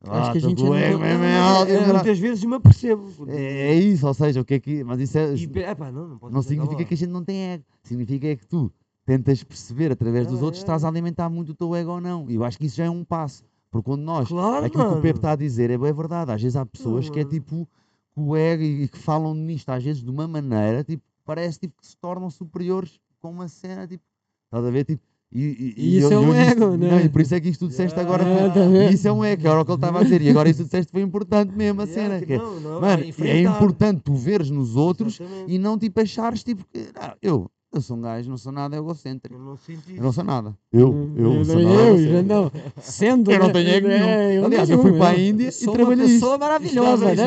[0.08, 2.56] Acho ah, que a gente ainda ego não- mesmo é- e É, muitas vezes me
[2.56, 3.08] apercebo.
[3.28, 6.08] é, é isso, ou seja, o que é que, mas isso é, E, epá, não,
[6.10, 8.72] não, não ser, significa que a gente não tem ego, significa é que tu
[9.04, 10.62] tentas perceber através dos outros é.
[10.62, 12.76] se estás a alimentar muito o teu ego ou não, e eu acho que isso
[12.78, 13.44] já é um passo,
[13.76, 15.02] porque quando nós Claro, Aquilo que o mano.
[15.02, 16.32] Pepe está a dizer é bem verdade.
[16.32, 17.30] Às vezes há pessoas que é mano.
[17.38, 17.68] tipo
[18.14, 21.74] que o ego e que falam nisto às vezes de uma maneira, tipo, parece tipo
[21.82, 24.02] que se tornam superiores com uma cena, tipo,
[24.46, 24.86] estás a ver?
[24.86, 26.90] Tipo, e, e- E isso é um ego, né?
[26.92, 28.24] Não, e por isso é que isto tu disseste agora.
[28.24, 28.92] Ah, foi- tá vendo?
[28.92, 30.22] e isso é um ego, era o que ele estava a dizer.
[30.22, 32.20] E agora isso tu disseste foi importante mesmo a Yeah, cena.
[32.22, 35.52] que que é, não, não, mano, é é importante tu veres nos outros Exatamente.
[35.52, 38.76] e não tipo achares tipo que ah, eu, eu sou um gajo, não sou nada
[38.76, 39.36] egocêntrico.
[39.36, 40.56] Eu não senti Eu não sou nada.
[40.72, 42.52] Eu, eu, sou eu, nada eu, não.
[42.82, 43.54] Sendo, Eu não né?
[43.54, 44.06] tenho ego nenhum.
[44.06, 46.06] É, eu Aliás, eu nenhum, fui para a eu- Índia eu e sou trabalhei uma
[46.12, 46.20] isto.
[46.20, 47.24] pessoa maravilhosa, né?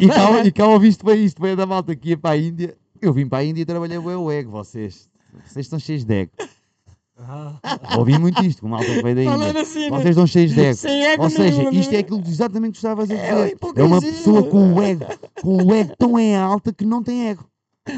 [0.00, 2.36] e, e, cá, e cá ouviste bem isto, bem da malta que ia para a
[2.38, 2.76] Índia.
[3.00, 5.08] Eu vim para a Índia e trabalhei bem o ego, vocês.
[5.46, 6.32] Vocês estão cheios de ego.
[7.24, 7.60] Ah,
[7.98, 9.60] Ouvi muito isto, com malta que veio da Índia.
[9.62, 9.90] assim, né?
[9.90, 10.74] Vocês estão cheios de ego.
[10.76, 11.96] Sem ego Ou seja, nenhum, isto né?
[11.98, 13.56] é aquilo que exatamente que estavas a É dizer.
[13.62, 15.04] uma É uma pessoa com o ego,
[15.40, 17.44] com o ego tão em alta que não tem ego.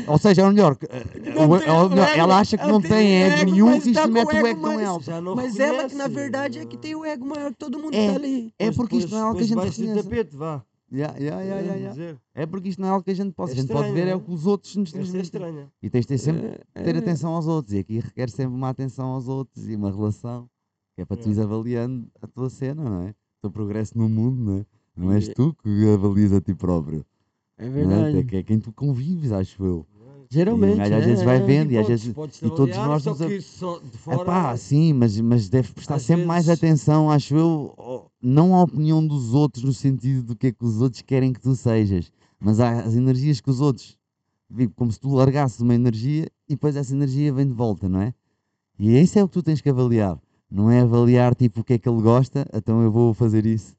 [0.06, 3.22] Ou seja, ou melhor, eh, tem ou melhor, ela acha que ela não tem tem
[3.22, 5.94] ego ego, nenhum e tá isto com mete o ego já não Mas ela que
[5.94, 8.06] na reconhece, verdade é que tem o ego maior que todo mundo É.
[8.06, 8.54] que tá ali.
[8.58, 10.02] É Pois porque isto não é algo que a gente reconheça.
[10.02, 10.64] tapete, vá.
[10.92, 11.88] Ya, Vamos ya.
[11.90, 12.18] dizer.
[12.34, 13.52] É porque isto não é algo que a gente possa.
[13.52, 14.24] É a gente pode estranho, ver é não o é?
[14.24, 15.20] que os outros nos é transmitem.
[15.22, 15.68] estranha.
[15.82, 17.74] E tens de ter sempre ter É, atenção aos outros.
[17.74, 20.48] E aqui requer sempre uma atenção aos outros e uma relação.
[20.94, 21.26] Que é para tu É.
[21.26, 23.10] ires avaliando a tua cena, não é?
[23.10, 24.66] O teu progresso no mundo, não é?
[24.96, 25.32] Não és É.
[25.34, 27.04] tu que avalias a ti próprio.
[27.56, 27.80] É não é?
[27.80, 28.24] É verdade.
[28.24, 29.86] que é quem tu convives, acho eu.
[30.30, 30.74] Geralmente.
[30.74, 31.40] E gajo às vezes é, vai é.
[31.40, 32.06] vendo e às vezes.
[32.06, 37.10] e todos nós nos É pá, sim, mas, mas deve prestar sempre mais vezes- atenção,
[37.10, 41.02] acho eu, não à opinião dos outros, no sentido do que é que os outros
[41.02, 42.10] querem que tu sejas,
[42.40, 43.96] mas às energias que os outros.
[44.76, 48.14] Como se tu largasses uma energia e depois essa energia vem de volta, não é?
[48.78, 50.18] E isso é o que tu tens que avaliar.
[50.50, 53.76] Não é avaliar tipo o que é que ele gosta, então eu vou fazer isso.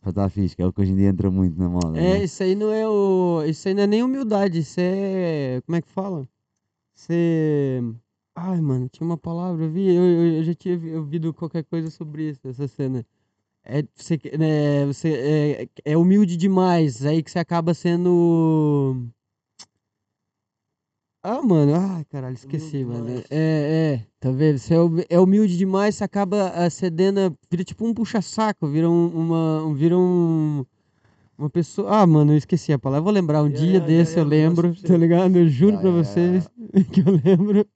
[0.00, 1.98] Para estar fixe, que é o que hoje em dia entra muito na moda.
[1.98, 2.24] É, né?
[2.24, 3.42] isso aí não é o.
[3.44, 5.60] Isso aí não é nem humildade, isso é.
[5.66, 6.26] Como é que fala?
[6.94, 7.80] Isso é.
[8.34, 11.90] Ai, mano, tinha uma palavra, eu vi, eu, eu, já tinha vi- ouvido qualquer coisa
[11.90, 13.04] sobre isso, essa cena.
[13.64, 19.06] É, você, né, você é, é humilde demais, aí que você acaba sendo.
[21.22, 23.24] Ah, mano, ai, caralho, esqueci, Humilde mano.
[23.30, 24.58] É, é, tá vendo?
[24.58, 29.08] Você é é humilde demais, você acaba ah, cedendo, vira tipo um puxa-saco, vira um,
[29.08, 30.64] uma, um- vira um,
[31.38, 31.90] uma pessoa.
[32.02, 33.00] Ah, mano, eu esqueci a palavra.
[33.00, 35.36] Eu vou lembrar um Yeah, dia yeah, desse, yeah, eu lembro, tá ligado?
[35.38, 36.48] Eu juro Yeah, pra vocês
[36.92, 37.66] que eu lembro.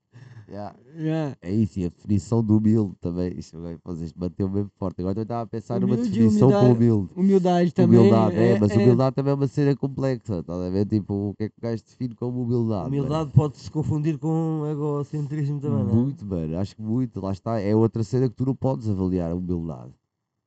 [0.49, 0.75] Yeah.
[0.97, 1.37] Yeah.
[1.43, 3.37] É isso, e a definição do humilde também.
[3.37, 5.01] Isso agora vocês bateu bem forte.
[5.01, 6.85] Agora eu estava a pensar numa Humilde, definição para humildade.
[6.85, 7.11] humilde.
[7.17, 7.99] Humildade também.
[7.99, 8.77] Humildade, é, é, mas é.
[8.77, 10.87] humildade também é uma cena complexa, estás a ver?
[10.87, 12.89] Tipo, o que é que o gajo define como humildade?
[12.89, 15.95] Humildade pode-se confundir com egocentrismo também, não é?
[15.95, 17.61] Muito, mano, acho que muito, lá está.
[17.61, 19.93] É outra cena que tu não podes avaliar a humildade.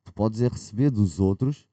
[0.04, 1.67] Tu podes é receber dos outros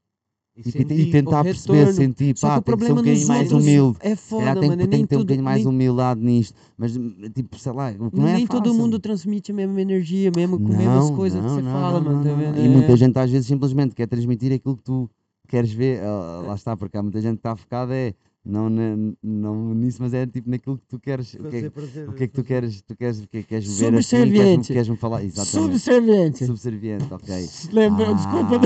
[0.57, 0.69] e,
[1.01, 3.97] e tentar perceber, sentir, Só pá, tem que ser um bocadinho mais humilde.
[3.99, 4.81] é foda, calhar tem, mano.
[4.81, 6.93] que- tem nem que ter um bocadinho mais nem, humildade nisto, mas
[7.33, 10.77] tipo, sei lá, não é nem todo mundo transmite a mesma energia, mesmo com as
[10.77, 12.23] mesmas coisas que você fala, mano.
[12.23, 12.29] tá?
[12.59, 12.69] E É.
[12.69, 15.09] muita gente às vezes simplesmente quer transmitir aquilo que tu
[15.47, 16.01] queres ver.
[16.03, 18.13] ah, lá está, porque há muita gente que está focada é
[18.45, 21.33] não, na- não nisso, mas é tipo naquilo que tu queres.
[21.33, 22.81] O que é, prazer, o que, é que tu queres?
[22.81, 23.81] Tu queres, o que é que queres ver assim?
[23.81, 24.73] Queres-me Subserviente.
[24.73, 25.23] queres falar?
[25.23, 25.71] Exatamente.
[25.71, 26.45] Subserviente.
[26.45, 27.47] Subserviente, ok.
[27.73, 28.59] Lembra, Ah, desculpa.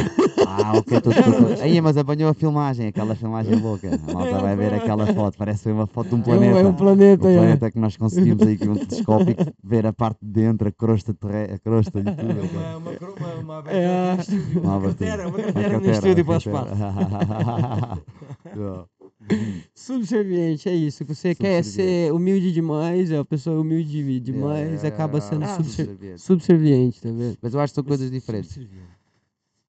[0.47, 1.61] Ah, ok, tô, tô, tô.
[1.61, 3.89] Aí, mas apanhou a filmagem, aquela filmagem louca.
[3.95, 6.23] A malta vai ver aquela foto, parece que foi uma foto de um É um,
[6.26, 6.60] planeta.
[6.60, 7.35] é um planeta, Um é.
[7.38, 11.14] planeta que nós conseguimos aí com um telescópio ver a parte de dentro, a crosta,
[11.14, 11.53] terre...
[11.53, 12.19] a crosta e tudo.
[12.19, 14.15] É uma, uma, cro- uma, uma abertura É.
[14.15, 15.10] no estúdio, Uma uma abertura.
[15.10, 16.76] cratera, uma Uma cratera no estúdio para o uma espaço.
[18.43, 18.99] cratera.
[19.76, 21.06] Subserviente, é isso.
[21.06, 22.06] Você quer Subserviente.
[22.07, 25.56] ser humilde demais, é a pessoa humilde demais, yeah, acaba sendo yeah.
[25.64, 26.22] subser- Subserviente.
[26.22, 27.38] subserviente, tá vendo?
[27.41, 28.49] Mas eu acho que são coisas Mas diferentes.
[28.51, 28.89] subserviente.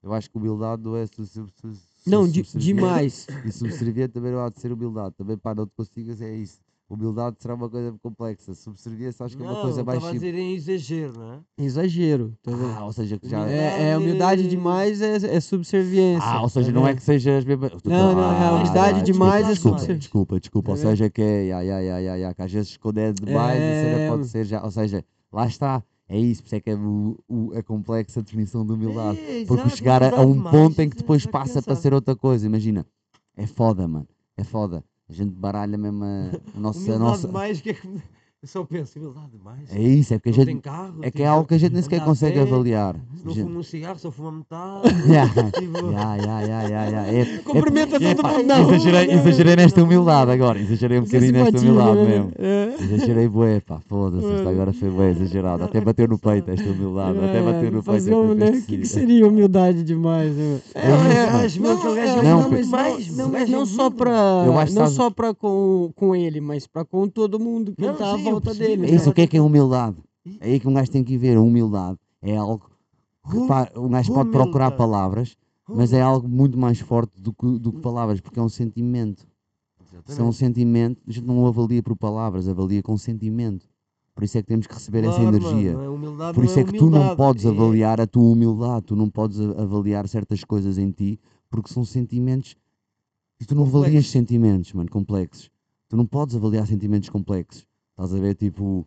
[0.03, 2.65] Eu acho que humildade não é su- su- su- su- Não, de- subserviente.
[2.75, 3.27] demais.
[3.45, 5.15] E subserviente também não há de ser humildade.
[5.17, 6.59] Também, pá, não te consigas, é isso.
[6.91, 8.53] Humildade será uma coisa complexa.
[8.53, 10.33] Subserviência acho que é uma Não, coisa mais estava a simples.
[10.35, 11.39] dizer em exagero, não é?
[11.57, 12.51] Exagero, tá?
[12.79, 13.43] Ah, ou seja, que já.
[13.43, 13.61] Humildade.
[13.81, 16.29] É, é humildade demais é, é subserviência.
[16.29, 17.71] Ah, ou seja, tá não é que seja as mesmas.
[17.85, 19.99] Não, não, é Ah, humildade ah, demais é desculpa, subserviência.
[20.01, 20.71] Desculpa, desculpa.
[20.73, 21.45] Ou Tá seja, que é.
[21.47, 24.09] Ya, ya, ya, ya, ya, que às vezes quando é demais, a cena É.
[24.09, 24.63] pode ser já.
[24.65, 25.83] Ou seja, lá está.
[26.09, 29.21] É isso, por isso é que é o, o- a complexa definição de humildade.
[29.21, 31.33] É, Porque exato, chegar a, a humildade um demais, ponto em que é depois para
[31.33, 31.83] passa para pensar.
[31.83, 32.45] ser outra coisa.
[32.45, 32.85] Imagina,
[33.37, 34.09] é foda, mano.
[34.37, 34.83] É foda.
[35.11, 36.95] A gente baralha mesmo a, a nossa.
[36.95, 37.27] A nossa...
[37.27, 38.03] demais, que é que...
[38.43, 39.71] Eu só penso, humildade demais.
[39.71, 40.47] É isso, é porque a Não gente.
[40.47, 42.95] tem carro, É que é algo que a gente nem sequer a consegue pé, avaliar.
[42.95, 44.89] Se não Gente- fuma um cigarro, só metade.
[45.11, 45.25] Ya,
[46.89, 47.07] ya.
[47.13, 50.59] É- Cumprimenta é- todo mundo rua, Exagerei, exagerei nesta humildade agora.
[50.59, 52.05] Exagerei um Fazer bocadinho nesta humildade né?
[52.09, 52.33] mesmo.
[52.39, 52.75] É.
[52.81, 55.65] Exagerei bué, pá, foda-se, esta agora foi bué exagerado.
[55.65, 58.17] Até bateu no peito esta humildade, até bateu no peito.
[58.17, 58.51] um, né?
[58.53, 60.33] O que, seria humildade demais?
[60.39, 62.59] É, é, o Não, é, é não, não,
[63.31, 67.75] o é não só que não só pra com, ele, mas pra com todo mundo
[67.77, 67.95] que Não,
[68.39, 68.93] percebi, dele.
[68.93, 69.97] É isso, o que é que é humildade?
[70.41, 71.37] É aí que um gajo tem que ver.
[71.37, 72.71] A humildade é algo.
[73.25, 75.37] Repara, um gajo pode procurar palavras,
[75.69, 79.27] mas é algo muito mais forte do que, do que palavras, porque é um sentimento.
[80.07, 83.69] Se é um sentimento, a gente não o avalia por palavras, avalia com sentimento.
[84.15, 85.73] Por isso é que temos que receber essa Claro, energia.
[85.73, 88.97] é humildade, Por isso é que tu não podes é- avaliar a tua humildade, tu
[88.97, 92.57] não podes avaliar certas coisas em ti, porque são sentimentos
[93.41, 94.11] e tu não avalias Complexos.
[94.13, 95.51] sentimentos, mano, complexos.
[95.89, 97.67] Tu não podes avaliar sentimentos complexos.
[98.01, 98.87] Estás a ver, tipo,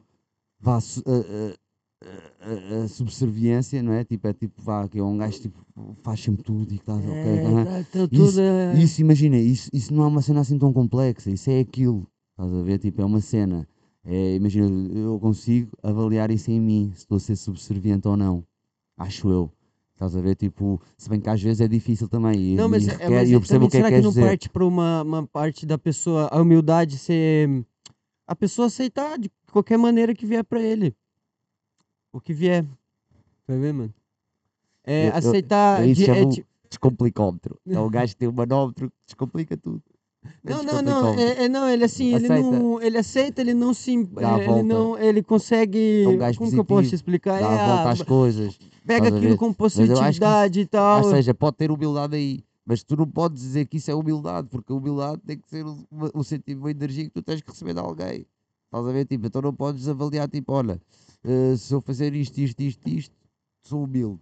[0.60, 4.04] vá, a, a- a- a subserviência, não é?
[4.04, 5.60] Tipo, é tipo, vá, que é um gajo tipo,
[6.02, 7.64] faz sempre tudo e que estás, ok, É, aham.
[7.66, 11.30] tá- tá tudo, é- Isso, imagina, isso, isso não é uma cena assim tão complexa,
[11.30, 12.08] isso é aquilo.
[12.32, 12.80] Estás a ver?
[12.80, 13.68] Tipo, é uma cena.
[14.04, 18.44] É, imagina, eu consigo avaliar isso em mim, se estou a ser subserviente ou não.
[18.98, 19.52] Acho eu.
[19.94, 20.36] Estás a ver?
[20.36, 22.54] Tipo, se bem que às vezes é difícil também.
[22.54, 23.80] E, Não, mas, e é, requer- mas e eu é percebo também, o que é
[23.80, 24.22] será que que queres não dizer.
[24.26, 27.64] parte pra uma, uma parte da pessoa, a humildade ser.
[28.28, 30.96] A pessoa aceitar de qualquer maneira que vier pra ele.
[32.12, 32.66] O que vier.
[33.48, 33.94] Vai ver, mano?
[34.84, 35.82] É Eu- eu- aceitar.
[35.84, 37.60] é isso de- é ti- Descomplicómetro.
[37.68, 39.82] É o gajo que tem um manómetro que descomplica tudo.
[40.26, 42.42] É Não, não, não, é, é- não, ele assim, ele Aceita.
[42.50, 46.66] não, ele aceita, ele não se, ele não, ele consegue, É um como que eu
[46.66, 47.40] posso te positivo, explicar?
[47.42, 48.58] Dá É, a volta ah, às coisas.
[48.88, 49.38] pega aquilo ver?
[49.38, 51.04] com eu acho que positividade e tal.
[51.04, 54.48] Ou seja, pode ter humildade aí, mas tu não podes dizer que isso é humildade,
[54.50, 55.86] porque a humildade tem que ser um,
[56.16, 58.26] um sentimento, uma energia que tu tens que receber de alguém.
[58.66, 59.06] Estás a ver?
[59.06, 60.82] Tipo, então não podes avaliar, tipo, olha,
[61.24, 63.16] eh, se eu fazer isto, isto, isto, isto,
[63.62, 64.22] sou humilde.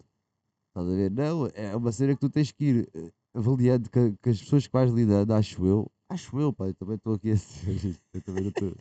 [0.69, 1.11] Estás a ver?
[1.11, 4.73] Não, é uma cena que tu tens que ir eh, avaliando que as pessoas que
[4.73, 8.73] vais lidando, acho eu, acho eu, eu também estou aqui a ser eu também estou,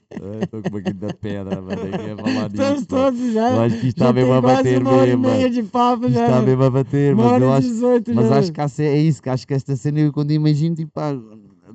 [0.42, 2.94] estou com uma quinta pedra, mano, aqui a falar Estamos nisto.
[2.94, 3.04] mano.
[3.04, 3.50] todos já.
[3.52, 5.34] Eu acho que isto está mesmo a bater uma hora mesmo, mano.
[5.36, 8.38] meia de papo Isto está mesmo a bater, mas hora eu acho, 18 mas já.
[8.38, 11.12] acho que há é isso, que acho que esta cena eu quando imagino, tipo, pá,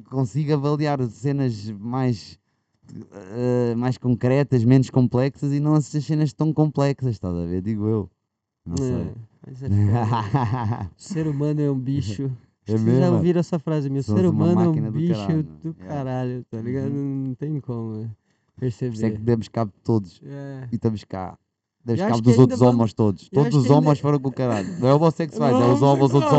[0.09, 2.37] consigo avaliar cenas mais,
[3.11, 7.61] eh, mais concretas, menos complexas e não essas cenas tão complexas, estás a ver?
[7.61, 8.09] Digo eu.
[8.65, 8.95] Não sei.
[8.95, 9.13] É,
[9.47, 9.67] mas é.
[10.97, 12.31] O ser humano é um bicho.
[12.67, 14.01] É Vocês já ouviram essa frase minha?
[14.01, 15.75] O Somos ser uma humano é um máquina do bicho caralho, do mano.
[15.79, 15.85] É.
[15.87, 16.87] caralho, tá ligado?
[16.91, 17.23] Uhum.
[17.27, 18.09] Não tem como né,
[18.57, 19.17] Por isso é que perceber.
[19.19, 20.67] demos cabo de todos É.
[20.71, 21.37] e estamos cá.
[21.85, 23.29] Demos cabo dos outros vamos- homos todos.
[23.31, 24.79] eu Todos os que ainda- foram com o caralho.
[24.79, 26.33] Não é homossexuais, é os homens, os outros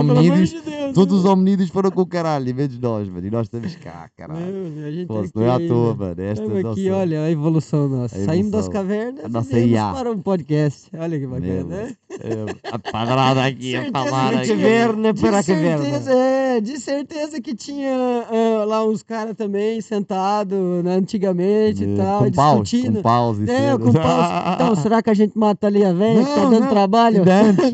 [0.50, 1.30] de Deus, Todos os né?
[1.30, 3.26] hominídeos foram com o caralho, em vez de nós, mano.
[3.26, 4.40] E nós estamos cá, caralho.
[4.70, 6.22] Não, a gente Pô, aqui não é à toa, mano.
[6.22, 8.16] Esta Estamos é a aqui, nossa- olha a evolução nossa.
[8.16, 8.72] A Saímos das evolução.
[8.72, 9.92] cavernas A e nossa viemos IA.
[9.92, 10.90] para um podcast.
[10.98, 11.96] Olha que bacana, Meu, né?
[12.10, 14.48] É, a padrada aqui, a Certeza que aqui.
[14.48, 16.12] Caverna de para certeza, caverna.
[16.56, 17.92] É, de certeza que tinha
[18.30, 22.96] ah, lá uns caras também sentados né, antigamente e É, tal, com paus, discutindo.
[22.96, 24.54] com paus e É, com paus.
[24.54, 26.70] Então, será que a gente mata ali a velha que tá Não, dando não.
[26.70, 27.22] trabalho?
[27.26, 27.72] Antes,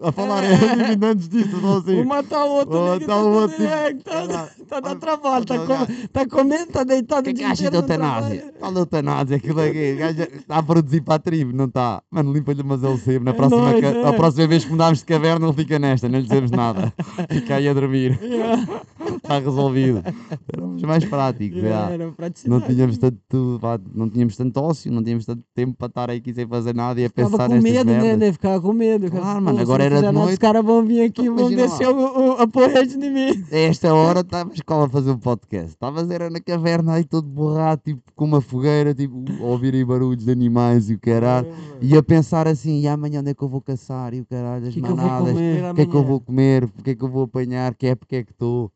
[0.00, 0.50] a falar é,
[1.10, 1.94] antes disso, não assim.
[1.96, 4.48] Vou matar o outro matar tá o outro, é, que tá, Vai lá.
[4.68, 5.86] tá dando Vai- trabalho, tá, com- lá.
[6.12, 8.54] tá comendo, tá deitado O que é que inteiro no eutanásia?
[8.58, 9.36] Qual é eutanásia?
[9.36, 12.02] Aquilo aqui, está a produzir para a tribo, não está?
[12.10, 13.20] Mano, limpa-lhe mas ele sempre.
[13.24, 14.08] Na É próxima, nóis, é.
[14.08, 16.92] a próxima vez que mudarmos de caverna, ele fica nesta, não lhe dizemos nada.
[17.30, 18.18] Fica aí a dormir.
[19.16, 20.02] Está resolvido.
[20.52, 21.62] Éramos mais práticos,
[22.46, 23.18] Não tínhamos, tanto,
[23.94, 27.04] não tínhamos tanto ócio, não tínhamos tanto tempo para estar aqui sem fazer nada e
[27.04, 28.18] a Ficava pensar com nestas medo, né, merdas.
[28.18, 28.32] né?
[28.32, 29.10] Ficava com medo.
[29.10, 30.32] Claro, mano, agora era de noite.
[30.32, 33.44] Os caras vão vir aqui e vão descer o, o, a porrete de mim.
[33.50, 35.68] A esta hora estava a escola a fazer um podcast.
[35.68, 39.84] Estava a era na caverna aí todo borrado, tipo com uma fogueira, tipo, a ouvirem
[39.84, 41.48] barulhos de animais e o caralho.
[41.80, 44.14] E a pensar assim, e amanhã onde é que eu vou caçar?
[44.14, 46.64] E o caralho, as Que manadas, o que é que eu vou comer?
[46.64, 47.74] O que é que eu vou apanhar?
[47.74, 48.70] Que época é que estou?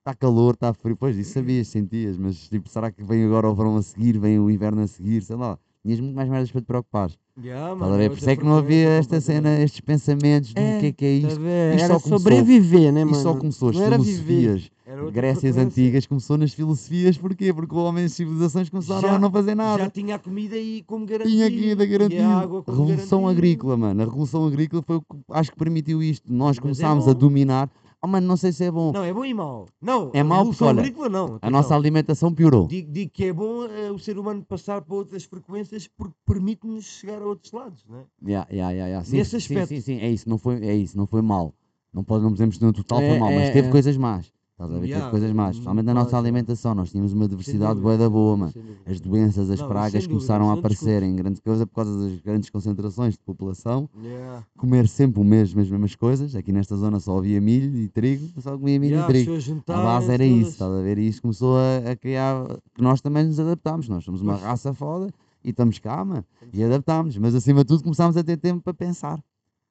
[0.00, 0.96] Está calor, está frio.
[0.96, 4.38] Pois, isso sabias, sentias, mas tipo, será que vem agora o verão a seguir, vem
[4.38, 5.22] o inverno a seguir?
[5.22, 5.58] Sei lá.
[5.84, 7.10] Tinhas muito mais merdas para te preocupar.
[7.40, 10.58] Yeah, mano, a é Por isso é que não havia esta cena, estes pensamentos do
[10.60, 11.40] É, que é que é Tá isto.
[11.40, 11.74] vendo?
[11.74, 13.12] Isto Era começou- sobreviver, né, mano?
[13.16, 14.70] Isto só começou, as Não filosofias.
[15.10, 17.50] Grécias antigas começou nas filosofias, porquê?
[17.54, 19.88] Porque homens e civilizações começaram Já- a não fazer Já nada.
[19.90, 21.32] tinha a comida aí como garantia.
[21.32, 22.22] Tinha aqui ainda E garantido.
[22.22, 23.30] a Revolução garantia.
[23.30, 24.02] agrícola, mano.
[24.02, 26.30] A Revolução agrícola foi o que acho que permitiu isto.
[26.30, 27.20] Nós é começámos a bom.
[27.20, 27.70] dominar.
[28.04, 28.90] Oh, mano, não sei se é bom.
[28.92, 29.68] Não, é bom e mau.
[29.80, 31.38] Não, É mau porque, olha, agrícola não.
[31.40, 32.66] A nossa alimentação piorou.
[32.66, 36.84] Digo, digo que é bom eh, o ser humano passar para outras frequências porque permite-nos
[36.84, 38.02] chegar a outros lados, né?
[38.26, 39.04] Yeah, yeah, yeah, yeah.
[39.04, 39.68] Sim, Nesse sim, aspecto.
[39.68, 40.28] Sim, sim, é isso.
[40.28, 41.54] Não foi, é isso, não foi mal.
[41.94, 43.70] Não, pode, não podemos dizer no total foi É, mal, mas é, teve é.
[43.70, 44.32] coisas más.
[44.52, 44.86] Estás a ver?
[44.86, 45.46] Yeah, teve coisas más.
[45.46, 46.74] não Especialmente na nossa alimentação.
[46.74, 48.52] Nós tínhamos uma diversidade bué da boa, mano.
[48.86, 51.98] As doenças, as Não, pragas sem dúvida, começaram a aparecer em grande coisa por causa
[51.98, 53.88] das grandes concentrações de população.
[54.02, 54.46] Yeah.
[54.56, 56.36] Comer sempre o mesmo, as mesmas coisas.
[56.36, 59.62] Aqui nesta zona só havia milho e trigo, só comia milho Yeah, e trigo.
[59.68, 60.52] A base era isso, todas.
[60.52, 60.98] estás a ver?
[60.98, 62.46] E isso começou a, a criar.
[62.74, 63.88] que nós também nos adaptámos.
[63.88, 65.08] Nós somos uma raça foda
[65.42, 66.24] e estamos cá, mano.
[66.52, 67.16] E adaptámos.
[67.16, 69.18] Mas acima de tudo começámos a ter tempo para pensar.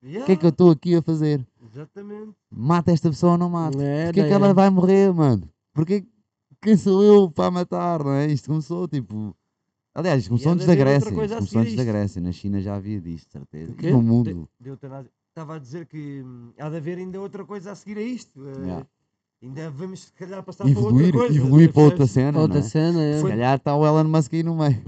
[0.04, 1.46] O que é que eu Yeah, estou aqui a fazer?
[1.72, 2.36] Exatamente.
[2.52, 3.82] Mata esta pessoa ou não mata?
[3.82, 4.54] É, Porquê que daí ela é.
[4.54, 5.50] vai morrer, mano?
[5.74, 6.06] Porquê
[6.62, 8.28] quem sou eu para matar, não é?
[8.28, 9.36] Isto começou tipo.
[9.94, 11.12] Aliás, isto começou antes da Grécia.
[11.12, 11.84] coisa Isto a começou antes da.
[11.84, 12.22] Grécia.
[12.22, 13.74] Na China já havia disto, certeza.
[13.92, 14.50] No mundo.
[14.60, 14.70] de.
[15.30, 18.46] Estava a dizer que hum, há de haver ainda outra coisa a seguir a isto.
[18.48, 18.88] eh, Yeah.
[19.44, 21.38] Ainda vamos, se calhar, passar Evoluir, para outra coisa.
[21.38, 22.14] evoluir para outra percebes?
[22.14, 22.32] cena.
[22.32, 22.62] não Outra é?
[22.62, 23.18] cena, é.
[23.18, 24.82] Se calhar está o Elon Musk aí no meio.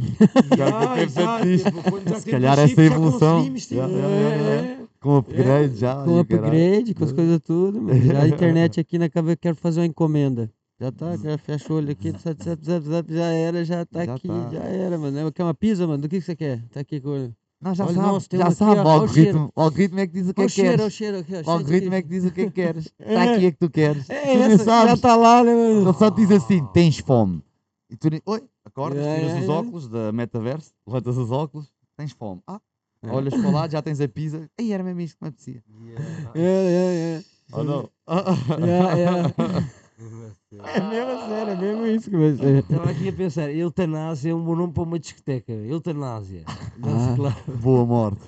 [0.56, 3.44] Yeah, Já exato, tipo, já Se calhar essa chip, já evolução.
[3.56, 4.82] tipo, Yeah, É, yeah, yeah, yeah.
[4.84, 4.88] é.
[5.00, 6.04] Com upgrade já.
[6.04, 8.00] Com upgrade, com as coisas tudo, mano.
[8.00, 10.52] Já a internet aqui na cabeça, quero fazer uma encomenda.
[10.80, 14.06] Já tá, já fecha o olho aqui, zap, zap, zap, zap, já era, já tá
[14.06, 14.50] Já aqui, tá.
[14.52, 15.32] já era, mano.
[15.32, 16.02] Quer uma pizza, mano?
[16.02, 16.64] Do que que você quer?
[16.72, 17.36] Tá aqui com o olho.
[17.64, 18.80] Não, já Olha, sabe, nossa, já sabe.
[18.82, 20.86] o, o algoritmo, o algoritmo é que diz o que é o que queres.
[20.86, 21.18] o cheiro.
[21.20, 21.96] O cheiro algoritmo aqui.
[21.96, 22.86] é que diz o que é que queres.
[23.00, 23.36] Está É.
[23.36, 24.10] aqui é que tu queres.
[24.10, 25.02] É tu nem essa, já sabes.
[25.02, 25.52] tá lá, né?
[25.72, 27.42] Ele só te diz assim: tens fome.
[27.90, 28.10] E tu.
[28.26, 29.68] Oi, acordas, Yeah, tiras yeah, os yeah.
[29.68, 32.42] óculos da metaverso, levantas os óculos, tens fome.
[32.48, 32.60] Ah,
[33.02, 33.10] É.
[33.12, 34.50] olhas para lá, já tens a pizza.
[34.60, 35.64] Aí era mesmo isto que me apetecia.
[35.86, 36.32] Yeah.
[36.36, 37.24] É, é, é.
[37.54, 37.90] Oh não.
[38.66, 39.34] Yeah, yeah.
[40.64, 42.60] É mesmo sério, é mesmo isso que vai ser.
[42.60, 45.52] Estava aqui a pensar, eutanásia é um bom nome para uma discoteca.
[45.52, 46.44] Eutanásia.
[46.48, 47.14] Ah.
[47.16, 47.36] claro.
[47.60, 48.22] Boa morte.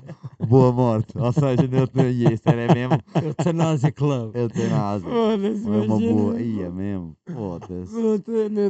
[0.47, 1.17] Boa morte.
[1.17, 2.97] Ou seja, não e isso era mesmo.
[3.23, 4.35] Eutanásia Club.
[4.35, 5.09] Eu tenho asma.
[5.09, 6.41] Foda-se, É uma boa.
[6.41, 7.15] É mesmo.
[7.31, 7.93] Foda-se.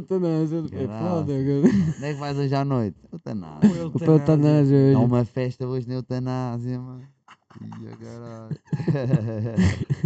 [0.06, 1.96] Tá nada, é foda, cara.
[1.96, 2.96] Onde é que vais hoje à noite?
[3.12, 3.82] Eutanásia.
[4.06, 7.15] Eutanásia Há uma festa hoje na eutanásia, mano.
[7.82, 8.56] Ia caralho.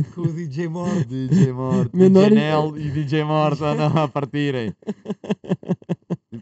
[0.14, 1.04] Com o DJ Morte.
[1.28, 4.74] DJ Morto, Menor DJ Nel e DJ Morto a não a partirem.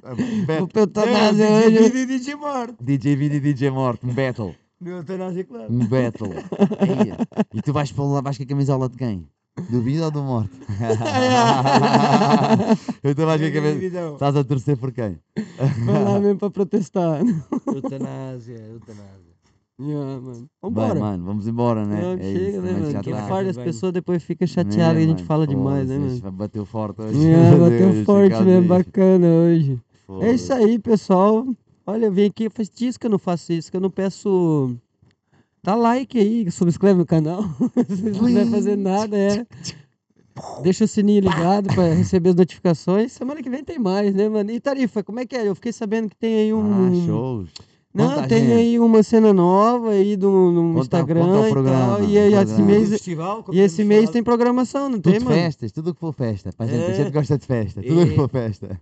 [0.01, 1.70] O Eutanásia É, hoje.
[1.70, 2.74] DJ Vida e DJ Morte.
[2.80, 4.55] DJ Vida e DJ Morte, um battle.
[4.80, 5.72] No Eutanásia, claro.
[5.72, 6.32] Um battle.
[7.52, 9.28] E tu vais para lá, vais com a camisola de quem?
[9.70, 10.52] Do Vida ou do Morte?
[13.02, 13.72] então vais com a camisola.
[13.74, 14.12] Dividão.
[14.14, 15.18] Estás a torcer por quem?
[15.85, 17.20] Vai lá mesmo pra protestar.
[17.66, 19.27] Eutanásia, eutanásia.
[19.80, 20.32] Yeah, mano.
[20.32, 21.00] Vai, Vambora.
[21.00, 22.02] mano, vamos embora, né?
[22.02, 22.90] Não, É chega, isso, né, também mano?
[22.90, 23.28] já Que tá.
[23.28, 25.26] farda as pessoas depois ficam Né, chateadas que a gente mano?
[25.26, 26.32] fala Pô, demais, né, mano?
[26.32, 27.18] Bateu forte hoje.
[27.18, 28.62] Yeah, bateu forte bicho.
[28.68, 29.72] bacana hoje.
[29.74, 30.34] É Foda-se.
[30.34, 31.46] isso aí, pessoal.
[31.86, 34.74] Olha, eu vim aqui, faz dias que eu não faço isso, que eu não peço.
[35.62, 37.44] Dá like aí, subscreve no canal.
[37.88, 39.46] Se não quiser fazer nada, é.
[40.62, 43.12] Deixa o sininho ligado pra receber as notificações.
[43.12, 44.50] Semana que vem tem mais, né, mano?
[44.50, 45.48] E Tarifa, como é que é?
[45.48, 46.88] Eu fiquei sabendo que tem aí um.
[46.88, 47.48] Ah, shows.
[47.94, 48.52] Não, Quanta tem gente?
[48.52, 52.05] aí uma cena nova aí do, no Conta- Instagram conta o e programa, tal.
[52.05, 52.65] E aí, o esse programa.
[52.66, 55.35] mês, festival, e esse mês tem programação, não Tudo tem, mano?
[55.35, 56.51] festas, tudo que for festa.
[56.52, 56.94] Pra gente, a É.
[56.94, 57.82] gente gosta de festa.
[57.82, 58.15] Tudo que É.
[58.16, 58.81] for festa.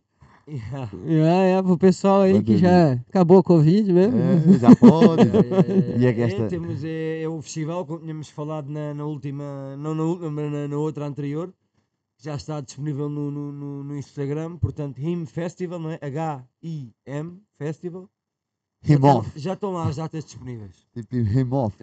[0.48, 0.90] Yeah.
[1.06, 4.16] É, é, pro pessoal aí Pode que já acabou a Covid mesmo.
[4.18, 5.22] É, já pode.
[5.96, 8.92] É, E é que é, esta- temos é, é o festival, como tínhamos falado na,
[8.94, 11.52] na última, não na última, mas na, na outra anterior,
[12.18, 15.98] já está disponível no, no, no- no Instagram, portanto, HIM Festival, não é?
[16.02, 18.08] H-I-M Festival.
[18.94, 19.30] Estão- off.
[19.36, 20.72] Já estão lá as datas disponíveis.
[20.94, 21.16] Tipo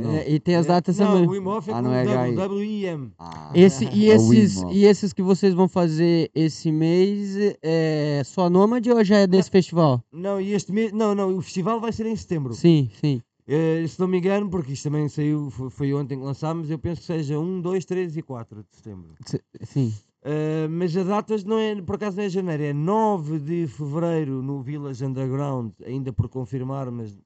[0.02, 0.12] não.
[0.14, 1.28] É, e tem as É, datas não, também.
[1.28, 2.36] o Wim Hof é Ah, com não é W.
[2.36, 3.12] W-I-M.
[3.20, 8.22] Ah, Esse, e, é o esses, e esses que vocês vão fazer esse mês é
[8.26, 10.04] só Nômade ou já é desse festival?
[10.12, 12.54] Não, e este mês, não, não, o festival vai ser em setembro.
[12.54, 13.22] Sim, sim.
[13.46, 16.80] Eh, se não me engano, porque isto também saiu, foi, foi ontem que lançámos, eu
[16.80, 19.10] penso que seja 1, 2, 3 e 4 de setembro.
[19.26, 19.94] Se- Sim.
[20.26, 24.41] Uh, mas as datas não é, por acaso não é janeiro, é 9 de fevereiro
[24.41, 27.18] no Village Underground, ainda por confirmar, mas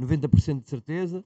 [0.00, 1.24] 90% de certeza,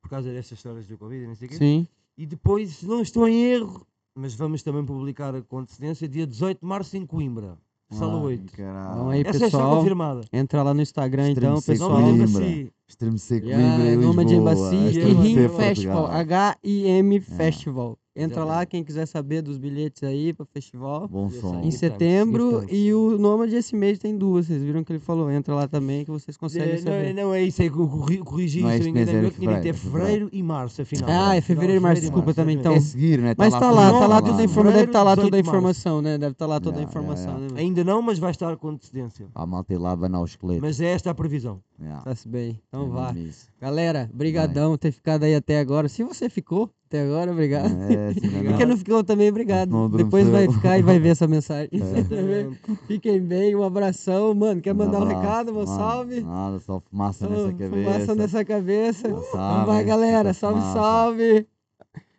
[0.00, 1.56] por causa destas histórias do Covid e não sei o quê.
[1.56, 1.86] Sim.
[2.16, 3.84] E depois, se não estou em erro,
[4.14, 7.58] mas vamos também publicar com antecedência, dia 18 de março em Coimbra,
[7.90, 8.52] sala Ai, 8.
[8.52, 8.92] caralho.
[8.92, 10.20] Então aí, Essa já está pessoal, confirmada.
[10.32, 12.00] entra lá no Instagram então, Extreme pessoal.
[12.00, 12.72] Não me lembro Coimbra.
[12.88, 14.74] Estremecer Yeah, Coimbra e Lisboa.
[14.74, 15.58] E Rim Portugal.
[15.58, 16.06] Festival.
[16.06, 17.98] H-I-M Festival.
[18.14, 21.08] Entra lá, quem quiser saber dos bilhetes aí pro festival.
[21.08, 21.56] Bom Isso som.
[21.58, 21.66] aí.
[21.66, 24.46] Em setembro e o Nômade esse mês tem duas.
[24.46, 25.30] Vocês viram que ele falou?
[25.30, 27.14] Entra lá também que vocês conseguem Eh, saber.
[27.14, 29.00] não, não é isso, é que eu corri- corrigi, Não é se este não me
[29.02, 31.08] engano, mês, eu é é fevereiro, e março, afinal.
[31.10, 32.74] Ah, é fevereiro e março, desculpa também, então.
[32.74, 33.34] É seguir, né?
[33.38, 34.44] Mas tá tudo, lá, tá lá lá, toda a lá.
[34.44, 34.72] informação.
[34.72, 35.48] Deve estar lá Fevereiro, toda a 18 de março.
[35.56, 36.18] informação, né?
[36.18, 37.48] Deve estar lá toda a informação, né?
[37.56, 39.26] Ainda não, mas vai estar com antecedência.
[39.34, 40.60] A malta ir lá abanar o esqueleto.
[40.60, 41.60] Mas é esta a previsão.
[41.80, 42.02] Yeah.
[42.04, 42.60] Tá-se bem.
[42.68, 43.12] Então É vá.
[43.16, 43.48] isso.
[43.60, 45.88] Galera, brigadão ter ficado aí até agora.
[45.88, 47.74] Se você ficou até agora, obrigado.
[47.90, 48.12] É,
[48.58, 49.70] quem não ficou também, obrigado.
[49.70, 51.70] Não Depois vai ficar e vai ver essa mensagem.
[51.72, 52.74] É.
[52.86, 54.34] Fiquem bem, um abração.
[54.34, 55.66] Mano, quer mandar um recado, mano.
[55.66, 56.20] salve?
[56.20, 57.70] Nada, só fumaça nessa cabeça.
[57.70, 59.08] Fumaça nessa cabeça.
[59.08, 60.34] Salve, Então vai, galera.
[60.34, 61.46] Salve, salve.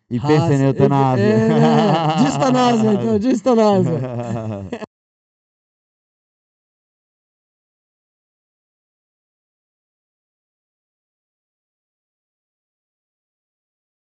[0.10, 1.24] E pensa em eutanásia.
[1.24, 2.16] É, né?
[2.24, 4.02] Diz eutanásia, então, diz eutanásia.